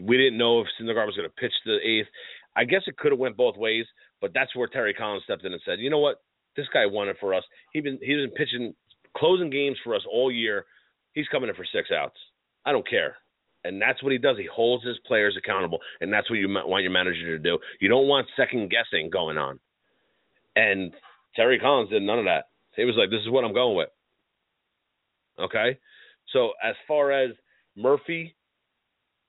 We 0.02 0.16
didn't 0.16 0.38
know 0.38 0.60
if 0.60 0.66
Syndergaard 0.80 1.06
was 1.06 1.16
going 1.16 1.28
to 1.28 1.34
pitch 1.40 1.52
the 1.64 1.78
eighth. 1.84 2.08
I 2.56 2.64
guess 2.64 2.82
it 2.86 2.96
could 2.96 3.12
have 3.12 3.18
went 3.18 3.36
both 3.36 3.56
ways, 3.56 3.86
but 4.20 4.32
that's 4.34 4.54
where 4.54 4.68
Terry 4.68 4.94
Collins 4.94 5.24
stepped 5.24 5.44
in 5.44 5.52
and 5.52 5.62
said, 5.64 5.78
you 5.78 5.90
know 5.90 5.98
what, 5.98 6.22
this 6.56 6.66
guy 6.72 6.86
won 6.86 7.08
it 7.08 7.16
for 7.20 7.34
us. 7.34 7.44
He 7.72 7.80
been 7.80 7.98
he's 8.02 8.16
been 8.16 8.30
pitching 8.30 8.74
closing 9.16 9.50
games 9.50 9.76
for 9.84 9.94
us 9.94 10.02
all 10.10 10.30
year. 10.30 10.66
He's 11.12 11.28
coming 11.28 11.48
in 11.48 11.54
for 11.54 11.66
six 11.72 11.90
outs. 11.90 12.16
I 12.66 12.72
don't 12.72 12.88
care. 12.88 13.16
And 13.64 13.80
that's 13.80 14.02
what 14.02 14.12
he 14.12 14.18
does. 14.18 14.36
He 14.36 14.48
holds 14.52 14.84
his 14.84 14.98
players 15.06 15.36
accountable, 15.36 15.78
and 16.00 16.12
that's 16.12 16.30
what 16.30 16.36
you 16.36 16.48
want 16.48 16.82
your 16.82 16.92
manager 16.92 17.36
to 17.36 17.38
do. 17.38 17.58
You 17.80 17.88
don't 17.88 18.06
want 18.06 18.28
second 18.36 18.70
guessing 18.70 19.10
going 19.10 19.36
on. 19.36 19.58
And 20.54 20.92
Terry 21.34 21.58
Collins 21.58 21.90
did 21.90 22.02
none 22.02 22.18
of 22.18 22.24
that. 22.26 22.46
He 22.76 22.84
was 22.84 22.94
like, 22.96 23.10
"This 23.10 23.22
is 23.22 23.30
what 23.30 23.44
I'm 23.44 23.52
going 23.52 23.76
with." 23.76 23.88
Okay. 25.40 25.78
So 26.32 26.52
as 26.62 26.74
far 26.86 27.12
as 27.12 27.30
Murphy 27.76 28.34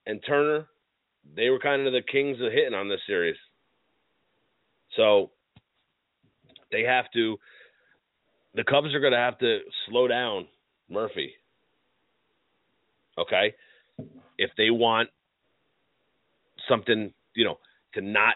and 0.05 0.19
Turner, 0.25 0.67
they 1.35 1.49
were 1.49 1.59
kind 1.59 1.85
of 1.85 1.93
the 1.93 2.01
kings 2.01 2.37
of 2.41 2.51
hitting 2.51 2.73
on 2.73 2.89
this 2.89 2.99
series. 3.07 3.35
So 4.95 5.31
they 6.71 6.83
have 6.83 7.05
to. 7.13 7.37
The 8.55 8.63
Cubs 8.63 8.93
are 8.95 8.99
going 8.99 9.13
to 9.13 9.19
have 9.19 9.37
to 9.39 9.59
slow 9.87 10.07
down 10.07 10.47
Murphy. 10.89 11.31
Okay, 13.17 13.53
if 14.37 14.49
they 14.57 14.71
want 14.71 15.09
something, 16.67 17.13
you 17.35 17.45
know, 17.45 17.59
to 17.93 18.01
not 18.01 18.35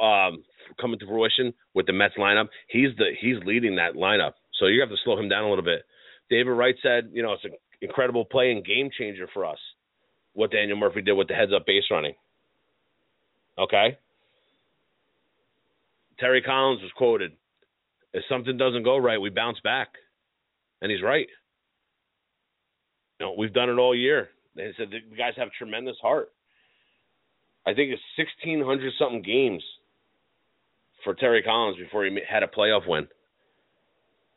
um, 0.00 0.44
come 0.80 0.92
into 0.92 1.06
fruition 1.06 1.52
with 1.74 1.86
the 1.86 1.92
Mets 1.92 2.14
lineup, 2.18 2.48
he's 2.68 2.90
the 2.98 3.10
he's 3.20 3.36
leading 3.44 3.76
that 3.76 3.94
lineup. 3.94 4.32
So 4.58 4.66
you 4.66 4.80
have 4.80 4.90
to 4.90 4.96
slow 5.04 5.18
him 5.18 5.28
down 5.28 5.44
a 5.44 5.48
little 5.48 5.64
bit. 5.64 5.84
David 6.30 6.50
Wright 6.50 6.74
said, 6.82 7.10
you 7.12 7.22
know, 7.22 7.32
it's 7.34 7.44
an 7.44 7.52
incredible 7.80 8.24
play 8.24 8.52
and 8.52 8.64
game 8.64 8.90
changer 8.96 9.28
for 9.32 9.44
us. 9.44 9.58
What 10.32 10.50
Daniel 10.50 10.76
Murphy 10.76 11.02
did 11.02 11.12
with 11.12 11.28
the 11.28 11.34
heads 11.34 11.52
up 11.54 11.66
base 11.66 11.84
running. 11.90 12.14
Okay. 13.58 13.96
Terry 16.18 16.42
Collins 16.42 16.82
was 16.82 16.92
quoted, 16.92 17.32
"If 18.12 18.24
something 18.28 18.56
doesn't 18.56 18.82
go 18.82 18.96
right, 18.96 19.20
we 19.20 19.30
bounce 19.30 19.60
back," 19.60 19.88
and 20.80 20.90
he's 20.90 21.02
right. 21.02 21.28
You 23.18 23.26
know, 23.26 23.32
we've 23.32 23.52
done 23.52 23.70
it 23.70 23.78
all 23.78 23.94
year. 23.94 24.30
They 24.54 24.72
said 24.76 24.90
the 24.90 25.00
guys 25.16 25.34
have 25.36 25.52
tremendous 25.52 25.98
heart. 26.00 26.32
I 27.66 27.74
think 27.74 27.92
it's 27.92 28.02
sixteen 28.16 28.62
hundred 28.62 28.92
something 28.98 29.22
games 29.22 29.62
for 31.04 31.14
Terry 31.14 31.42
Collins 31.42 31.78
before 31.78 32.04
he 32.04 32.18
had 32.28 32.42
a 32.42 32.46
playoff 32.46 32.86
win. 32.86 33.08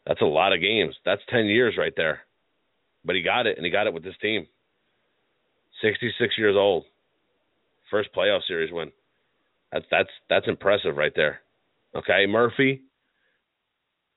That's 0.09 0.21
a 0.21 0.25
lot 0.25 0.53
of 0.53 0.59
games. 0.59 0.95
That's 1.05 1.21
ten 1.29 1.45
years 1.45 1.75
right 1.77 1.93
there. 1.95 2.21
But 3.05 3.15
he 3.15 3.21
got 3.21 3.45
it, 3.45 3.57
and 3.57 3.65
he 3.65 3.71
got 3.71 3.85
it 3.85 3.93
with 3.93 4.03
this 4.03 4.17
team. 4.19 4.47
Sixty-six 5.83 6.35
years 6.35 6.55
old, 6.57 6.85
first 7.91 8.09
playoff 8.17 8.41
series 8.47 8.73
win. 8.73 8.91
That's 9.71 9.85
that's 9.91 10.09
that's 10.27 10.47
impressive 10.47 10.97
right 10.97 11.13
there. 11.15 11.41
Okay, 11.95 12.25
Murphy 12.27 12.81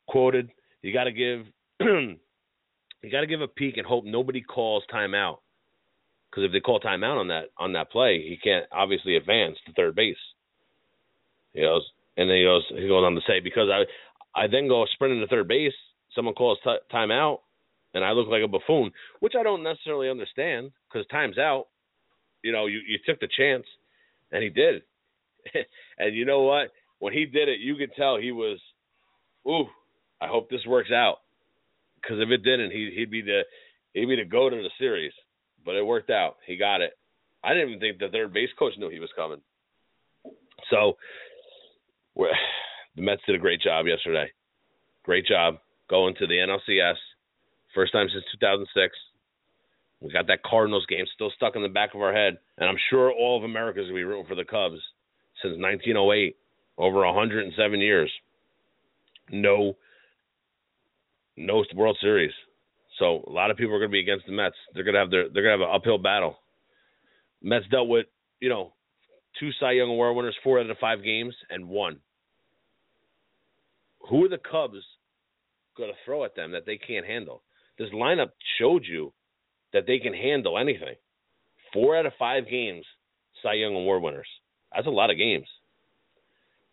quoted, 0.08 0.50
"You 0.80 0.94
got 0.94 1.04
to 1.04 1.12
give, 1.12 1.44
you 1.80 3.10
got 3.10 3.20
to 3.20 3.26
give 3.26 3.42
a 3.42 3.48
peek 3.48 3.76
and 3.76 3.86
hope 3.86 4.06
nobody 4.06 4.40
calls 4.40 4.84
timeout, 4.92 5.40
because 6.30 6.44
if 6.44 6.52
they 6.52 6.60
call 6.60 6.80
timeout 6.80 7.20
on 7.20 7.28
that 7.28 7.50
on 7.58 7.74
that 7.74 7.90
play, 7.90 8.26
he 8.26 8.38
can't 8.42 8.64
obviously 8.72 9.16
advance 9.16 9.58
to 9.66 9.74
third 9.74 9.94
base." 9.94 10.16
He 11.52 11.60
goes, 11.60 11.82
and 12.16 12.30
then 12.30 12.38
he 12.38 12.44
goes, 12.44 12.64
he 12.70 12.88
goes 12.88 13.04
on 13.04 13.14
to 13.14 13.20
say, 13.26 13.40
"Because 13.40 13.68
I, 13.70 13.84
I 14.34 14.46
then 14.46 14.68
go 14.68 14.84
sprinting 14.92 15.20
to 15.20 15.26
third 15.26 15.48
base, 15.48 15.74
someone 16.14 16.34
calls 16.34 16.58
t- 16.64 16.76
timeout, 16.92 17.38
and 17.94 18.04
I 18.04 18.12
look 18.12 18.28
like 18.28 18.42
a 18.42 18.48
buffoon, 18.48 18.92
which 19.20 19.34
I 19.38 19.42
don't 19.42 19.62
necessarily 19.62 20.08
understand, 20.08 20.72
because 20.88 21.06
time's 21.08 21.38
out. 21.38 21.66
You 22.42 22.52
know, 22.52 22.66
you 22.66 22.80
you 22.86 22.98
took 23.06 23.20
the 23.20 23.28
chance, 23.36 23.66
and 24.30 24.42
he 24.42 24.50
did." 24.50 24.82
and 25.98 26.14
you 26.14 26.24
know 26.24 26.42
what? 26.42 26.70
when 27.02 27.12
he 27.12 27.24
did 27.24 27.48
it, 27.48 27.58
you 27.58 27.74
could 27.74 27.92
tell 27.96 28.16
he 28.16 28.30
was, 28.30 28.60
ooh, 29.44 29.64
I 30.20 30.28
hope 30.28 30.48
this 30.48 30.64
works 30.68 30.92
out. 30.92 31.16
Because 31.96 32.18
if 32.20 32.30
it 32.30 32.44
didn't, 32.44 32.70
he, 32.70 32.92
he'd 32.96 33.10
be 33.10 33.22
the 33.22 33.40
he'd 33.92 34.06
be 34.06 34.14
the 34.14 34.24
goat 34.24 34.52
of 34.52 34.60
the 34.60 34.70
series. 34.78 35.12
But 35.64 35.74
it 35.74 35.84
worked 35.84 36.10
out. 36.10 36.36
He 36.46 36.56
got 36.56 36.80
it. 36.80 36.92
I 37.42 37.54
didn't 37.54 37.70
even 37.70 37.80
think 37.80 37.98
the 37.98 38.08
third 38.08 38.32
base 38.32 38.50
coach 38.56 38.74
knew 38.78 38.88
he 38.88 39.00
was 39.00 39.10
coming. 39.16 39.40
So, 40.70 40.96
the 42.96 43.02
Mets 43.02 43.22
did 43.26 43.34
a 43.34 43.38
great 43.38 43.60
job 43.60 43.86
yesterday. 43.86 44.30
Great 45.04 45.26
job 45.26 45.58
going 45.88 46.14
to 46.16 46.26
the 46.26 46.34
NLCS. 46.34 46.96
First 47.74 47.92
time 47.92 48.08
since 48.12 48.24
2006. 48.32 48.94
We 50.00 50.12
got 50.12 50.26
that 50.26 50.42
Cardinals 50.42 50.84
game 50.86 51.04
still 51.14 51.30
stuck 51.36 51.54
in 51.54 51.62
the 51.62 51.68
back 51.68 51.94
of 51.94 52.00
our 52.00 52.12
head, 52.12 52.38
and 52.58 52.68
I'm 52.68 52.78
sure 52.90 53.12
all 53.12 53.38
of 53.38 53.44
America's 53.44 53.84
gonna 53.84 53.94
be 53.94 54.04
rooting 54.04 54.26
for 54.26 54.34
the 54.34 54.44
Cubs 54.44 54.80
since 55.40 55.56
1908 55.58 56.36
over 56.78 57.06
107 57.06 57.80
years. 57.80 58.10
No, 59.30 59.76
no 61.36 61.64
World 61.74 61.98
Series. 62.00 62.32
So 62.98 63.24
a 63.26 63.30
lot 63.30 63.50
of 63.50 63.56
people 63.56 63.74
are 63.74 63.78
going 63.78 63.90
to 63.90 63.92
be 63.92 64.00
against 64.00 64.26
the 64.26 64.32
Mets. 64.32 64.56
They're 64.74 64.84
going 64.84 64.94
to 64.94 65.00
have 65.00 65.10
their 65.10 65.28
they're 65.28 65.44
to 65.44 65.50
have 65.50 65.60
an 65.60 65.74
uphill 65.74 65.98
battle. 65.98 66.36
Mets 67.42 67.64
dealt 67.70 67.88
with 67.88 68.06
you 68.40 68.48
know 68.48 68.72
two 69.40 69.50
Cy 69.58 69.72
Young 69.72 69.90
Award 69.90 70.16
winners, 70.16 70.36
four 70.44 70.58
out 70.58 70.62
of 70.62 70.68
the 70.68 70.80
five 70.80 71.02
games, 71.02 71.34
and 71.50 71.68
one. 71.68 72.00
Who 74.08 74.24
are 74.24 74.28
the 74.28 74.38
Cubs 74.38 74.84
going 75.76 75.90
to 75.90 75.96
throw 76.04 76.24
at 76.24 76.34
them 76.34 76.52
that 76.52 76.66
they 76.66 76.76
can't 76.76 77.06
handle? 77.06 77.42
This 77.78 77.90
lineup 77.90 78.30
showed 78.58 78.84
you 78.84 79.12
that 79.72 79.86
they 79.86 79.98
can 79.98 80.12
handle 80.12 80.58
anything. 80.58 80.94
Four 81.72 81.96
out 81.96 82.06
of 82.06 82.12
five 82.18 82.48
games, 82.48 82.84
Cy 83.42 83.54
Young 83.54 83.74
Award 83.74 84.02
winners. 84.02 84.28
That's 84.74 84.86
a 84.86 84.90
lot 84.90 85.10
of 85.10 85.16
games 85.16 85.46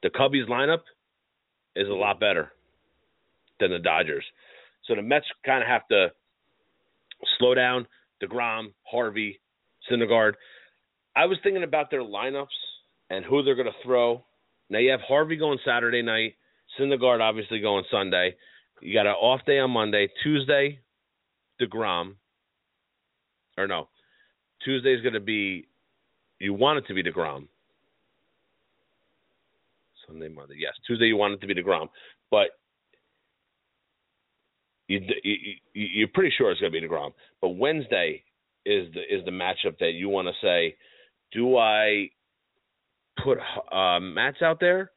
the 0.04 0.10
Cubbies 0.10 0.48
lineup 0.48 0.82
is 1.76 1.88
a 1.88 1.94
lot 1.94 2.20
better 2.20 2.52
than 3.60 3.72
the 3.72 3.80
Dodgers. 3.80 4.24
So 4.86 4.96
the 4.96 5.02
Mets 5.02 5.26
kind 5.46 5.62
of 5.62 5.68
have 5.68 5.88
to 5.90 6.08
slow 7.38 7.54
down 7.54 7.86
deGrom, 8.24 8.74
Harvey, 8.84 9.40
Syndergaard. 9.90 10.34
I 11.16 11.26
was 11.26 11.38
thinking 11.44 11.64
about 11.64 11.92
their 11.92 12.02
lineups 12.02 12.48
and 13.10 13.26
who 13.26 13.44
they're 13.44 13.56
going 13.56 13.68
to 13.68 13.84
throw. 13.84 14.24
Now 14.70 14.80
you 14.80 14.92
have 14.92 15.02
Harvey 15.02 15.36
going 15.36 15.60
Saturday 15.66 16.02
night, 16.02 16.36
Syndergaard 16.78 17.22
obviously 17.22 17.60
going 17.60 17.84
Sunday. 17.92 18.36
You 18.82 18.94
got 18.94 19.08
an 19.08 19.14
off 19.14 19.42
day 19.46 19.60
on 19.60 19.72
Monday. 19.72 20.10
Tuesday, 20.24 20.80
deGrom. 21.62 22.16
Or 23.58 23.68
no, 23.68 23.90
Tuesday's 24.64 25.02
going 25.02 25.14
to 25.14 25.20
be. 25.20 25.68
You 26.40 26.54
want 26.54 26.80
it 26.80 26.88
to 26.88 26.94
be 26.94 27.04
deGrom. 27.04 27.48
Sunday, 30.08 30.30
Monday. 30.30 30.56
Yes, 30.58 30.74
Tuesday 30.88 31.06
you 31.06 31.18
want 31.18 31.34
it 31.34 31.42
to 31.42 31.48
be 31.48 31.54
deGrom, 31.54 31.90
but 32.32 32.50
you, 34.88 35.02
you, 35.74 36.06
are 36.06 36.10
pretty 36.14 36.34
sure 36.36 36.52
it's 36.52 36.60
going 36.60 36.74
to 36.74 36.82
be 36.82 36.88
deGrom. 36.88 37.12
But 37.42 37.50
Wednesday 37.50 38.24
is 38.66 38.88
the 38.94 39.02
is 39.02 39.24
the 39.26 39.32
matchup 39.32 39.78
that 39.80 39.92
you 39.94 40.10
want 40.10 40.28
to 40.28 40.34
say, 40.42 40.76
do 41.32 41.58
I 41.58 42.10
put 43.24 43.38
uh, 43.72 44.00
Matz 44.00 44.42
out 44.42 44.60
there, 44.60 44.92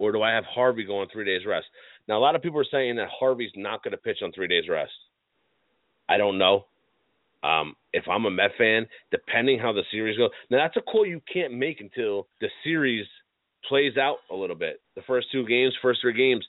or 0.00 0.12
do 0.12 0.22
I 0.22 0.32
have 0.32 0.44
Harvey 0.44 0.82
going 0.82 1.08
three 1.12 1.26
days 1.26 1.46
rest? 1.46 1.66
Now 2.08 2.18
a 2.18 2.20
lot 2.20 2.34
of 2.34 2.42
people 2.42 2.58
are 2.58 2.66
saying 2.68 2.96
that 2.96 3.08
Harvey's 3.16 3.52
not 3.54 3.84
going 3.84 3.92
to 3.92 3.98
pitch 3.98 4.18
on 4.24 4.32
three 4.32 4.48
days 4.48 4.64
rest. 4.68 4.90
I 6.08 6.16
don't 6.16 6.38
know. 6.38 6.64
Um, 7.44 7.76
if 7.92 8.04
I'm 8.08 8.24
a 8.24 8.30
Met 8.30 8.50
fan, 8.58 8.86
depending 9.10 9.58
how 9.58 9.72
the 9.72 9.82
series 9.90 10.18
goes, 10.18 10.30
now 10.50 10.58
that's 10.58 10.76
a 10.76 10.80
call 10.80 11.06
you 11.06 11.20
can't 11.32 11.54
make 11.54 11.80
until 11.80 12.26
the 12.40 12.48
series 12.64 13.06
plays 13.68 13.96
out 13.96 14.16
a 14.30 14.34
little 14.34 14.56
bit. 14.56 14.80
The 14.96 15.02
first 15.06 15.28
two 15.30 15.46
games, 15.46 15.74
first 15.80 16.00
three 16.00 16.14
games. 16.14 16.44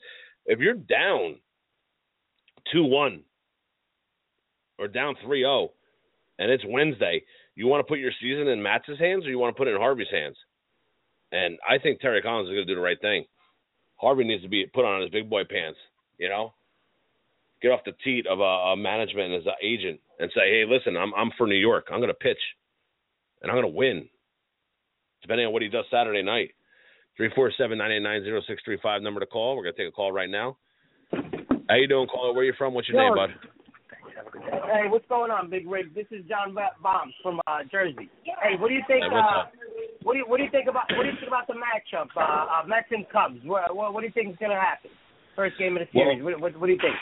If 0.45 0.59
you're 0.59 0.73
down 0.73 1.35
two 2.71 2.83
one 2.83 3.23
or 4.79 4.87
down 4.87 5.15
3-0 5.25 5.69
and 6.39 6.51
it's 6.51 6.63
Wednesday, 6.67 7.21
you 7.55 7.67
want 7.67 7.85
to 7.85 7.89
put 7.89 7.99
your 7.99 8.11
season 8.21 8.47
in 8.47 8.63
Matz's 8.63 8.99
hands 8.99 9.25
or 9.25 9.29
you 9.29 9.37
want 9.37 9.55
to 9.55 9.57
put 9.57 9.67
it 9.67 9.75
in 9.75 9.77
Harvey's 9.77 10.07
hands? 10.09 10.37
And 11.31 11.57
I 11.69 11.77
think 11.77 11.99
Terry 11.99 12.21
Collins 12.21 12.49
is 12.49 12.55
going 12.55 12.65
to 12.65 12.73
do 12.73 12.75
the 12.75 12.81
right 12.81 12.99
thing. 12.99 13.25
Harvey 14.01 14.23
needs 14.23 14.41
to 14.41 14.49
be 14.49 14.65
put 14.65 14.83
on 14.83 15.01
his 15.01 15.11
big 15.11 15.29
boy 15.29 15.43
pants, 15.43 15.77
you 16.17 16.27
know, 16.27 16.53
get 17.61 17.71
off 17.71 17.81
the 17.85 17.93
teat 18.03 18.25
of 18.25 18.39
a, 18.39 18.73
a 18.73 18.75
management 18.75 19.31
and 19.31 19.41
as 19.41 19.45
an 19.45 19.53
agent 19.61 19.99
and 20.19 20.31
say, 20.33 20.41
hey, 20.49 20.63
listen, 20.67 20.97
I'm 20.97 21.13
I'm 21.13 21.31
for 21.37 21.45
New 21.45 21.55
York. 21.55 21.87
I'm 21.91 21.99
going 21.99 22.09
to 22.09 22.13
pitch, 22.15 22.41
and 23.41 23.51
I'm 23.51 23.55
going 23.55 23.71
to 23.71 23.77
win, 23.77 24.09
depending 25.21 25.45
on 25.45 25.53
what 25.53 25.61
he 25.61 25.69
does 25.69 25.85
Saturday 25.91 26.23
night. 26.23 26.51
Three 27.17 27.29
four 27.35 27.51
seven 27.57 27.77
nine 27.77 27.91
eight 27.91 28.01
nine 28.01 28.23
zero 28.23 28.41
six 28.47 28.63
three 28.65 28.79
five 28.81 29.01
number 29.01 29.19
to 29.19 29.25
call. 29.27 29.55
We're 29.55 29.63
going 29.63 29.75
to 29.75 29.83
take 29.83 29.89
a 29.89 29.95
call 29.95 30.11
right 30.11 30.29
now. 30.29 30.57
How 31.69 31.75
you 31.75 31.87
doing, 31.87 32.07
caller? 32.07 32.33
Where 32.33 32.43
you 32.43 32.53
from? 32.57 32.73
What's 32.73 32.89
your 32.89 33.03
name, 33.03 33.15
bud? 33.15 33.29
Hey, 34.65 34.87
what's 34.87 35.05
going 35.07 35.29
on, 35.29 35.49
Big 35.49 35.67
Rig? 35.67 35.93
This 35.93 36.05
is 36.11 36.23
John 36.27 36.55
Bombs 36.81 37.13
from 37.21 37.39
uh, 37.47 37.59
Jersey. 37.69 38.09
Hey, 38.23 38.55
what 38.57 38.69
do 38.69 38.73
you 38.73 38.81
think? 38.87 39.03
Hey, 39.03 39.09
uh, 39.13 39.45
what 40.03 40.13
do 40.13 40.19
you 40.19 40.25
what 40.27 40.37
do 40.37 40.43
you 40.43 40.51
think 40.51 40.67
about 40.67 40.89
what 40.97 41.03
do 41.03 41.09
you 41.09 41.17
think 41.17 41.29
about 41.29 41.47
the 41.47 41.57
matchup, 41.57 42.09
uh, 42.17 42.21
uh, 42.21 42.67
Mets 42.67 42.89
and 42.91 43.05
Cubs? 43.09 43.39
What, 43.45 43.75
what, 43.75 43.93
what 43.93 44.01
do 44.01 44.07
you 44.07 44.13
think 44.13 44.33
is 44.33 44.39
going 44.39 44.51
to 44.51 44.59
happen? 44.59 44.89
First 45.35 45.57
game 45.57 45.77
of 45.77 45.85
the 45.85 45.89
series. 45.93 46.23
Well, 46.23 46.33
what, 46.39 46.53
what, 46.53 46.59
what 46.61 46.67
do 46.67 46.73
you 46.73 46.81
think? 46.81 46.97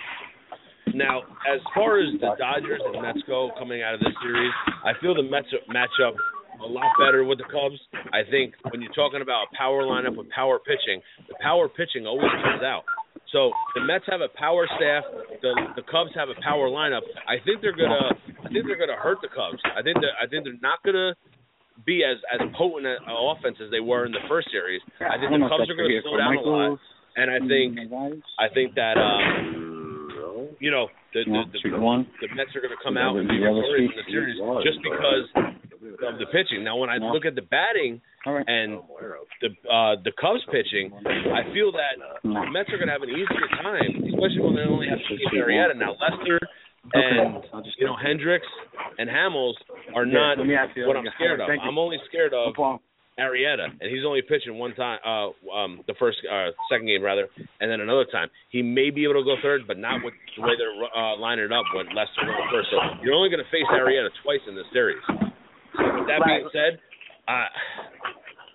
Now, 0.95 1.21
as 1.45 1.61
far 1.75 2.01
as 2.01 2.09
the 2.19 2.33
Dodgers 2.37 2.81
and 2.81 3.01
Mets 3.01 3.21
go 3.27 3.51
coming 3.57 3.81
out 3.83 3.93
of 3.93 3.99
this 4.01 4.13
series, 4.23 4.51
I 4.83 4.93
feel 5.01 5.13
the 5.13 5.23
Mets 5.23 5.47
match 5.69 5.93
up 6.01 6.15
a 6.59 6.67
lot 6.67 6.89
better 6.99 7.23
with 7.23 7.37
the 7.37 7.47
Cubs. 7.47 7.79
I 8.11 8.25
think 8.29 8.53
when 8.71 8.81
you're 8.81 8.93
talking 8.93 9.21
about 9.21 9.47
a 9.47 9.55
power 9.55 9.83
lineup 9.83 10.17
with 10.17 10.29
power 10.29 10.59
pitching, 10.59 11.01
the 11.27 11.35
power 11.41 11.69
pitching 11.69 12.05
always 12.05 12.31
comes 12.43 12.63
out. 12.63 12.83
So 13.31 13.53
the 13.75 13.85
Mets 13.85 14.05
have 14.09 14.21
a 14.21 14.31
power 14.33 14.65
staff. 14.75 15.03
The 15.41 15.53
the 15.77 15.85
Cubs 15.85 16.09
have 16.15 16.29
a 16.29 16.37
power 16.41 16.67
lineup. 16.67 17.05
I 17.29 17.37
think 17.45 17.61
they're 17.61 17.77
gonna. 17.77 18.09
I 18.41 18.49
think 18.49 18.65
they're 18.65 18.79
gonna 18.79 18.97
hurt 18.97 19.21
the 19.21 19.29
Cubs. 19.29 19.61
I 19.77 19.85
think 19.85 20.01
that 20.01 20.17
I 20.17 20.25
think 20.25 20.43
they're 20.43 20.61
not 20.65 20.81
gonna 20.81 21.13
be 21.85 22.03
as 22.03 22.17
as 22.33 22.39
potent 22.57 22.85
an 22.85 22.99
offense 23.07 23.57
as 23.63 23.71
they 23.71 23.79
were 23.79 24.05
in 24.05 24.11
the 24.11 24.23
first 24.27 24.49
series. 24.51 24.81
I 24.99 25.17
think 25.17 25.31
the 25.31 25.47
Cubs 25.47 25.69
are 25.69 25.75
gonna 25.75 26.01
slow 26.03 26.17
down 26.17 26.35
a 26.35 26.41
lot. 26.41 26.79
And 27.17 27.27
I 27.31 27.39
think 27.39 27.75
I 28.39 28.47
think 28.53 28.75
that 28.75 28.95
um, 28.95 30.55
you 30.59 30.71
know 30.71 30.87
the 31.13 31.25
the, 31.25 31.41
the, 31.51 31.69
the 31.69 32.27
Mets 32.35 32.55
are 32.55 32.61
going 32.61 32.75
to 32.75 32.81
come 32.83 32.97
out 32.97 33.17
and 33.17 33.27
be 33.27 33.41
victorious 33.41 33.91
in 33.91 33.97
the 33.97 34.05
series 34.07 34.37
just 34.63 34.79
because 34.83 35.25
of 36.05 36.19
the 36.19 36.27
pitching. 36.31 36.63
Now, 36.63 36.77
when 36.77 36.89
I 36.89 36.97
look 36.97 37.25
at 37.25 37.35
the 37.35 37.41
batting 37.41 38.01
and 38.25 38.79
the 39.41 39.49
uh, 39.67 39.97
the 40.03 40.13
Cubs 40.15 40.45
pitching, 40.51 40.93
I 41.33 41.49
feel 41.51 41.73
that 41.73 41.97
the 42.23 42.51
Mets 42.53 42.69
are 42.69 42.77
going 42.77 42.87
to 42.87 42.95
have 42.95 43.03
an 43.03 43.11
easier 43.11 43.47
time, 43.57 44.05
especially 44.05 44.43
when 44.43 44.55
they 44.55 44.67
only 44.69 44.87
have 44.87 45.01
to 45.01 45.15
keep 45.17 45.33
Arrieta. 45.33 45.75
Now, 45.75 45.97
Lester 45.97 46.39
and 46.93 47.43
you 47.77 47.85
know 47.85 47.95
Hendricks 47.95 48.47
and 48.97 49.09
Hamels 49.09 49.53
are 49.95 50.05
not 50.05 50.37
what 50.87 50.97
I'm 50.97 51.05
scared 51.15 51.39
of. 51.41 51.47
I'm 51.67 51.77
only 51.77 51.97
scared 52.07 52.33
of 52.33 52.53
Arrieta, 53.19 53.67
and 53.67 53.91
he's 53.91 54.05
only 54.07 54.21
pitching 54.23 54.55
one 54.57 54.73
time, 54.75 54.97
uh, 55.03 55.27
um, 55.51 55.83
the 55.87 55.93
first, 55.99 56.17
uh, 56.23 56.55
second 56.71 56.87
game 56.87 57.03
rather, 57.03 57.27
and 57.59 57.67
then 57.69 57.81
another 57.83 58.05
time. 58.07 58.29
He 58.49 58.61
may 58.63 58.89
be 58.95 59.03
able 59.03 59.19
to 59.19 59.27
go 59.27 59.35
third, 59.43 59.67
but 59.67 59.77
not 59.77 59.99
with 60.03 60.13
the 60.37 60.41
way 60.41 60.55
they're 60.55 60.71
uh, 60.71 61.19
lining 61.19 61.43
it 61.45 61.51
up 61.51 61.67
with 61.75 61.87
Lester 61.91 62.23
going 62.23 62.47
first. 62.47 62.71
So 62.71 62.79
you're 63.03 63.13
only 63.13 63.27
going 63.27 63.43
to 63.43 63.51
face 63.51 63.67
Arrieta 63.75 64.07
twice 64.23 64.39
in 64.47 64.55
this 64.55 64.65
series. 64.71 65.03
So 65.09 65.83
with 65.99 66.07
that 66.07 66.23
being 66.23 66.47
said, 66.55 66.79
uh, 67.27 67.51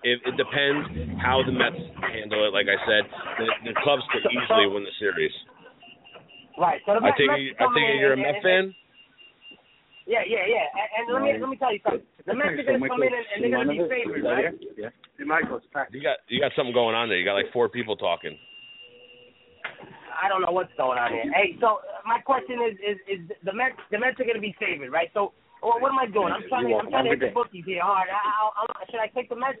it, 0.01 0.17
it 0.25 0.35
depends 0.37 1.21
how 1.21 1.45
the 1.45 1.53
Mets 1.53 1.77
handle 2.01 2.49
it. 2.49 2.51
Like 2.53 2.65
I 2.65 2.77
said, 2.89 3.05
the, 3.37 3.69
the 3.69 3.73
Cubs 3.85 4.05
could 4.09 4.25
easily 4.33 4.65
win 4.65 4.81
the 4.81 4.95
series. 4.97 5.33
Right. 6.57 6.79
So 6.85 6.93
the 6.95 7.03
I 7.03 7.11
Mets, 7.11 7.17
think 7.17 7.29
Mets 7.31 7.41
you, 7.41 7.51
I 7.59 7.67
think 7.75 7.85
coming 7.85 7.99
you're 7.99 8.13
a 8.15 8.19
and- 8.19 8.21
Met 8.23 8.35
and- 8.35 8.43
fan. 8.43 8.65
Yeah, 10.07 10.21
yeah, 10.21 10.45
yeah. 10.45 10.69
And, 10.69 11.09
and 11.09 11.13
let 11.17 11.21
me 11.25 11.33
let 11.41 11.49
me 11.49 11.57
tell 11.57 11.73
you 11.73 11.81
something. 11.81 12.05
The 12.29 12.37
Mets 12.37 12.61
are 12.61 12.63
going 12.63 12.77
to 12.77 12.87
come 12.87 13.01
in 13.01 13.09
and, 13.09 13.25
and 13.25 13.37
they're 13.41 13.57
going 13.57 13.65
to 13.65 13.73
be 13.73 13.89
favored, 13.89 14.21
right? 14.21 14.53
Yeah. 14.77 14.93
You 15.17 16.01
got 16.01 16.17
you 16.29 16.37
got 16.39 16.51
something 16.55 16.73
going 16.77 16.93
on 16.93 17.09
there. 17.09 17.17
You 17.17 17.25
got 17.25 17.33
like 17.33 17.49
four 17.51 17.69
people 17.69 17.97
talking. 17.97 18.37
I 20.13 20.29
don't 20.29 20.41
know 20.45 20.51
what's 20.53 20.71
going 20.77 20.97
on 20.97 21.11
here. 21.11 21.25
Hey, 21.33 21.57
so 21.59 21.81
uh, 21.83 22.01
my 22.07 22.19
question 22.21 22.57
is, 22.69 22.73
is, 22.79 22.97
is 23.09 23.19
the 23.43 23.51
Mets, 23.53 23.75
the 23.91 23.99
Mets 23.99 24.15
are 24.19 24.23
going 24.23 24.39
to 24.39 24.41
be 24.41 24.55
favored, 24.57 24.89
right? 24.89 25.09
So, 25.13 25.33
well, 25.61 25.75
what 25.83 25.91
am 25.91 25.99
I 25.99 26.07
doing? 26.07 26.31
I'm 26.31 26.47
trying 26.47 26.69
to, 26.71 26.75
I'm 26.79 26.89
trying 26.89 27.03
to 27.05 27.11
hit 27.11 27.19
the 27.19 27.35
bookies 27.35 27.65
here 27.67 27.83
hard. 27.83 28.07
I, 28.09 28.15
I, 28.15 28.63
I, 28.63 28.85
should 28.89 29.01
I 29.03 29.11
take 29.11 29.27
the 29.27 29.35
Mets? 29.35 29.59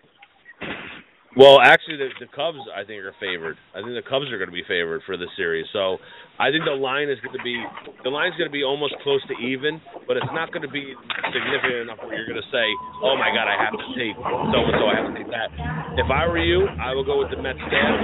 Well, 1.35 1.59
actually, 1.59 1.99
the, 1.99 2.09
the 2.23 2.31
Cubs 2.31 2.63
I 2.71 2.87
think 2.87 3.03
are 3.03 3.11
favored. 3.19 3.59
I 3.75 3.83
think 3.83 3.91
the 3.91 4.07
Cubs 4.07 4.31
are 4.31 4.39
going 4.39 4.47
to 4.47 4.55
be 4.55 4.63
favored 4.63 5.03
for 5.03 5.19
this 5.19 5.27
series. 5.35 5.67
So 5.75 5.99
I 6.39 6.47
think 6.47 6.63
the 6.63 6.79
line 6.79 7.11
is 7.11 7.19
going 7.19 7.35
to 7.35 7.43
be 7.43 7.59
the 8.07 8.09
line 8.09 8.31
is 8.31 8.39
going 8.39 8.47
to 8.47 8.55
be 8.55 8.63
almost 8.63 8.95
close 9.03 9.19
to 9.27 9.35
even, 9.43 9.83
but 10.07 10.15
it's 10.15 10.31
not 10.31 10.55
going 10.55 10.63
to 10.63 10.71
be 10.71 10.95
significant 11.35 11.91
enough 11.91 11.99
where 11.99 12.15
you're 12.15 12.31
going 12.31 12.39
to 12.39 12.51
say, 12.55 12.67
"Oh 13.03 13.19
my 13.19 13.35
God, 13.35 13.51
I 13.51 13.59
have 13.59 13.75
to 13.75 13.87
take 13.99 14.15
so 14.15 14.57
and 14.63 14.75
so. 14.79 14.85
I 14.87 14.95
have 14.95 15.11
to 15.11 15.15
take 15.19 15.31
that." 15.35 15.51
If 15.99 16.07
I 16.07 16.23
were 16.23 16.39
you, 16.39 16.71
I 16.79 16.95
would 16.95 17.05
go 17.05 17.19
with 17.19 17.31
the 17.35 17.39
Mets 17.43 17.59
staff 17.67 17.95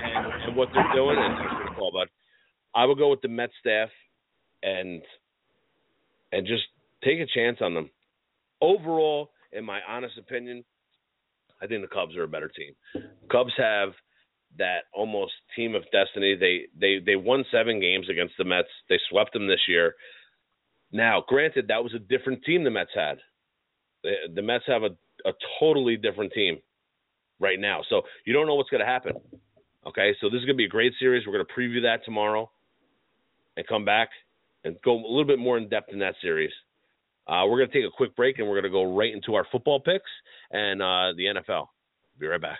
and, 0.00 0.48
and 0.48 0.56
what 0.56 0.72
they're 0.72 0.92
doing. 0.96 1.20
And 1.20 1.36
thanks 1.36 1.52
for 1.52 1.64
the 1.68 1.76
call, 1.76 1.92
bud. 1.92 2.08
I 2.72 2.88
would 2.88 2.96
go 2.96 3.12
with 3.12 3.20
the 3.20 3.28
Mets 3.28 3.52
staff 3.60 3.92
and 4.64 5.04
and 6.32 6.48
just 6.48 6.64
take 7.04 7.20
a 7.20 7.28
chance 7.28 7.60
on 7.60 7.76
them. 7.76 7.92
Overall, 8.64 9.36
in 9.52 9.64
my 9.68 9.80
honest 9.88 10.16
opinion, 10.16 10.64
I 11.62 11.66
think 11.66 11.82
the 11.82 11.94
Cubs 11.94 12.16
are 12.16 12.24
a 12.24 12.28
better 12.28 12.48
team. 12.48 12.74
Cubs 13.30 13.52
have 13.58 13.90
that 14.58 14.84
almost 14.94 15.32
team 15.54 15.74
of 15.74 15.84
destiny. 15.92 16.36
They 16.36 16.66
they 16.78 16.98
they 17.04 17.16
won 17.16 17.44
seven 17.52 17.80
games 17.80 18.08
against 18.10 18.34
the 18.38 18.44
Mets. 18.44 18.68
They 18.88 18.98
swept 19.10 19.32
them 19.32 19.46
this 19.46 19.60
year. 19.68 19.94
Now, 20.92 21.22
granted, 21.26 21.68
that 21.68 21.82
was 21.84 21.94
a 21.94 21.98
different 21.98 22.42
team 22.44 22.64
the 22.64 22.70
Mets 22.70 22.90
had. 22.94 23.18
The, 24.02 24.14
the 24.34 24.42
Mets 24.42 24.64
have 24.66 24.82
a 24.82 24.90
a 25.26 25.32
totally 25.60 25.96
different 25.96 26.32
team 26.32 26.58
right 27.38 27.60
now. 27.60 27.82
So 27.88 28.02
you 28.24 28.32
don't 28.32 28.46
know 28.46 28.54
what's 28.54 28.70
going 28.70 28.84
to 28.84 28.86
happen. 28.86 29.12
Okay, 29.86 30.14
so 30.20 30.28
this 30.28 30.38
is 30.38 30.44
going 30.44 30.56
to 30.56 30.62
be 30.62 30.66
a 30.66 30.68
great 30.68 30.92
series. 30.98 31.26
We're 31.26 31.32
going 31.32 31.46
to 31.46 31.52
preview 31.52 31.82
that 31.82 32.04
tomorrow 32.04 32.50
and 33.56 33.66
come 33.66 33.84
back 33.84 34.10
and 34.64 34.76
go 34.84 34.92
a 34.94 35.08
little 35.08 35.24
bit 35.24 35.38
more 35.38 35.56
in 35.56 35.68
depth 35.68 35.90
in 35.92 36.00
that 36.00 36.14
series. 36.20 36.50
Uh, 37.30 37.46
we're 37.46 37.58
going 37.58 37.70
to 37.70 37.74
take 37.74 37.86
a 37.86 37.96
quick 37.96 38.16
break 38.16 38.38
and 38.38 38.48
we're 38.48 38.60
going 38.60 38.64
to 38.64 38.70
go 38.70 38.96
right 38.96 39.12
into 39.14 39.34
our 39.34 39.46
football 39.52 39.78
picks 39.78 40.10
and 40.50 40.82
uh, 40.82 41.12
the 41.16 41.26
NFL. 41.26 41.66
Be 42.18 42.26
right 42.26 42.40
back. 42.40 42.58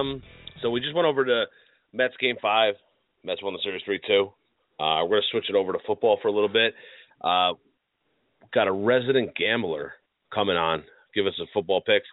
Um, 0.00 0.22
so 0.62 0.70
we 0.70 0.80
just 0.80 0.94
went 0.94 1.06
over 1.06 1.24
to 1.24 1.44
Mets 1.92 2.14
game 2.20 2.36
five. 2.40 2.74
Mets 3.24 3.42
won 3.42 3.52
the 3.52 3.60
series 3.62 3.82
three 3.84 4.00
two. 4.06 4.30
Uh, 4.78 5.04
we're 5.04 5.16
gonna 5.16 5.22
switch 5.30 5.46
it 5.48 5.54
over 5.54 5.72
to 5.72 5.78
football 5.86 6.18
for 6.22 6.28
a 6.28 6.32
little 6.32 6.48
bit. 6.48 6.74
Uh, 7.20 7.52
got 8.54 8.66
a 8.66 8.72
resident 8.72 9.34
gambler 9.36 9.92
coming 10.34 10.56
on. 10.56 10.84
Give 11.14 11.26
us 11.26 11.34
a 11.40 11.44
football 11.52 11.80
picks. 11.80 12.06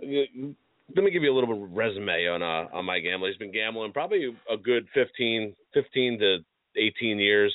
Let 0.00 1.04
me 1.04 1.10
give 1.10 1.22
you 1.22 1.32
a 1.32 1.34
little 1.34 1.54
bit 1.54 1.62
of 1.62 1.72
resume 1.72 2.28
on 2.28 2.42
uh, 2.42 2.68
on 2.72 2.84
my 2.84 3.00
gambling. 3.00 3.32
He's 3.32 3.38
been 3.38 3.52
gambling 3.52 3.92
probably 3.92 4.34
a 4.50 4.56
good 4.56 4.86
15, 4.94 5.54
15 5.74 6.18
to 6.20 6.38
18 6.76 7.18
years. 7.18 7.54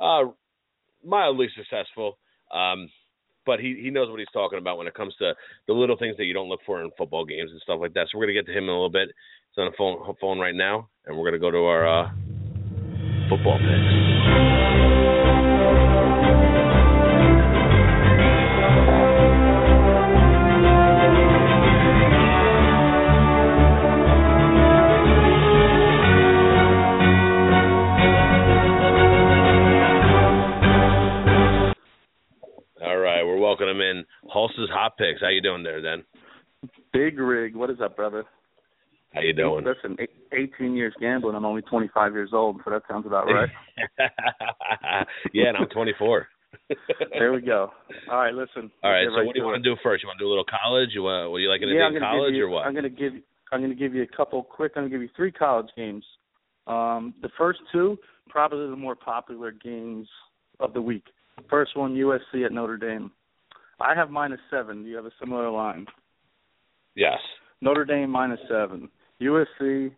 Uh, 0.00 0.24
mildly 1.04 1.48
successful. 1.56 2.18
Um, 2.52 2.88
but 3.46 3.60
he 3.60 3.78
he 3.82 3.90
knows 3.90 4.10
what 4.10 4.18
he's 4.18 4.28
talking 4.32 4.58
about 4.58 4.78
when 4.78 4.86
it 4.86 4.94
comes 4.94 5.14
to 5.16 5.34
the 5.66 5.72
little 5.72 5.96
things 5.96 6.16
that 6.16 6.24
you 6.24 6.34
don't 6.34 6.48
look 6.48 6.60
for 6.64 6.82
in 6.82 6.90
football 6.96 7.24
games 7.24 7.50
and 7.50 7.60
stuff 7.62 7.78
like 7.80 7.94
that. 7.94 8.08
So 8.10 8.18
we're 8.18 8.26
gonna 8.26 8.34
get 8.34 8.46
to 8.46 8.52
him 8.52 8.64
in 8.64 8.70
a 8.70 8.72
little 8.72 8.90
bit. 8.90 9.08
He's 9.50 9.62
on 9.62 9.70
the 9.70 9.76
phone 9.76 10.14
phone 10.20 10.38
right 10.38 10.54
now, 10.54 10.88
and 11.06 11.16
we're 11.16 11.26
gonna 11.26 11.38
go 11.38 11.50
to 11.50 11.64
our 11.64 11.86
uh, 11.86 12.10
football 13.28 13.58
picks. 13.58 15.41
Right, 33.52 33.66
welcoming 33.66 33.76
him 33.76 33.98
in. 33.98 34.04
Hulse's 34.30 34.70
hot 34.72 34.96
picks. 34.96 35.20
How 35.20 35.28
you 35.28 35.42
doing 35.42 35.62
there, 35.62 35.80
then? 35.80 36.04
Big 36.92 37.18
rig. 37.18 37.56
What 37.56 37.70
is 37.70 37.80
up, 37.82 37.96
brother? 37.96 38.24
How 39.14 39.20
you 39.20 39.32
doing? 39.32 39.64
Listen, 39.64 39.96
eight- 39.98 40.10
18 40.32 40.74
years 40.74 40.94
gambling. 41.00 41.36
I'm 41.36 41.44
only 41.44 41.62
25 41.62 42.12
years 42.12 42.30
old, 42.32 42.60
so 42.64 42.70
that 42.70 42.82
sounds 42.88 43.06
about 43.06 43.26
right. 43.26 43.50
yeah, 45.32 45.48
and 45.48 45.56
I'm 45.58 45.68
24. 45.68 46.28
there 47.18 47.32
we 47.32 47.42
go. 47.42 47.70
All 48.10 48.18
right, 48.18 48.32
listen. 48.32 48.70
All 48.82 48.90
right. 48.90 49.06
So 49.06 49.16
get 49.16 49.26
what 49.26 49.34
do 49.34 49.40
you 49.40 49.44
to 49.44 49.50
want 49.50 49.62
to 49.62 49.70
do 49.70 49.76
first? 49.82 50.02
You 50.02 50.08
want 50.08 50.18
to 50.18 50.24
do 50.24 50.28
a 50.28 50.30
little 50.32 50.44
college? 50.44 50.90
You 50.94 51.02
want? 51.02 51.30
What 51.30 51.38
you 51.38 51.50
like 51.50 51.60
to 51.60 51.66
yeah, 51.66 51.90
do 51.90 51.96
in 51.96 52.02
college 52.02 52.34
you, 52.34 52.44
or 52.44 52.48
what? 52.48 52.66
I'm 52.66 52.74
gonna 52.74 52.88
give 52.88 53.12
I'm 53.52 53.60
gonna 53.60 53.74
give 53.74 53.94
you 53.94 54.02
a 54.02 54.16
couple 54.16 54.42
quick. 54.42 54.72
I'm 54.76 54.84
gonna 54.84 54.90
give 54.90 55.02
you 55.02 55.10
three 55.16 55.32
college 55.32 55.68
games. 55.76 56.04
Um, 56.66 57.14
the 57.22 57.30
first 57.36 57.58
two 57.72 57.98
probably 58.28 58.70
the 58.70 58.76
more 58.76 58.94
popular 58.94 59.50
games 59.50 60.08
of 60.60 60.72
the 60.72 60.80
week. 60.80 61.04
First 61.50 61.76
one, 61.76 61.94
USC 61.94 62.44
at 62.46 62.52
Notre 62.52 62.76
Dame. 62.76 63.10
I 63.80 63.94
have 63.94 64.10
minus 64.10 64.40
seven. 64.50 64.82
Do 64.82 64.88
you 64.88 64.96
have 64.96 65.06
a 65.06 65.12
similar 65.20 65.50
line? 65.50 65.86
yes. 66.94 67.18
Notre 67.60 67.84
Dame 67.84 68.10
minus 68.10 68.40
seven. 68.48 68.88
USC 69.20 69.92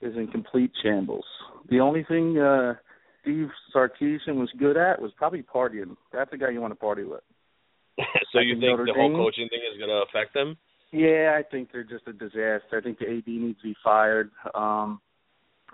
is 0.00 0.16
in 0.16 0.28
complete 0.28 0.70
shambles. 0.82 1.24
The 1.68 1.80
only 1.80 2.04
thing 2.04 2.38
uh, 2.38 2.74
Steve 3.22 3.48
Sarkisian 3.74 4.36
was 4.36 4.50
good 4.58 4.76
at 4.76 5.00
was 5.00 5.12
probably 5.16 5.42
partying. 5.42 5.96
That's 6.12 6.30
the 6.30 6.38
guy 6.38 6.50
you 6.50 6.60
want 6.60 6.72
to 6.72 6.76
party 6.76 7.04
with. 7.04 7.20
so 7.98 8.38
I 8.38 8.42
you 8.42 8.54
think 8.54 8.62
Notre 8.62 8.86
the 8.86 8.94
whole 8.94 9.14
coaching 9.14 9.48
thing 9.48 9.60
is 9.70 9.78
going 9.78 9.90
to 9.90 10.04
affect 10.08 10.34
them? 10.34 10.56
Yeah, 10.92 11.38
I 11.38 11.42
think 11.42 11.70
they're 11.72 11.84
just 11.84 12.06
a 12.08 12.12
disaster. 12.12 12.78
I 12.78 12.80
think 12.80 12.98
the 12.98 13.06
AD 13.06 13.26
needs 13.26 13.60
to 13.60 13.68
be 13.68 13.76
fired. 13.82 14.30
Um, 14.54 15.00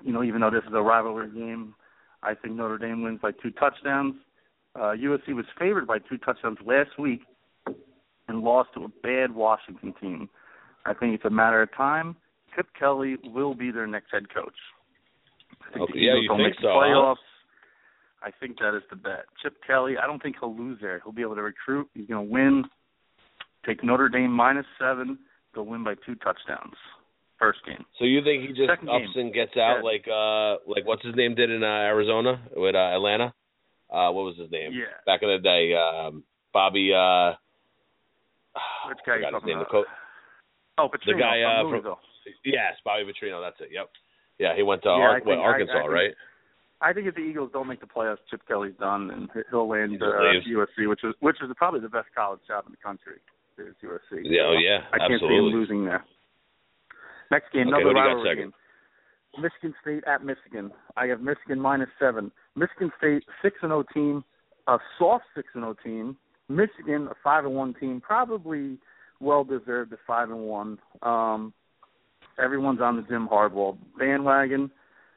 you 0.04 0.12
know, 0.12 0.22
even 0.22 0.40
though 0.40 0.50
this 0.50 0.64
is 0.66 0.74
a 0.74 0.82
rivalry 0.82 1.30
game, 1.30 1.74
I 2.22 2.34
think 2.34 2.54
Notre 2.54 2.78
Dame 2.78 3.02
wins 3.02 3.20
by 3.22 3.30
two 3.32 3.50
touchdowns. 3.52 4.14
Uh, 4.74 4.92
USC 4.92 5.34
was 5.34 5.46
favored 5.58 5.86
by 5.86 5.98
two 5.98 6.18
touchdowns 6.18 6.58
last 6.66 6.98
week 6.98 7.22
and 8.28 8.40
lost 8.42 8.70
to 8.74 8.84
a 8.84 8.88
bad 9.02 9.34
Washington 9.34 9.94
team. 10.00 10.28
I 10.84 10.94
think 10.94 11.14
it's 11.14 11.24
a 11.24 11.30
matter 11.30 11.62
of 11.62 11.74
time. 11.76 12.16
Chip 12.54 12.66
Kelly 12.78 13.16
will 13.24 13.54
be 13.54 13.70
their 13.70 13.86
next 13.86 14.10
head 14.12 14.32
coach. 14.32 14.54
I 15.62 15.72
think 15.72 15.82
Okay, 15.82 15.92
the 15.94 15.98
yeah, 16.00 16.12
Eagles 16.16 16.38
will 16.38 16.44
make 16.44 16.54
so, 16.56 16.62
the 16.62 16.68
huh? 16.72 16.78
playoffs. 16.80 17.16
I 18.22 18.30
think 18.40 18.58
that 18.58 18.76
is 18.76 18.82
the 18.90 18.96
bet. 18.96 19.26
Chip 19.42 19.54
Kelly, 19.66 19.94
I 20.02 20.06
don't 20.06 20.22
think 20.22 20.36
he'll 20.40 20.56
lose 20.56 20.78
there. 20.80 21.00
He'll 21.04 21.12
be 21.12 21.22
able 21.22 21.34
to 21.36 21.42
recruit. 21.42 21.88
He's 21.94 22.06
going 22.06 22.26
to 22.26 22.32
win. 22.32 22.64
Take 23.66 23.84
Notre 23.84 24.08
Dame 24.08 24.30
minus 24.32 24.66
seven. 24.78 25.18
They'll 25.54 25.66
win 25.66 25.84
by 25.84 25.94
two 26.06 26.14
touchdowns. 26.16 26.74
First 27.38 27.58
game. 27.66 27.84
So 27.98 28.04
you 28.06 28.22
think 28.24 28.42
he 28.42 28.48
just 28.48 28.68
Second 28.70 28.88
ups 28.88 29.04
game. 29.14 29.26
and 29.26 29.34
gets 29.34 29.52
out 29.58 29.78
Yeah. 29.78 29.82
like 29.82 30.06
uh 30.08 30.56
like 30.66 30.86
what's 30.86 31.04
his 31.04 31.14
name 31.14 31.34
did 31.34 31.50
in 31.50 31.62
uh, 31.62 31.66
Arizona 31.66 32.40
with 32.56 32.74
uh, 32.74 32.78
Atlanta? 32.78 33.34
Uh 33.90 34.08
what 34.12 34.24
was 34.24 34.38
his 34.38 34.50
name? 34.50 34.72
Yeah. 34.72 34.86
Back 35.04 35.20
in 35.22 35.28
the 35.28 35.38
day, 35.42 35.74
um 35.74 36.22
Bobby 36.54 36.92
uh 36.94 37.34
Which 38.88 38.98
guy 39.06 39.16
you 39.18 39.30
talking. 39.30 39.54
About? 39.54 39.70
co- 39.70 39.84
Oh, 40.78 40.88
Petrino 40.92 41.16
The 41.16 41.20
guy, 41.20 41.40
uh, 41.40 41.62
from 41.70 41.82
from- 41.82 41.96
yes, 42.44 42.76
Bobby 42.84 43.04
Petrino, 43.08 43.40
that's 43.40 43.56
it. 43.60 43.72
Yep. 43.72 43.88
Yeah, 44.38 44.52
he 44.54 44.62
went 44.62 44.82
to 44.82 44.90
Yeah, 44.90 44.94
Ar- 44.94 45.14
think- 45.20 45.26
what, 45.26 45.38
Arkansas, 45.38 45.72
I 45.72 45.80
think- 45.80 45.92
right? 45.92 46.14
I 46.82 46.92
think 46.92 47.06
if 47.08 47.14
the 47.14 47.22
Eagles 47.24 47.50
don't 47.52 47.66
make 47.66 47.80
the 47.80 47.86
playoffs, 47.86 48.18
Chip 48.28 48.42
Kelly's 48.46 48.76
done, 48.76 49.10
and 49.10 49.30
he'll 49.50 49.66
land 49.66 50.02
uh. 50.02 50.06
USC, 50.44 50.86
which 50.86 51.02
is 51.04 51.14
which 51.20 51.40
is 51.40 51.48
probably 51.56 51.80
the 51.80 51.88
best 51.88 52.08
college 52.14 52.40
job 52.46 52.64
in 52.66 52.72
the 52.72 52.76
country. 52.76 53.16
Is 53.56 53.74
USC. 53.82 54.20
Yeah, 54.24 54.42
oh, 54.42 54.52
yeah, 54.52 54.84
I 54.92 54.98
can't 54.98 55.18
see 55.18 55.26
him 55.32 55.44
losing 55.48 55.86
there. 55.86 56.04
Next 57.30 57.50
game, 57.52 57.68
Okay, 57.68 57.80
another 57.80 57.84
who 57.84 57.94
do 57.94 57.98
you 57.98 58.04
got 58.04 58.08
rivalry 58.08 58.36
game. 58.36 58.52
Michigan 59.38 59.74
State 59.80 60.04
at 60.04 60.22
Michigan. 60.22 60.70
I 60.98 61.06
have 61.06 61.22
Michigan 61.22 61.58
minus 61.58 61.88
seven. 61.98 62.30
Michigan 62.54 62.92
State 62.98 63.24
six 63.40 63.56
and 63.62 63.70
zero 63.70 63.82
team, 63.94 64.22
a 64.66 64.78
soft 64.98 65.24
six 65.34 65.48
and 65.54 65.62
zero 65.64 65.74
team. 65.82 66.18
Michigan 66.48 67.08
a 67.10 67.14
five 67.22 67.44
and 67.44 67.54
one 67.54 67.74
team, 67.74 68.00
probably 68.00 68.78
well 69.20 69.44
deserved 69.44 69.92
at 69.92 69.98
five 70.06 70.30
and 70.30 70.40
one. 70.40 70.78
Um, 71.02 71.52
everyone's 72.42 72.80
on 72.80 72.96
the 72.96 73.02
Jim 73.02 73.28
Harbaugh 73.30 73.76
bandwagon. 73.98 74.70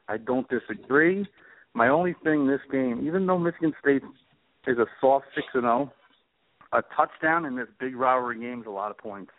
I 0.08 0.16
don't 0.16 0.46
disagree. 0.48 1.26
My 1.74 1.88
only 1.88 2.14
thing 2.24 2.46
this 2.46 2.60
game, 2.72 3.06
even 3.06 3.26
though 3.26 3.38
Michigan 3.38 3.72
State 3.80 4.02
is 4.66 4.78
a 4.78 4.86
soft 5.00 5.26
six 5.34 5.46
and 5.54 5.62
zero, 5.62 5.92
a 6.72 6.82
touchdown 6.96 7.44
in 7.44 7.56
this 7.56 7.68
big 7.78 7.94
rivalry 7.94 8.40
game 8.40 8.60
is 8.60 8.66
a 8.66 8.70
lot 8.70 8.90
of 8.90 8.98
points. 8.98 9.30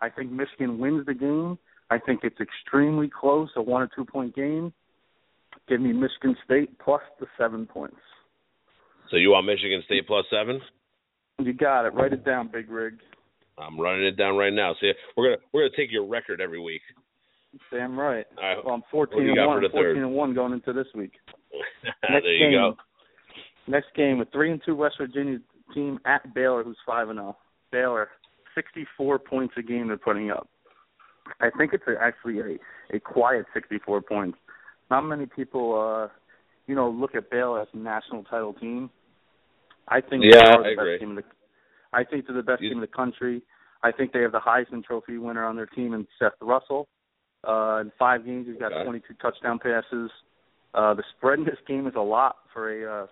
I 0.00 0.08
think 0.08 0.30
Michigan 0.30 0.78
wins 0.78 1.06
the 1.06 1.14
game. 1.14 1.58
I 1.90 1.98
think 1.98 2.20
it's 2.22 2.40
extremely 2.40 3.08
close, 3.08 3.50
a 3.56 3.62
one 3.62 3.82
or 3.82 3.90
two 3.94 4.04
point 4.04 4.34
game. 4.34 4.72
Give 5.68 5.80
me 5.80 5.92
Michigan 5.92 6.36
State 6.44 6.78
plus 6.78 7.02
the 7.20 7.26
seven 7.38 7.66
points. 7.66 7.96
So 9.10 9.16
you 9.16 9.30
want 9.30 9.46
Michigan 9.46 9.82
State 9.84 10.06
plus 10.06 10.24
seven? 10.30 10.60
You 11.38 11.52
got 11.52 11.86
it. 11.86 11.94
Write 11.94 12.12
it 12.12 12.24
down, 12.24 12.48
Big 12.52 12.70
Rig. 12.70 12.94
I'm 13.58 13.78
running 13.78 14.06
it 14.06 14.16
down 14.16 14.36
right 14.36 14.52
now. 14.52 14.74
See, 14.80 14.92
we're 15.16 15.30
gonna 15.30 15.42
we're 15.52 15.68
gonna 15.68 15.76
take 15.76 15.92
your 15.92 16.06
record 16.06 16.40
every 16.40 16.60
week. 16.60 16.82
Damn 17.70 17.98
right. 17.98 18.26
Well, 18.64 18.74
I'm 18.74 18.82
14 18.90 19.20
and 19.20 19.46
one. 19.46 19.60
14 19.60 19.70
third? 19.72 19.96
and 19.96 20.12
one 20.12 20.34
going 20.34 20.52
into 20.52 20.72
this 20.72 20.86
week. 20.94 21.12
there 22.02 22.10
Next 22.10 22.26
you 22.26 22.38
game. 22.38 22.52
go. 22.52 22.76
Next 23.66 23.86
game, 23.96 24.20
a 24.20 24.24
three 24.26 24.50
and 24.50 24.60
two 24.64 24.74
West 24.74 24.96
Virginia 24.98 25.38
team 25.72 25.98
at 26.04 26.34
Baylor, 26.34 26.64
who's 26.64 26.76
five 26.86 27.08
and 27.08 27.18
zero. 27.18 27.36
Baylor, 27.70 28.08
64 28.54 29.18
points 29.18 29.54
a 29.56 29.62
game 29.62 29.88
they're 29.88 29.96
putting 29.96 30.30
up. 30.30 30.48
I 31.40 31.48
think 31.56 31.72
it's 31.72 31.84
a, 31.88 31.94
actually 32.00 32.38
a 32.40 32.96
a 32.96 33.00
quiet 33.00 33.46
64 33.54 34.02
points. 34.02 34.38
Not 34.90 35.02
many 35.02 35.26
people, 35.26 35.80
uh, 35.80 36.12
you 36.66 36.74
know, 36.74 36.90
look 36.90 37.14
at 37.14 37.30
Baylor 37.30 37.62
as 37.62 37.68
a 37.72 37.78
national 37.78 38.24
title 38.24 38.52
team. 38.52 38.90
I 39.88 40.00
think 40.00 40.24
Yeah, 40.24 40.30
they 40.32 40.38
are 40.38 40.42
the 40.62 40.68
I 40.68 40.70
best 40.70 40.80
agree. 40.80 40.98
team 40.98 41.10
in 41.10 41.16
the. 41.16 41.24
I 41.92 42.04
think 42.04 42.26
they're 42.26 42.36
the 42.36 42.42
best 42.42 42.62
You- 42.62 42.70
team 42.70 42.78
in 42.78 42.80
the 42.80 42.86
country. 42.86 43.42
I 43.82 43.92
think 43.92 44.12
they 44.12 44.22
have 44.22 44.32
the 44.32 44.40
Heisman 44.40 44.82
Trophy 44.84 45.18
winner 45.18 45.44
on 45.44 45.56
their 45.56 45.66
team 45.66 45.92
in 45.92 46.06
Seth 46.18 46.32
Russell. 46.40 46.88
Uh, 47.46 47.78
in 47.82 47.90
five 47.98 48.24
games, 48.24 48.46
he's 48.46 48.56
got 48.56 48.72
Okay. 48.72 48.84
22 48.84 49.14
touchdown 49.14 49.58
passes. 49.58 50.10
Uh, 50.72 50.94
the 50.94 51.02
spread 51.16 51.38
in 51.38 51.44
this 51.44 51.58
game 51.66 51.86
is 51.86 51.94
a 51.94 52.00
lot 52.00 52.38
for 52.52 52.70
a 52.72 53.02
uh, 53.02 53.06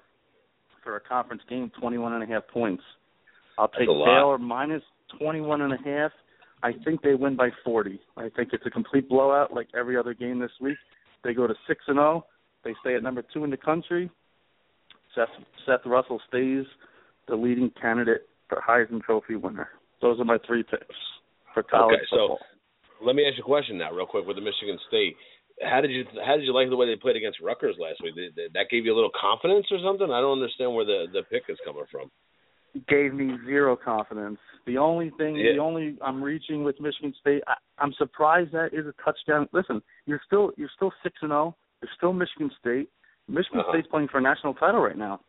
for 0.83 0.97
a 0.97 1.01
conference 1.01 1.43
game, 1.49 1.71
21 1.79 2.15
and 2.15 2.23
a 2.23 2.27
half 2.27 2.47
points. 2.49 2.83
I'll 3.59 3.69
take. 3.69 3.87
Baylor 3.87 4.39
minus 4.39 4.83
21 5.19 5.61
and 5.61 5.73
a 5.75 5.77
half. 5.77 6.13
I 6.65 6.73
think 6.73 7.03
they 7.03 7.15
win 7.15 7.37
by 7.37 7.51
40. 7.65 8.01
I 8.17 8.29
think 8.31 8.53
it's 8.53 8.65
a 8.67 8.71
complete 8.71 9.09
blowout, 9.09 9.53
like 9.53 9.69
every 9.75 9.97
other 9.97 10.15
game 10.15 10.39
this 10.39 10.59
week. 10.61 10.79
They 11.23 11.35
go 11.35 11.47
to 11.47 11.55
six 11.67 11.85
and 11.87 11.97
zero. 11.97 12.25
They 12.65 12.75
stay 12.81 12.95
at 12.97 13.03
number 13.03 13.23
two 13.23 13.45
in 13.45 13.51
the 13.51 13.57
country. 13.57 14.11
Seth 15.15 15.29
Seth 15.67 15.85
Russell 15.87 16.21
stays 16.29 16.65
the 17.29 17.37
leading 17.37 17.71
candidate 17.81 18.29
for 18.49 18.63
Heisman 18.67 19.03
Trophy 19.03 19.37
winner. 19.37 19.69
Those 20.01 20.19
are 20.21 20.25
my 20.25 20.39
three 20.47 20.63
picks 20.63 20.85
for 21.55 21.63
college 21.63 21.95
Okay, 21.97 22.05
so- 22.11 22.39
Let 23.01 23.17
me 23.17 23.27
ask 23.27 23.37
you 23.37 23.43
a 23.43 23.47
question 23.47 23.79
now, 23.79 23.93
real 23.93 24.07
quick, 24.07 24.27
with 24.27 24.37
the 24.37 24.43
Michigan 24.43 24.79
State. 24.89 25.17
How 25.61 25.81
did 25.81 25.91
you 25.91 26.05
how 26.25 26.37
did 26.37 26.45
you 26.45 26.53
like 26.55 26.69
the 26.71 26.77
way 26.77 26.87
they 26.87 26.97
played 26.97 27.17
against 27.17 27.41
Rutgers 27.41 27.77
last 27.79 28.01
week? 28.03 28.15
Did, 28.15 28.35
did 28.35 28.53
that 28.55 28.67
gave 28.71 28.85
you 28.87 28.93
a 28.95 28.97
little 28.97 29.13
confidence 29.19 29.67
or 29.71 29.79
something? 29.85 30.11
I 30.11 30.21
don't 30.21 30.41
understand 30.41 30.75
where 30.75 30.85
the 30.85 31.07
the 31.13 31.23
pick 31.31 31.45
is 31.49 31.59
coming 31.65 31.85
from. 31.91 32.11
gave 32.89 33.13
me 33.13 33.37
zero 33.45 33.77
confidence. 33.77 34.39
The 34.67 34.79
only 34.79 35.11
thing, 35.19 35.37
Yeah. 35.37 35.53
the 35.53 35.59
only 35.59 35.99
I'm 36.01 36.23
reaching 36.23 36.65
with 36.65 36.81
Michigan 36.81 37.13
State, 37.21 37.43
I, 37.47 37.55
I'm 37.79 37.93
surprised 37.95 38.53
that 38.53 38.73
is 38.73 38.87
a 38.87 38.95
touchdown. 39.05 39.47
Listen, 39.53 39.83
you're 40.07 40.23
still 40.27 40.53
you're 40.57 40.71
still 40.75 40.93
six 41.03 41.15
and 41.21 41.31
zero. 41.31 41.55
You're 41.83 41.91
still 41.97 42.13
Michigan 42.15 42.51
State. 42.59 42.89
Michigan 43.29 43.61
Uh-huh. 43.61 43.73
State's 43.73 43.89
playing 43.89 44.09
for 44.09 44.19
a 44.19 44.21
national 44.23 44.55
title 44.55 44.81
right 44.81 44.97
now. 44.97 45.21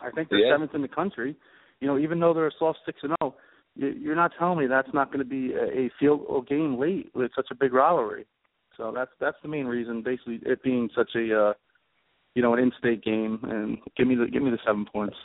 I 0.00 0.10
think 0.10 0.28
they're 0.28 0.38
Yeah. 0.40 0.52
seventh 0.54 0.74
in 0.74 0.82
the 0.82 0.88
country. 0.88 1.34
You 1.80 1.86
know, 1.88 1.98
even 1.98 2.20
though 2.20 2.32
they're 2.32 2.46
a 2.46 2.52
soft 2.58 2.80
six 2.84 3.02
and 3.02 3.14
zero, 3.20 3.34
you're 3.76 4.14
not 4.16 4.32
telling 4.38 4.58
me 4.58 4.66
that's 4.66 4.92
not 4.92 5.08
going 5.08 5.18
to 5.20 5.24
be 5.24 5.54
a 5.54 5.88
field 5.98 6.26
goal 6.26 6.42
game 6.42 6.78
late 6.78 7.10
with 7.14 7.32
such 7.34 7.50
a 7.50 7.54
big 7.54 7.72
rivalry. 7.72 8.26
So 8.76 8.90
that's 8.92 9.10
that's 9.18 9.36
the 9.42 9.48
main 9.48 9.66
reason. 9.66 10.02
Basically, 10.02 10.36
it 10.44 10.62
being 10.62 10.88
such 10.94 11.14
a 11.14 11.40
uh, 11.48 11.54
you 12.34 12.42
know 12.42 12.54
an 12.54 12.60
in-state 12.60 13.02
game, 13.02 13.38
and 13.42 13.78
give 13.96 14.06
me 14.06 14.14
the 14.14 14.26
give 14.26 14.42
me 14.42 14.50
the 14.50 14.58
seven 14.64 14.84
points. 14.86 15.16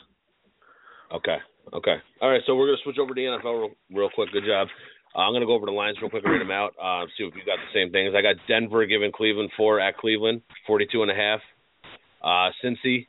Okay. 1.12 1.38
Okay. 1.72 1.96
All 2.20 2.30
right. 2.30 2.42
So 2.46 2.56
we're 2.56 2.66
gonna 2.66 2.78
switch 2.82 2.98
over 2.98 3.14
to 3.14 3.14
the 3.14 3.26
NFL 3.26 3.58
real, 3.60 3.70
real 3.92 4.10
quick. 4.14 4.30
Good 4.32 4.44
job. 4.44 4.68
Uh, 5.14 5.20
I'm 5.20 5.32
gonna 5.32 5.46
go 5.46 5.54
over 5.54 5.66
the 5.66 5.72
lines 5.72 5.96
real 6.00 6.10
quick 6.10 6.24
and 6.24 6.32
read 6.32 6.40
them 6.42 6.50
out. 6.50 6.74
Uh, 6.80 7.06
see 7.16 7.24
if 7.24 7.34
you 7.34 7.42
got 7.44 7.58
the 7.58 7.72
same 7.72 7.90
things. 7.90 8.14
I 8.14 8.20
got 8.22 8.36
Denver 8.46 8.84
giving 8.86 9.12
Cleveland 9.12 9.50
four 9.56 9.80
at 9.80 9.96
Cleveland, 9.96 10.42
42 10.66 11.02
and 11.02 11.10
a 11.10 11.14
half. 11.14 11.40
Uh, 12.22 12.50
Cincy 12.62 13.06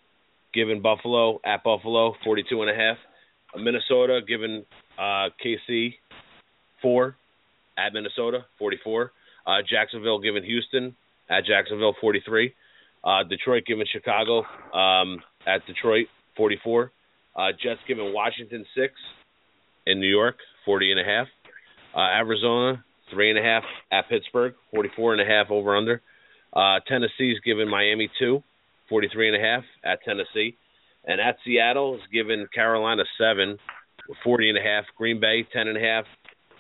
giving 0.54 0.82
Buffalo 0.82 1.40
at 1.46 1.64
Buffalo, 1.64 2.16
42 2.24 2.62
and 2.62 2.72
a 2.72 2.76
half. 2.76 2.98
Uh, 3.54 3.60
Minnesota 3.60 4.20
giving 4.28 4.66
uh, 4.98 5.30
KC 5.44 5.96
four 6.82 7.16
at 7.78 7.94
Minnesota, 7.94 8.46
44. 8.58 9.12
Uh, 9.46 9.52
Jacksonville 9.70 10.20
giving 10.20 10.44
Houston 10.44 10.96
at 11.30 11.46
Jacksonville, 11.46 11.96
43. 12.00 12.54
Uh, 13.04 13.24
Detroit 13.24 13.64
giving 13.66 13.86
Chicago 13.92 14.44
um, 14.74 15.20
at 15.48 15.66
Detroit, 15.66 16.08
44. 16.36 16.92
Uh, 17.36 17.52
Jets 17.52 17.80
giving 17.88 18.14
Washington 18.14 18.66
six 18.76 18.94
in 19.86 20.00
New 20.00 20.10
York, 20.10 20.36
40 20.66 20.92
and 20.92 21.00
a 21.00 21.04
half. 21.04 21.28
Uh, 21.96 22.18
Arizona 22.18 22.84
three 23.12 23.30
and 23.30 23.40
a 23.40 23.42
half 23.42 23.64
at 23.92 24.10
Pittsburgh, 24.10 24.54
44 24.72 25.14
and 25.14 25.22
a 25.22 25.26
half 25.26 25.50
over 25.50 25.76
under. 25.76 26.02
Uh, 26.54 26.80
Tennessee's 26.88 27.40
giving 27.46 27.70
Miami 27.70 28.10
two, 28.20 28.44
43 28.90 29.34
and 29.34 29.44
a 29.44 29.46
half 29.46 29.64
at 29.84 30.04
Tennessee. 30.04 30.58
And 31.06 31.22
at 31.22 31.38
Seattle 31.46 31.96
is 31.96 32.02
giving 32.12 32.46
Carolina 32.54 33.04
seven, 33.18 33.58
40 34.24 34.50
and 34.50 34.58
a 34.58 34.62
half. 34.62 34.86
Green 34.98 35.20
Bay 35.20 35.48
ten 35.54 35.68
and 35.68 35.78
a 35.78 35.82
half 35.82 36.06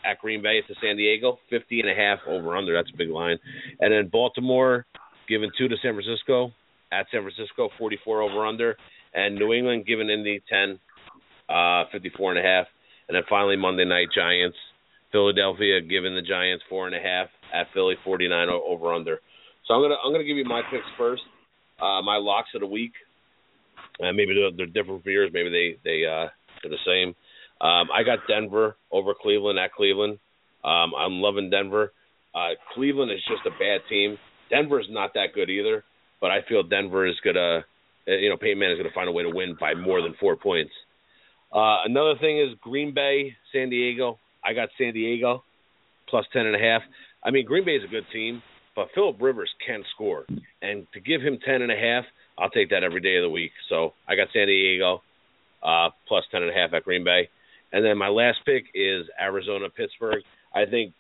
at 0.05 0.19
Green 0.19 0.41
Bay 0.41 0.61
to 0.67 0.73
San 0.81 0.97
Diego, 0.97 1.39
50 1.49 1.81
and 1.81 1.89
a 1.89 1.93
half 1.93 2.19
over 2.27 2.55
under. 2.55 2.73
That's 2.73 2.91
a 2.93 2.97
big 2.97 3.09
line. 3.09 3.37
And 3.79 3.91
then 3.91 4.09
Baltimore 4.09 4.85
giving 5.27 5.51
two 5.57 5.67
to 5.67 5.75
San 5.81 5.93
Francisco 5.93 6.51
at 6.91 7.07
San 7.11 7.21
Francisco, 7.21 7.69
44 7.77 8.21
over 8.21 8.45
under. 8.45 8.77
And 9.13 9.35
New 9.35 9.53
England 9.53 9.85
giving 9.85 10.09
Indy 10.09 10.41
10, 10.49 10.79
uh, 11.49 11.85
54 11.91 12.31
and 12.31 12.39
a 12.39 12.43
half. 12.43 12.67
And 13.07 13.15
then 13.15 13.23
finally 13.27 13.57
Monday 13.57 13.85
night 13.85 14.07
Giants, 14.15 14.57
Philadelphia 15.11 15.81
giving 15.81 16.15
the 16.15 16.21
Giants 16.21 16.63
four 16.69 16.85
and 16.85 16.95
a 16.95 16.99
half 16.99 17.27
at 17.53 17.67
Philly, 17.73 17.95
49 18.03 18.49
over 18.49 18.93
under. 18.93 19.19
So 19.67 19.73
I'm 19.73 19.81
gonna 19.81 19.95
I'm 20.03 20.11
gonna 20.11 20.23
give 20.23 20.37
you 20.37 20.45
my 20.45 20.61
picks 20.69 20.85
first. 20.97 21.23
Uh, 21.81 22.01
my 22.01 22.17
locks 22.17 22.49
of 22.55 22.61
the 22.61 22.67
week. 22.67 22.93
Uh, 24.01 24.11
maybe 24.13 24.33
they're, 24.33 24.51
they're 24.55 24.65
different 24.65 25.03
for 25.03 25.09
yours. 25.09 25.31
Maybe 25.33 25.49
they 25.49 25.77
they 25.83 26.05
uh, 26.05 26.27
they're 26.61 26.71
the 26.71 26.85
same. 26.85 27.15
Um, 27.61 27.89
I 27.93 28.03
got 28.03 28.19
Denver 28.27 28.77
over 28.91 29.13
Cleveland 29.19 29.59
at 29.59 29.73
Cleveland. 29.73 30.19
Um, 30.63 30.93
I'm 30.97 31.19
loving 31.21 31.49
Denver. 31.49 31.91
Uh, 32.33 32.49
Cleveland 32.73 33.11
is 33.11 33.19
just 33.27 33.45
a 33.45 33.51
bad 33.51 33.81
team. 33.89 34.17
Denver's 34.49 34.87
not 34.89 35.13
that 35.15 35.33
good 35.33 35.49
either, 35.49 35.83
but 36.21 36.31
I 36.31 36.39
feel 36.47 36.63
Denver 36.63 37.05
is 37.07 37.15
gonna, 37.23 37.65
uh, 38.07 38.11
you 38.11 38.29
know, 38.29 38.37
Peyton 38.37 38.59
Manning 38.59 38.77
is 38.77 38.81
gonna 38.81 38.93
find 38.93 39.09
a 39.09 39.11
way 39.11 39.23
to 39.23 39.29
win 39.29 39.57
by 39.59 39.73
more 39.73 40.01
than 40.01 40.15
four 40.19 40.35
points. 40.35 40.71
Uh, 41.53 41.83
another 41.85 42.15
thing 42.19 42.39
is 42.39 42.49
Green 42.61 42.93
Bay, 42.93 43.35
San 43.51 43.69
Diego. 43.69 44.19
I 44.43 44.53
got 44.53 44.69
San 44.77 44.93
Diego 44.93 45.43
plus 46.07 46.25
ten 46.31 46.45
and 46.45 46.55
a 46.55 46.59
half. 46.59 46.81
I 47.23 47.31
mean, 47.31 47.45
Green 47.45 47.65
Bay 47.65 47.75
is 47.75 47.83
a 47.83 47.87
good 47.91 48.05
team, 48.13 48.41
but 48.79 48.87
Philip 48.95 49.17
Rivers 49.19 49.49
can 49.67 49.83
score, 49.93 50.23
and 50.61 50.87
to 50.93 51.01
give 51.01 51.19
him 51.19 51.37
ten 51.45 51.61
and 51.61 51.69
a 51.69 51.75
half, 51.75 52.05
I'll 52.37 52.49
take 52.49 52.69
that 52.69 52.81
every 52.81 53.01
day 53.01 53.17
of 53.17 53.23
the 53.23 53.29
week. 53.29 53.51
So 53.67 53.91
I 54.07 54.15
got 54.15 54.29
San 54.31 54.47
Diego 54.47 55.01
uh, 55.61 55.89
plus 56.07 56.23
ten 56.31 56.43
and 56.43 56.49
a 56.49 56.53
half 56.53 56.71
at 56.71 56.85
Green 56.85 57.03
Bay. 57.03 57.27
And 57.73 57.83
then 57.83 57.97
my 57.97 58.07
last 58.07 58.37
pick 58.45 58.63
is 58.73 59.03
Arizona 59.19 59.67
Pittsburgh. 59.69 60.23
I 60.55 60.63
think 60.63 60.93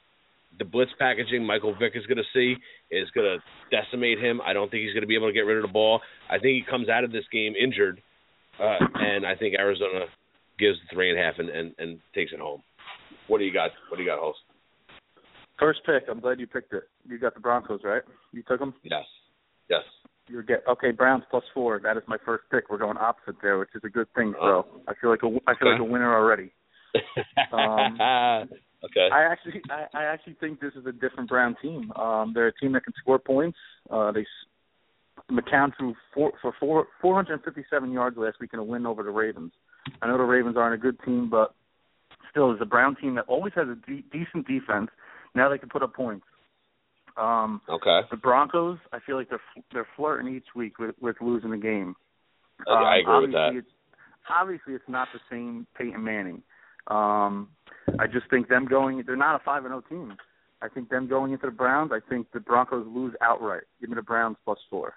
the 0.57 0.65
blitz 0.65 0.91
packaging 0.99 1.45
Michael 1.45 1.73
Vick 1.73 1.93
is 1.95 2.05
going 2.05 2.17
to 2.17 2.29
see 2.33 2.57
is 2.91 3.09
going 3.11 3.39
to 3.39 3.39
decimate 3.71 4.19
him. 4.19 4.41
I 4.45 4.51
don't 4.51 4.69
think 4.69 4.83
he's 4.83 4.91
going 4.91 5.03
to 5.03 5.07
be 5.07 5.15
able 5.15 5.29
to 5.29 5.33
get 5.33 5.47
rid 5.47 5.55
of 5.55 5.63
the 5.63 5.71
ball. 5.71 6.01
I 6.29 6.33
think 6.33 6.59
he 6.59 6.63
comes 6.69 6.89
out 6.89 7.05
of 7.05 7.13
this 7.13 7.23
game 7.31 7.53
injured, 7.55 8.01
uh, 8.59 8.75
and 8.95 9.25
I 9.25 9.37
think 9.37 9.55
Arizona 9.57 10.01
gives 10.59 10.77
the 10.79 10.93
three 10.93 11.11
and 11.11 11.17
a 11.17 11.23
half 11.23 11.35
and, 11.39 11.47
and, 11.47 11.73
and 11.79 11.99
takes 12.13 12.33
it 12.33 12.41
home. 12.41 12.61
What 13.29 13.37
do 13.37 13.45
you 13.45 13.53
got? 13.53 13.71
What 13.87 13.95
do 13.95 14.03
you 14.03 14.09
got, 14.09 14.19
host? 14.19 14.39
First 15.59 15.81
pick. 15.85 16.03
I'm 16.09 16.19
glad 16.19 16.39
you 16.39 16.47
picked 16.47 16.73
it. 16.73 16.83
You 17.07 17.19
got 17.19 17.33
the 17.33 17.39
Broncos, 17.39 17.81
right? 17.83 18.01
You 18.31 18.43
took 18.47 18.59
them. 18.59 18.73
Yes. 18.83 19.03
Yes. 19.69 19.81
You're 20.27 20.43
get 20.43 20.63
okay. 20.69 20.91
Browns 20.91 21.23
plus 21.29 21.43
four. 21.53 21.79
That 21.83 21.97
is 21.97 22.03
my 22.07 22.17
first 22.25 22.43
pick. 22.51 22.69
We're 22.69 22.77
going 22.77 22.97
opposite 22.97 23.35
there, 23.41 23.57
which 23.57 23.69
is 23.75 23.81
a 23.83 23.89
good 23.89 24.07
thing. 24.15 24.33
So 24.39 24.65
I 24.87 24.93
feel 25.01 25.09
like 25.09 25.23
a 25.23 25.27
I 25.49 25.55
feel 25.55 25.71
like 25.71 25.81
a 25.81 25.83
winner 25.83 26.13
already. 26.15 26.51
Um, 27.53 27.97
okay. 28.83 29.09
I 29.11 29.23
actually, 29.23 29.61
I, 29.71 29.85
I 29.93 30.03
actually 30.03 30.35
think 30.39 30.59
this 30.59 30.73
is 30.75 30.85
a 30.85 30.91
different 30.91 31.29
Brown 31.29 31.55
team. 31.61 31.91
Um, 31.95 32.31
they're 32.33 32.47
a 32.47 32.53
team 32.53 32.73
that 32.73 32.83
can 32.83 32.93
score 33.01 33.17
points. 33.17 33.57
Uh, 33.89 34.11
they 34.11 34.25
McCown 35.31 35.71
threw 35.77 35.95
four, 36.13 36.33
for 36.41 36.53
four, 36.59 36.87
457 37.01 37.91
yards 37.91 38.17
last 38.17 38.37
week 38.39 38.51
in 38.53 38.59
a 38.59 38.63
win 38.63 38.85
over 38.85 39.03
the 39.03 39.11
Ravens. 39.11 39.51
I 40.01 40.07
know 40.07 40.17
the 40.17 40.23
Ravens 40.23 40.57
aren't 40.57 40.75
a 40.75 40.77
good 40.77 40.97
team, 41.05 41.29
but 41.29 41.53
still, 42.29 42.51
is 42.51 42.59
a 42.61 42.65
Brown 42.65 42.95
team 42.95 43.15
that 43.15 43.25
always 43.27 43.53
has 43.55 43.67
a 43.67 43.75
de- 43.75 44.05
decent 44.11 44.47
defense. 44.47 44.89
Now 45.35 45.49
they 45.49 45.57
can 45.57 45.69
put 45.69 45.83
up 45.83 45.93
points. 45.93 46.25
Um, 47.17 47.61
okay. 47.69 48.01
The 48.11 48.17
Broncos, 48.17 48.77
I 48.93 48.99
feel 49.05 49.17
like 49.17 49.29
they're 49.29 49.41
they're 49.73 49.87
flirting 49.95 50.33
each 50.33 50.47
week 50.55 50.79
with 50.79 50.95
with 51.01 51.17
losing 51.21 51.51
the 51.51 51.57
game. 51.57 51.95
Um, 52.67 52.77
I 52.77 52.97
agree 52.97 53.21
with 53.21 53.31
that. 53.33 53.51
It's, 53.55 53.67
obviously, 54.29 54.73
it's 54.73 54.87
not 54.87 55.07
the 55.13 55.19
same 55.29 55.65
Peyton 55.77 56.03
Manning. 56.03 56.41
Um, 56.87 57.49
I 57.99 58.07
just 58.07 58.29
think 58.29 58.47
them 58.47 58.65
going, 58.65 59.03
they're 59.05 59.15
not 59.15 59.35
a 59.35 59.43
5 59.43 59.65
and 59.65 59.71
0 59.71 59.83
team. 59.89 60.17
I 60.61 60.67
think 60.67 60.89
them 60.89 61.07
going 61.07 61.31
into 61.31 61.45
the 61.45 61.51
Browns, 61.51 61.91
I 61.93 61.99
think 62.09 62.27
the 62.33 62.39
Broncos 62.39 62.85
lose 62.87 63.13
outright. 63.21 63.63
Give 63.79 63.89
me 63.89 63.95
the 63.95 64.01
Browns 64.01 64.35
plus 64.43 64.57
4. 64.69 64.93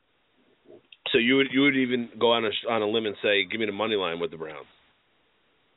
So 1.13 1.19
you 1.19 1.37
would 1.37 1.49
you 1.53 1.63
would 1.63 1.77
even 1.77 2.09
go 2.19 2.33
on 2.33 2.45
a 2.45 2.51
on 2.71 2.83
a 2.83 2.87
limb 2.87 3.07
and 3.07 3.17
say, 3.23 3.45
give 3.45 3.61
me 3.61 3.67
the 3.67 3.73
money 3.73 3.97
line 3.97 4.19
with 4.19 4.31
the 4.31 4.37
Browns. 4.37 4.67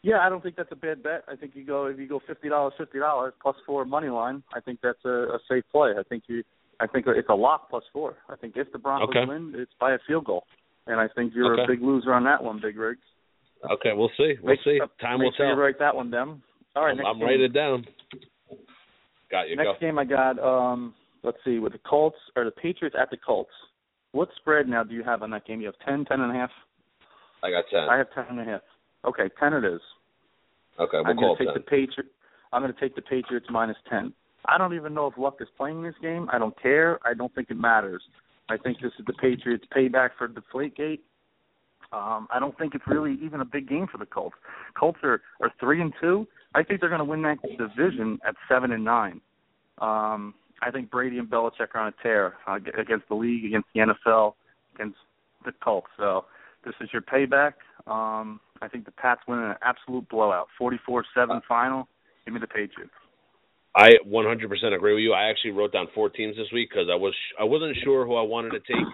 Yeah, 0.06 0.20
I 0.20 0.30
don't 0.30 0.44
think 0.44 0.56
that's 0.56 0.72
a 0.72 0.76
bad 0.76 1.02
bet. 1.02 1.24
I 1.28 1.36
think 1.36 1.54
you 1.56 1.66
go 1.66 1.88
if 1.88 1.98
you 1.98 2.08
go 2.08 2.22
fifty 2.28 2.48
dollars, 2.48 2.74
fifty 2.78 3.00
dollars 3.00 3.34
plus 3.42 3.56
four 3.66 3.86
money 3.86 4.10
line. 4.10 4.44
I 4.54 4.60
think 4.60 4.78
that's 4.84 5.04
a, 5.04 5.10
a 5.10 5.40
safe 5.50 5.64
play. 5.72 5.94
I 5.98 6.04
think 6.04 6.26
you, 6.28 6.44
I 6.80 6.86
think 6.86 7.08
it's 7.08 7.28
a 7.28 7.34
lock 7.34 7.72
plus 7.72 7.84
four. 7.92 8.18
I 8.30 8.36
think 8.36 8.54
if 8.56 8.72
the 8.72 8.78
Broncos 8.78 9.10
okay. 9.10 9.28
win, 9.28 9.54
it's 9.56 9.72
by 9.80 9.94
a 9.94 9.98
field 10.06 10.26
goal, 10.26 10.44
and 10.86 11.00
I 11.00 11.08
think 11.16 11.34
you're 11.34 11.54
okay. 11.54 11.64
a 11.64 11.68
big 11.68 11.82
loser 11.82 12.14
on 12.14 12.24
that 12.26 12.44
one, 12.44 12.60
Big 12.62 12.78
Rigs. 12.78 13.02
Okay, 13.72 13.94
we'll 13.96 14.12
see. 14.16 14.36
We'll 14.44 14.54
make, 14.54 14.60
see. 14.64 14.78
Time 15.02 15.18
will 15.18 15.32
sure 15.36 15.48
tell. 15.48 15.56
You 15.56 15.60
write 15.60 15.80
that 15.80 15.96
one 15.96 16.12
down. 16.12 16.44
All 16.76 16.86
right, 16.86 16.92
I'm, 16.92 16.98
next 16.98 17.08
I'm 17.08 17.18
game. 17.18 17.26
writing 17.26 17.46
it 17.46 17.54
down. 17.54 17.86
Got 19.32 19.50
you. 19.50 19.56
Next 19.56 19.66
go. 19.66 19.76
game 19.82 19.98
I 19.98 20.06
got. 20.06 20.38
Um, 20.38 20.94
let's 21.24 21.38
see, 21.44 21.58
with 21.58 21.74
the 21.74 21.80
Colts 21.80 22.18
or 22.36 22.46
the 22.46 22.52
Patriots 22.52 22.96
at 23.00 23.10
the 23.10 23.18
Colts. 23.18 23.50
What 24.12 24.30
spread 24.36 24.68
now 24.68 24.84
do 24.84 24.94
you 24.94 25.04
have 25.04 25.24
on 25.24 25.32
that 25.32 25.48
game? 25.48 25.62
You 25.62 25.66
have 25.66 25.80
ten, 25.84 26.06
ten 26.06 26.22
and 26.22 26.30
a 26.30 26.36
half. 26.36 26.52
I 27.44 27.50
got 27.50 27.64
ten. 27.72 27.90
I 27.90 27.98
have 27.98 28.14
ten 28.14 28.26
and 28.30 28.40
a 28.40 28.46
half. 28.46 28.62
Okay, 29.06 29.30
ten 29.40 29.54
it 29.54 29.64
is. 29.64 29.82
Okay, 30.80 30.98
we'll 30.98 31.08
I'm 31.08 31.18
call 31.18 31.38
take 31.38 31.48
10. 31.48 31.54
the 31.56 31.62
Patriots. 31.62 32.10
I'm 32.52 32.62
going 32.62 32.74
to 32.74 32.80
take 32.80 32.96
the 32.96 33.02
Patriots 33.02 33.48
minus 33.50 33.78
ten. 33.90 34.14
I 34.46 34.58
don't 34.58 34.74
even 34.74 34.94
know 34.94 35.08
if 35.08 35.18
Luck 35.18 35.38
is 35.40 35.48
playing 35.58 35.84
this 35.84 35.96
game. 36.02 36.28
I 36.32 36.38
don't 36.38 36.60
care. 36.62 37.00
I 37.06 37.14
don't 37.14 37.34
think 37.34 37.50
it 37.50 37.58
matters. 37.58 38.04
I 38.50 38.58
think 38.58 38.80
this 38.82 38.92
is 39.00 39.06
the 39.06 39.14
Patriots' 39.14 39.66
payback 39.76 40.10
for 40.18 40.28
Deflategate. 40.28 41.00
Um, 41.92 42.28
I 42.32 42.40
don't 42.40 42.58
think 42.58 42.76
it's 42.76 42.84
really 42.88 43.18
even 43.24 43.42
a 43.42 43.46
big 43.46 43.68
game 43.68 43.88
for 43.92 43.98
the 43.98 44.06
Colts. 44.06 44.36
Colts 44.78 45.00
are, 45.04 45.22
are 45.42 45.52
three 45.60 45.82
and 45.82 45.94
two. 46.02 46.28
I 46.54 46.64
think 46.64 46.80
they're 46.80 46.90
going 46.90 47.00
to 47.00 47.06
win 47.06 47.22
that 47.24 47.38
division 47.58 48.20
at 48.28 48.36
seven 48.50 48.72
and 48.72 48.84
nine. 48.84 49.22
Um, 49.80 50.34
I 50.62 50.72
think 50.72 50.90
Brady 50.90 51.18
and 51.18 51.30
Belichick 51.30 51.74
are 51.74 51.82
on 51.82 51.88
a 51.88 52.04
tear 52.04 52.36
uh, 52.48 52.56
against 52.80 53.08
the 53.10 53.16
league, 53.16 53.46
against 53.46 53.68
the 53.74 53.82
NFL, 53.82 54.34
against 54.76 54.98
the 55.46 55.52
Colts. 55.64 55.88
So 55.98 56.26
this 56.64 56.74
is 56.82 56.90
your 56.94 57.02
payback. 57.02 57.54
Um, 57.88 58.40
I 58.62 58.68
think 58.68 58.86
the 58.86 58.92
Pats 58.92 59.22
win 59.28 59.40
an 59.40 59.56
absolute 59.62 60.08
blowout, 60.10 60.48
44-7 60.60 61.42
final. 61.48 61.88
Give 62.26 62.34
me 62.34 62.40
the 62.40 62.48
Patriots. 62.48 62.94
I 63.76 63.92
100% 64.08 64.74
agree 64.74 64.94
with 64.94 65.02
you. 65.02 65.14
I 65.14 65.30
actually 65.30 65.52
wrote 65.52 65.74
down 65.74 65.88
four 65.94 66.10
teams 66.10 66.38
this 66.38 66.48
week 66.54 66.70
because 66.70 66.88
I 66.90 66.96
was 66.96 67.14
I 67.40 67.44
wasn't 67.44 67.76
sure 67.84 68.06
who 68.06 68.16
I 68.16 68.22
wanted 68.22 68.52
to 68.52 68.60
take, 68.60 68.88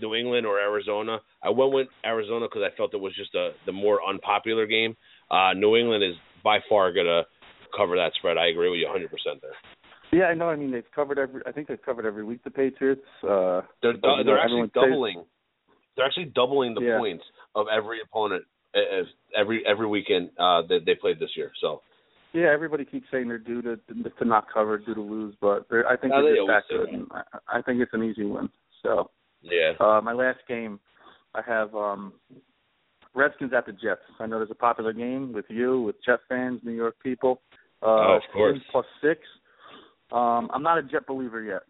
New 0.00 0.14
England 0.14 0.46
or 0.46 0.60
Arizona. 0.60 1.18
I 1.42 1.50
went 1.50 1.72
with 1.72 1.88
Arizona 2.04 2.46
because 2.46 2.62
I 2.62 2.74
felt 2.76 2.94
it 2.94 3.00
was 3.00 3.14
just 3.16 3.34
a 3.34 3.50
the 3.66 3.72
more 3.72 3.98
unpopular 4.08 4.66
game. 4.66 4.96
Uh, 5.28 5.54
New 5.54 5.76
England 5.76 6.04
is 6.04 6.14
by 6.44 6.58
far 6.68 6.92
gonna 6.92 7.22
cover 7.76 7.96
that 7.96 8.12
spread. 8.14 8.38
I 8.38 8.46
agree 8.46 8.70
with 8.70 8.78
you 8.78 8.86
100% 8.86 9.40
there. 9.42 9.50
Yeah, 10.12 10.26
I 10.26 10.34
know. 10.34 10.48
I 10.48 10.56
mean, 10.56 10.70
they've 10.70 10.90
covered 10.94 11.18
every. 11.18 11.42
I 11.44 11.52
think 11.52 11.68
they've 11.68 11.82
covered 11.82 12.06
every 12.06 12.24
week. 12.24 12.42
The 12.44 12.50
Patriots. 12.50 13.02
Uh, 13.22 13.62
they're 13.82 13.92
know, 13.94 14.24
they're 14.24 14.38
actually 14.38 14.70
doubling. 14.72 15.24
They're 15.96 16.06
actually 16.06 16.26
doubling 16.26 16.74
the 16.74 16.80
Yeah. 16.82 16.98
points 16.98 17.24
of 17.54 17.66
every 17.68 17.98
opponent 18.00 18.44
as 18.74 19.06
every 19.36 19.62
every 19.66 19.86
weekend 19.86 20.30
uh, 20.38 20.62
that 20.68 20.80
they 20.86 20.94
played 20.94 21.18
this 21.18 21.30
year. 21.36 21.50
So 21.60 21.80
Yeah, 22.32 22.50
everybody 22.52 22.84
keeps 22.84 23.06
saying 23.10 23.28
they're 23.28 23.38
due 23.38 23.62
to 23.62 23.76
to 23.76 24.24
not 24.24 24.46
cover, 24.52 24.78
due 24.78 24.94
to 24.94 25.00
lose, 25.00 25.34
but 25.40 25.66
they're, 25.70 25.86
I 25.86 25.96
think 25.96 26.12
No, 26.12 26.22
they're 26.22 26.32
they 26.32 26.38
just 26.38 26.48
that 26.48 26.62
good. 26.68 26.88
and 26.88 27.06
I, 27.10 27.58
I 27.58 27.62
think 27.62 27.80
it's 27.80 27.92
an 27.94 28.04
easy 28.04 28.24
win. 28.24 28.48
So 28.82 29.10
yeah, 29.42 29.72
uh, 29.80 30.00
my 30.02 30.12
last 30.12 30.38
game, 30.48 30.80
I 31.34 31.42
have 31.46 31.74
um, 31.74 32.12
Redskins 33.14 33.52
at 33.56 33.66
the 33.66 33.72
Jets. 33.72 34.02
I 34.20 34.26
know 34.26 34.38
there's 34.38 34.50
a 34.50 34.54
popular 34.54 34.92
game 34.92 35.32
with 35.32 35.46
you, 35.48 35.82
with 35.82 35.96
Jet 36.04 36.20
fans, 36.28 36.60
New 36.62 36.72
York 36.72 36.96
people. 37.02 37.40
Uh, 37.82 37.86
oh, 37.86 38.16
of 38.16 38.22
course. 38.32 38.58
plus 38.70 38.86
Six. 39.02 39.20
Um, 40.10 40.50
I'm 40.52 40.62
not 40.62 40.78
a 40.78 40.82
Jet 40.82 41.06
believer 41.06 41.42
yet. 41.42 41.62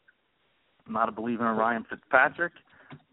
I'm 0.87 0.93
not 0.93 1.09
a 1.09 1.13
believer 1.13 1.51
in 1.51 1.57
Ryan 1.57 1.85
Fitzpatrick. 1.89 2.53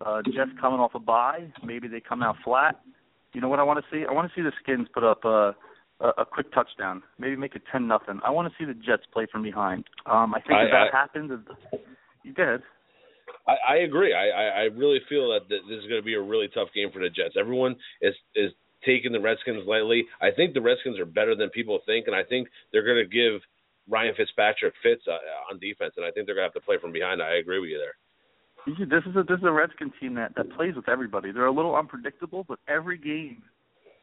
Uh, 0.06 0.22
Jets 0.24 0.52
coming 0.62 0.80
off 0.80 0.96
a 0.96 1.00
bye. 1.00 1.52
Maybe 1.64 1.88
they 1.88 2.00
come 2.00 2.24
out 2.24 2.36
flat. 2.44 2.80
You 3.36 3.42
know 3.42 3.50
what 3.50 3.60
I 3.60 3.64
want 3.64 3.84
to 3.84 3.86
see? 3.92 4.06
I 4.10 4.14
want 4.14 4.32
to 4.32 4.34
see 4.34 4.42
the 4.42 4.54
Skins 4.64 4.88
put 4.94 5.04
up 5.04 5.26
a, 5.26 5.54
a, 6.00 6.08
a 6.20 6.26
quick 6.26 6.52
touchdown. 6.54 7.04
Maybe 7.20 7.36
make 7.36 7.54
it 7.56 7.64
ten 7.70 7.86
nothing. 7.86 8.20
I 8.24 8.32
want 8.32 8.48
to 8.52 8.56
see 8.58 8.66
the 8.66 8.74
Jets 8.74 9.04
play 9.12 9.28
from 9.30 9.44
behind. 9.44 9.84
Um, 10.06 10.34
I 10.34 10.40
think 10.40 10.54
I- 10.54 10.64
if 10.66 10.72
that 10.72 10.94
I- 10.94 10.98
happens, 10.98 11.32
you 12.24 12.32
did. 12.34 12.62
I, 13.48 13.74
I 13.74 13.76
agree. 13.84 14.14
I, 14.14 14.30
I, 14.30 14.44
I 14.46 14.62
really 14.74 15.00
feel 15.10 15.30
that 15.34 15.50
this 15.50 15.60
is 15.68 15.86
going 15.90 16.00
to 16.02 16.06
be 16.06 16.14
a 16.16 16.22
really 16.22 16.48
tough 16.54 16.70
game 16.74 16.90
for 16.92 17.00
the 17.00 17.10
Jets. 17.10 17.36
Everyone 17.38 17.76
is 18.02 18.14
is 18.36 18.52
taking 18.86 19.12
the 19.12 19.20
Redskins 19.20 19.68
lightly. 19.68 20.06
I 20.22 20.30
think 20.32 20.54
the 20.54 20.62
Redskins 20.62 20.98
are 21.00 21.06
better 21.06 21.36
than 21.36 21.50
people 21.50 21.80
think, 21.86 22.08
and 22.08 22.16
I 22.16 22.24
think 22.24 22.48
they're 22.72 22.86
going 22.86 23.04
to 23.04 23.10
give 23.10 23.42
Ryan 23.90 24.14
Fitzpatrick 24.16 24.74
fits 24.82 25.04
uh, 25.08 25.18
on 25.52 25.60
defense, 25.60 25.94
and 25.98 26.06
I 26.06 26.12
think 26.12 26.26
they're 26.26 26.36
going 26.36 26.48
to 26.48 26.54
have 26.54 26.62
to 26.62 26.66
play 26.66 26.78
from 26.82 26.92
behind. 26.94 27.22
I 27.22 27.36
agree 27.38 27.60
with 27.60 27.70
you 27.70 27.78
there. 27.78 27.96
See, 28.66 28.86
This 28.86 29.04
is 29.06 29.16
a 29.16 29.24
this 29.24 29.38
is 29.38 29.44
a 29.46 29.52
Redskins 29.52 29.94
team 30.00 30.16
that 30.16 30.34
that 30.36 30.52
plays 30.56 30.76
with 30.76 30.90
everybody. 30.90 31.32
They're 31.32 31.46
a 31.46 31.52
little 31.52 31.76
unpredictable, 31.76 32.44
but 32.48 32.60
every 32.68 32.98
game, 32.98 33.44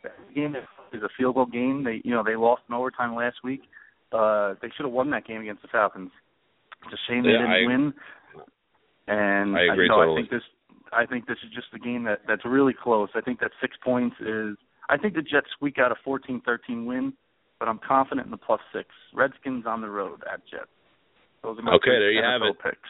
every 0.05 0.35
game 0.35 0.55
is 0.93 1.03
a 1.03 1.09
field 1.19 1.35
goal 1.35 1.47
game. 1.47 1.83
They 1.85 2.01
you 2.05 2.13
know 2.13 2.23
they 2.25 2.37
lost 2.37 2.63
in 2.69 2.75
overtime 2.75 3.15
last 3.15 3.37
week. 3.43 3.63
Uh, 4.13 4.55
they 4.63 4.69
should 4.77 4.85
have 4.85 4.93
won 4.93 5.11
that 5.11 5.27
game 5.27 5.41
against 5.41 5.63
the 5.63 5.69
Falcons. 5.69 6.11
It's 6.85 6.93
a 6.95 7.01
shame 7.13 7.23
they 7.25 7.31
didn't 7.33 7.47
I- 7.51 7.67
win. 7.67 7.95
And 9.09 9.57
I 9.57 9.63
agree 9.73 9.87
you 9.87 9.89
know, 9.89 10.13
I 10.13 10.17
think 10.17 10.31
this 10.31 10.43
I 10.93 11.07
think 11.07 11.27
this 11.27 11.39
is 11.45 11.51
just 11.55 11.69
a 11.75 11.79
game 11.79 12.05
that 12.05 12.21
that's 12.29 12.45
really 12.45 12.75
close. 12.75 13.09
I 13.15 13.21
think 13.21 13.41
that 13.41 13.51
six 13.61 13.77
points 13.83 14.17
is. 14.21 14.57
I 14.89 14.97
think 14.99 15.15
the 15.15 15.23
Jets 15.23 15.47
squeak 15.57 15.79
out 15.79 15.91
a 15.91 15.97
14-13 16.09 16.85
win, 16.87 17.15
but 17.59 17.69
I'm 17.69 17.79
confident 17.87 18.27
in 18.27 18.31
the 18.31 18.37
plus 18.37 18.61
six. 18.75 18.89
Redskins 19.15 19.65
on 19.67 19.81
the 19.81 19.89
road 19.89 20.23
at 20.31 20.41
Jets. 20.51 20.69
Those 21.43 21.59
are 21.59 21.63
my 21.63 21.73
Okay, 21.75 21.91
there 21.99 22.13
you 22.13 22.23
have 22.23 22.43
it. 22.43 22.57
picks. 22.63 22.89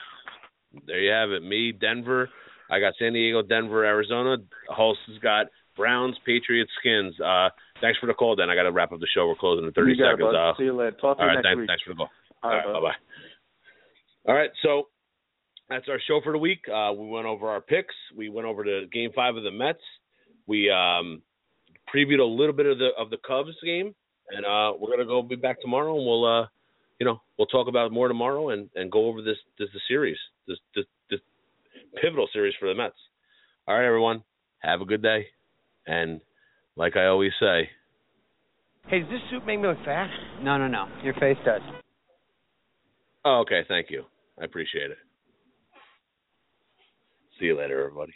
There 0.87 1.01
you 1.01 1.11
have 1.11 1.31
it. 1.31 1.43
Me, 1.43 1.73
Denver. 1.73 2.29
I 2.70 2.81
got 2.81 2.95
San 2.99 3.12
Diego, 3.12 3.43
Denver, 3.43 3.85
Arizona. 3.85 4.37
Hulse 4.70 4.95
has 5.09 5.18
got 5.18 5.47
Browns, 5.77 6.16
Patriots, 6.25 6.70
Skins. 6.81 7.14
Uh, 7.20 7.51
thanks 7.81 7.99
for 7.99 8.07
the 8.07 8.14
call, 8.14 8.35
Dan. 8.37 8.49
I 8.51 8.55
got 8.55 8.62
to 8.64 8.73
wrap 8.73 8.93
up 8.93 9.01
the 9.01 9.07
show. 9.14 9.27
We're 9.29 9.35
closing 9.35 9.66
in 9.66 9.73
30 9.73 9.93
You 9.93 9.97
got 9.99 10.05
it, 10.05 10.12
seconds. 10.14 10.27
bud. 10.33 10.35
Uh, 10.37 10.55
See 10.57 10.64
you 10.64 10.73
later. 10.75 10.93
Talk 10.93 11.18
to 11.18 11.23
all 11.23 11.29
you 11.31 11.37
right, 11.37 11.43
next 11.43 11.47
thanks, 11.47 11.59
week. 11.61 11.68
thanks 11.68 11.83
for 11.83 11.91
the 11.91 11.97
call. 11.97 12.09
All 12.43 12.51
All 12.51 12.57
right, 12.57 12.66
right, 12.66 12.73
bye 12.73 12.81
bye. 12.81 14.33
All 14.33 14.35
right, 14.35 14.51
so 14.62 14.89
that's 15.68 15.89
our 15.89 16.01
show 16.07 16.20
for 16.23 16.33
the 16.33 16.39
week. 16.39 16.61
Uh, 16.68 16.93
we 16.93 17.07
went 17.09 17.27
over 17.27 17.49
our 17.49 17.61
picks. 17.61 17.95
We 18.16 18.29
went 18.29 18.47
over 18.47 18.64
to 18.64 18.87
Game 18.93 19.11
Five 19.14 19.37
of 19.37 19.43
the 19.43 19.51
Mets. 19.51 19.81
We 20.47 20.70
um, 20.70 21.23
previewed 21.95 22.20
a 22.20 22.25
little 22.25 22.53
bit 22.55 22.66
of 22.66 22.79
the 22.79 22.91
of 22.99 23.11
the 23.11 23.18
Cubs 23.27 23.51
game, 23.64 23.95
and 24.31 24.45
uh, 24.47 24.73
we're 24.79 24.91
gonna 24.91 25.07
go 25.07 25.23
be 25.23 25.37
back 25.37 25.61
tomorrow, 25.61 25.97
and 25.97 26.07
we'll 26.07 26.25
uh, 26.25 26.47
you 27.03 27.07
know 27.07 27.21
we'll 27.37 27.49
talk 27.49 27.67
about 27.67 27.87
it 27.87 27.93
more 27.93 28.07
tomorrow 28.07 28.51
and, 28.51 28.71
and 28.77 28.93
go 28.93 29.07
over 29.07 29.23
this 29.23 29.37
this 29.59 29.69
the 29.75 29.81
series 29.89 30.17
this, 30.47 30.57
this 30.77 30.85
this 31.11 31.19
pivotal 32.01 32.29
series 32.33 32.55
for 32.61 32.69
the 32.69 32.77
Mets. 32.77 32.95
All 33.67 33.75
right, 33.75 33.85
everyone, 33.85 34.23
have 34.61 34.81
a 34.81 34.85
good 34.85 35.03
day, 35.03 35.27
and 35.85 36.21
like 36.77 36.97
I 36.97 37.07
always 37.07 37.33
say, 37.41 37.69
Hey, 38.87 39.01
does 39.01 39.09
this 39.09 39.21
suit 39.33 39.45
make 39.45 39.59
me 39.59 39.67
look 39.67 39.79
fat? 39.85 40.09
No, 40.43 40.57
no, 40.59 40.69
no. 40.69 40.87
Your 41.03 41.15
face 41.15 41.37
does. 41.45 41.61
oh, 43.25 43.41
okay, 43.41 43.63
thank 43.67 43.91
you, 43.91 44.05
I 44.41 44.45
appreciate 44.45 44.93
it. 44.93 44.99
See 47.41 47.47
you 47.47 47.59
later, 47.59 47.81
everybody. 47.81 48.13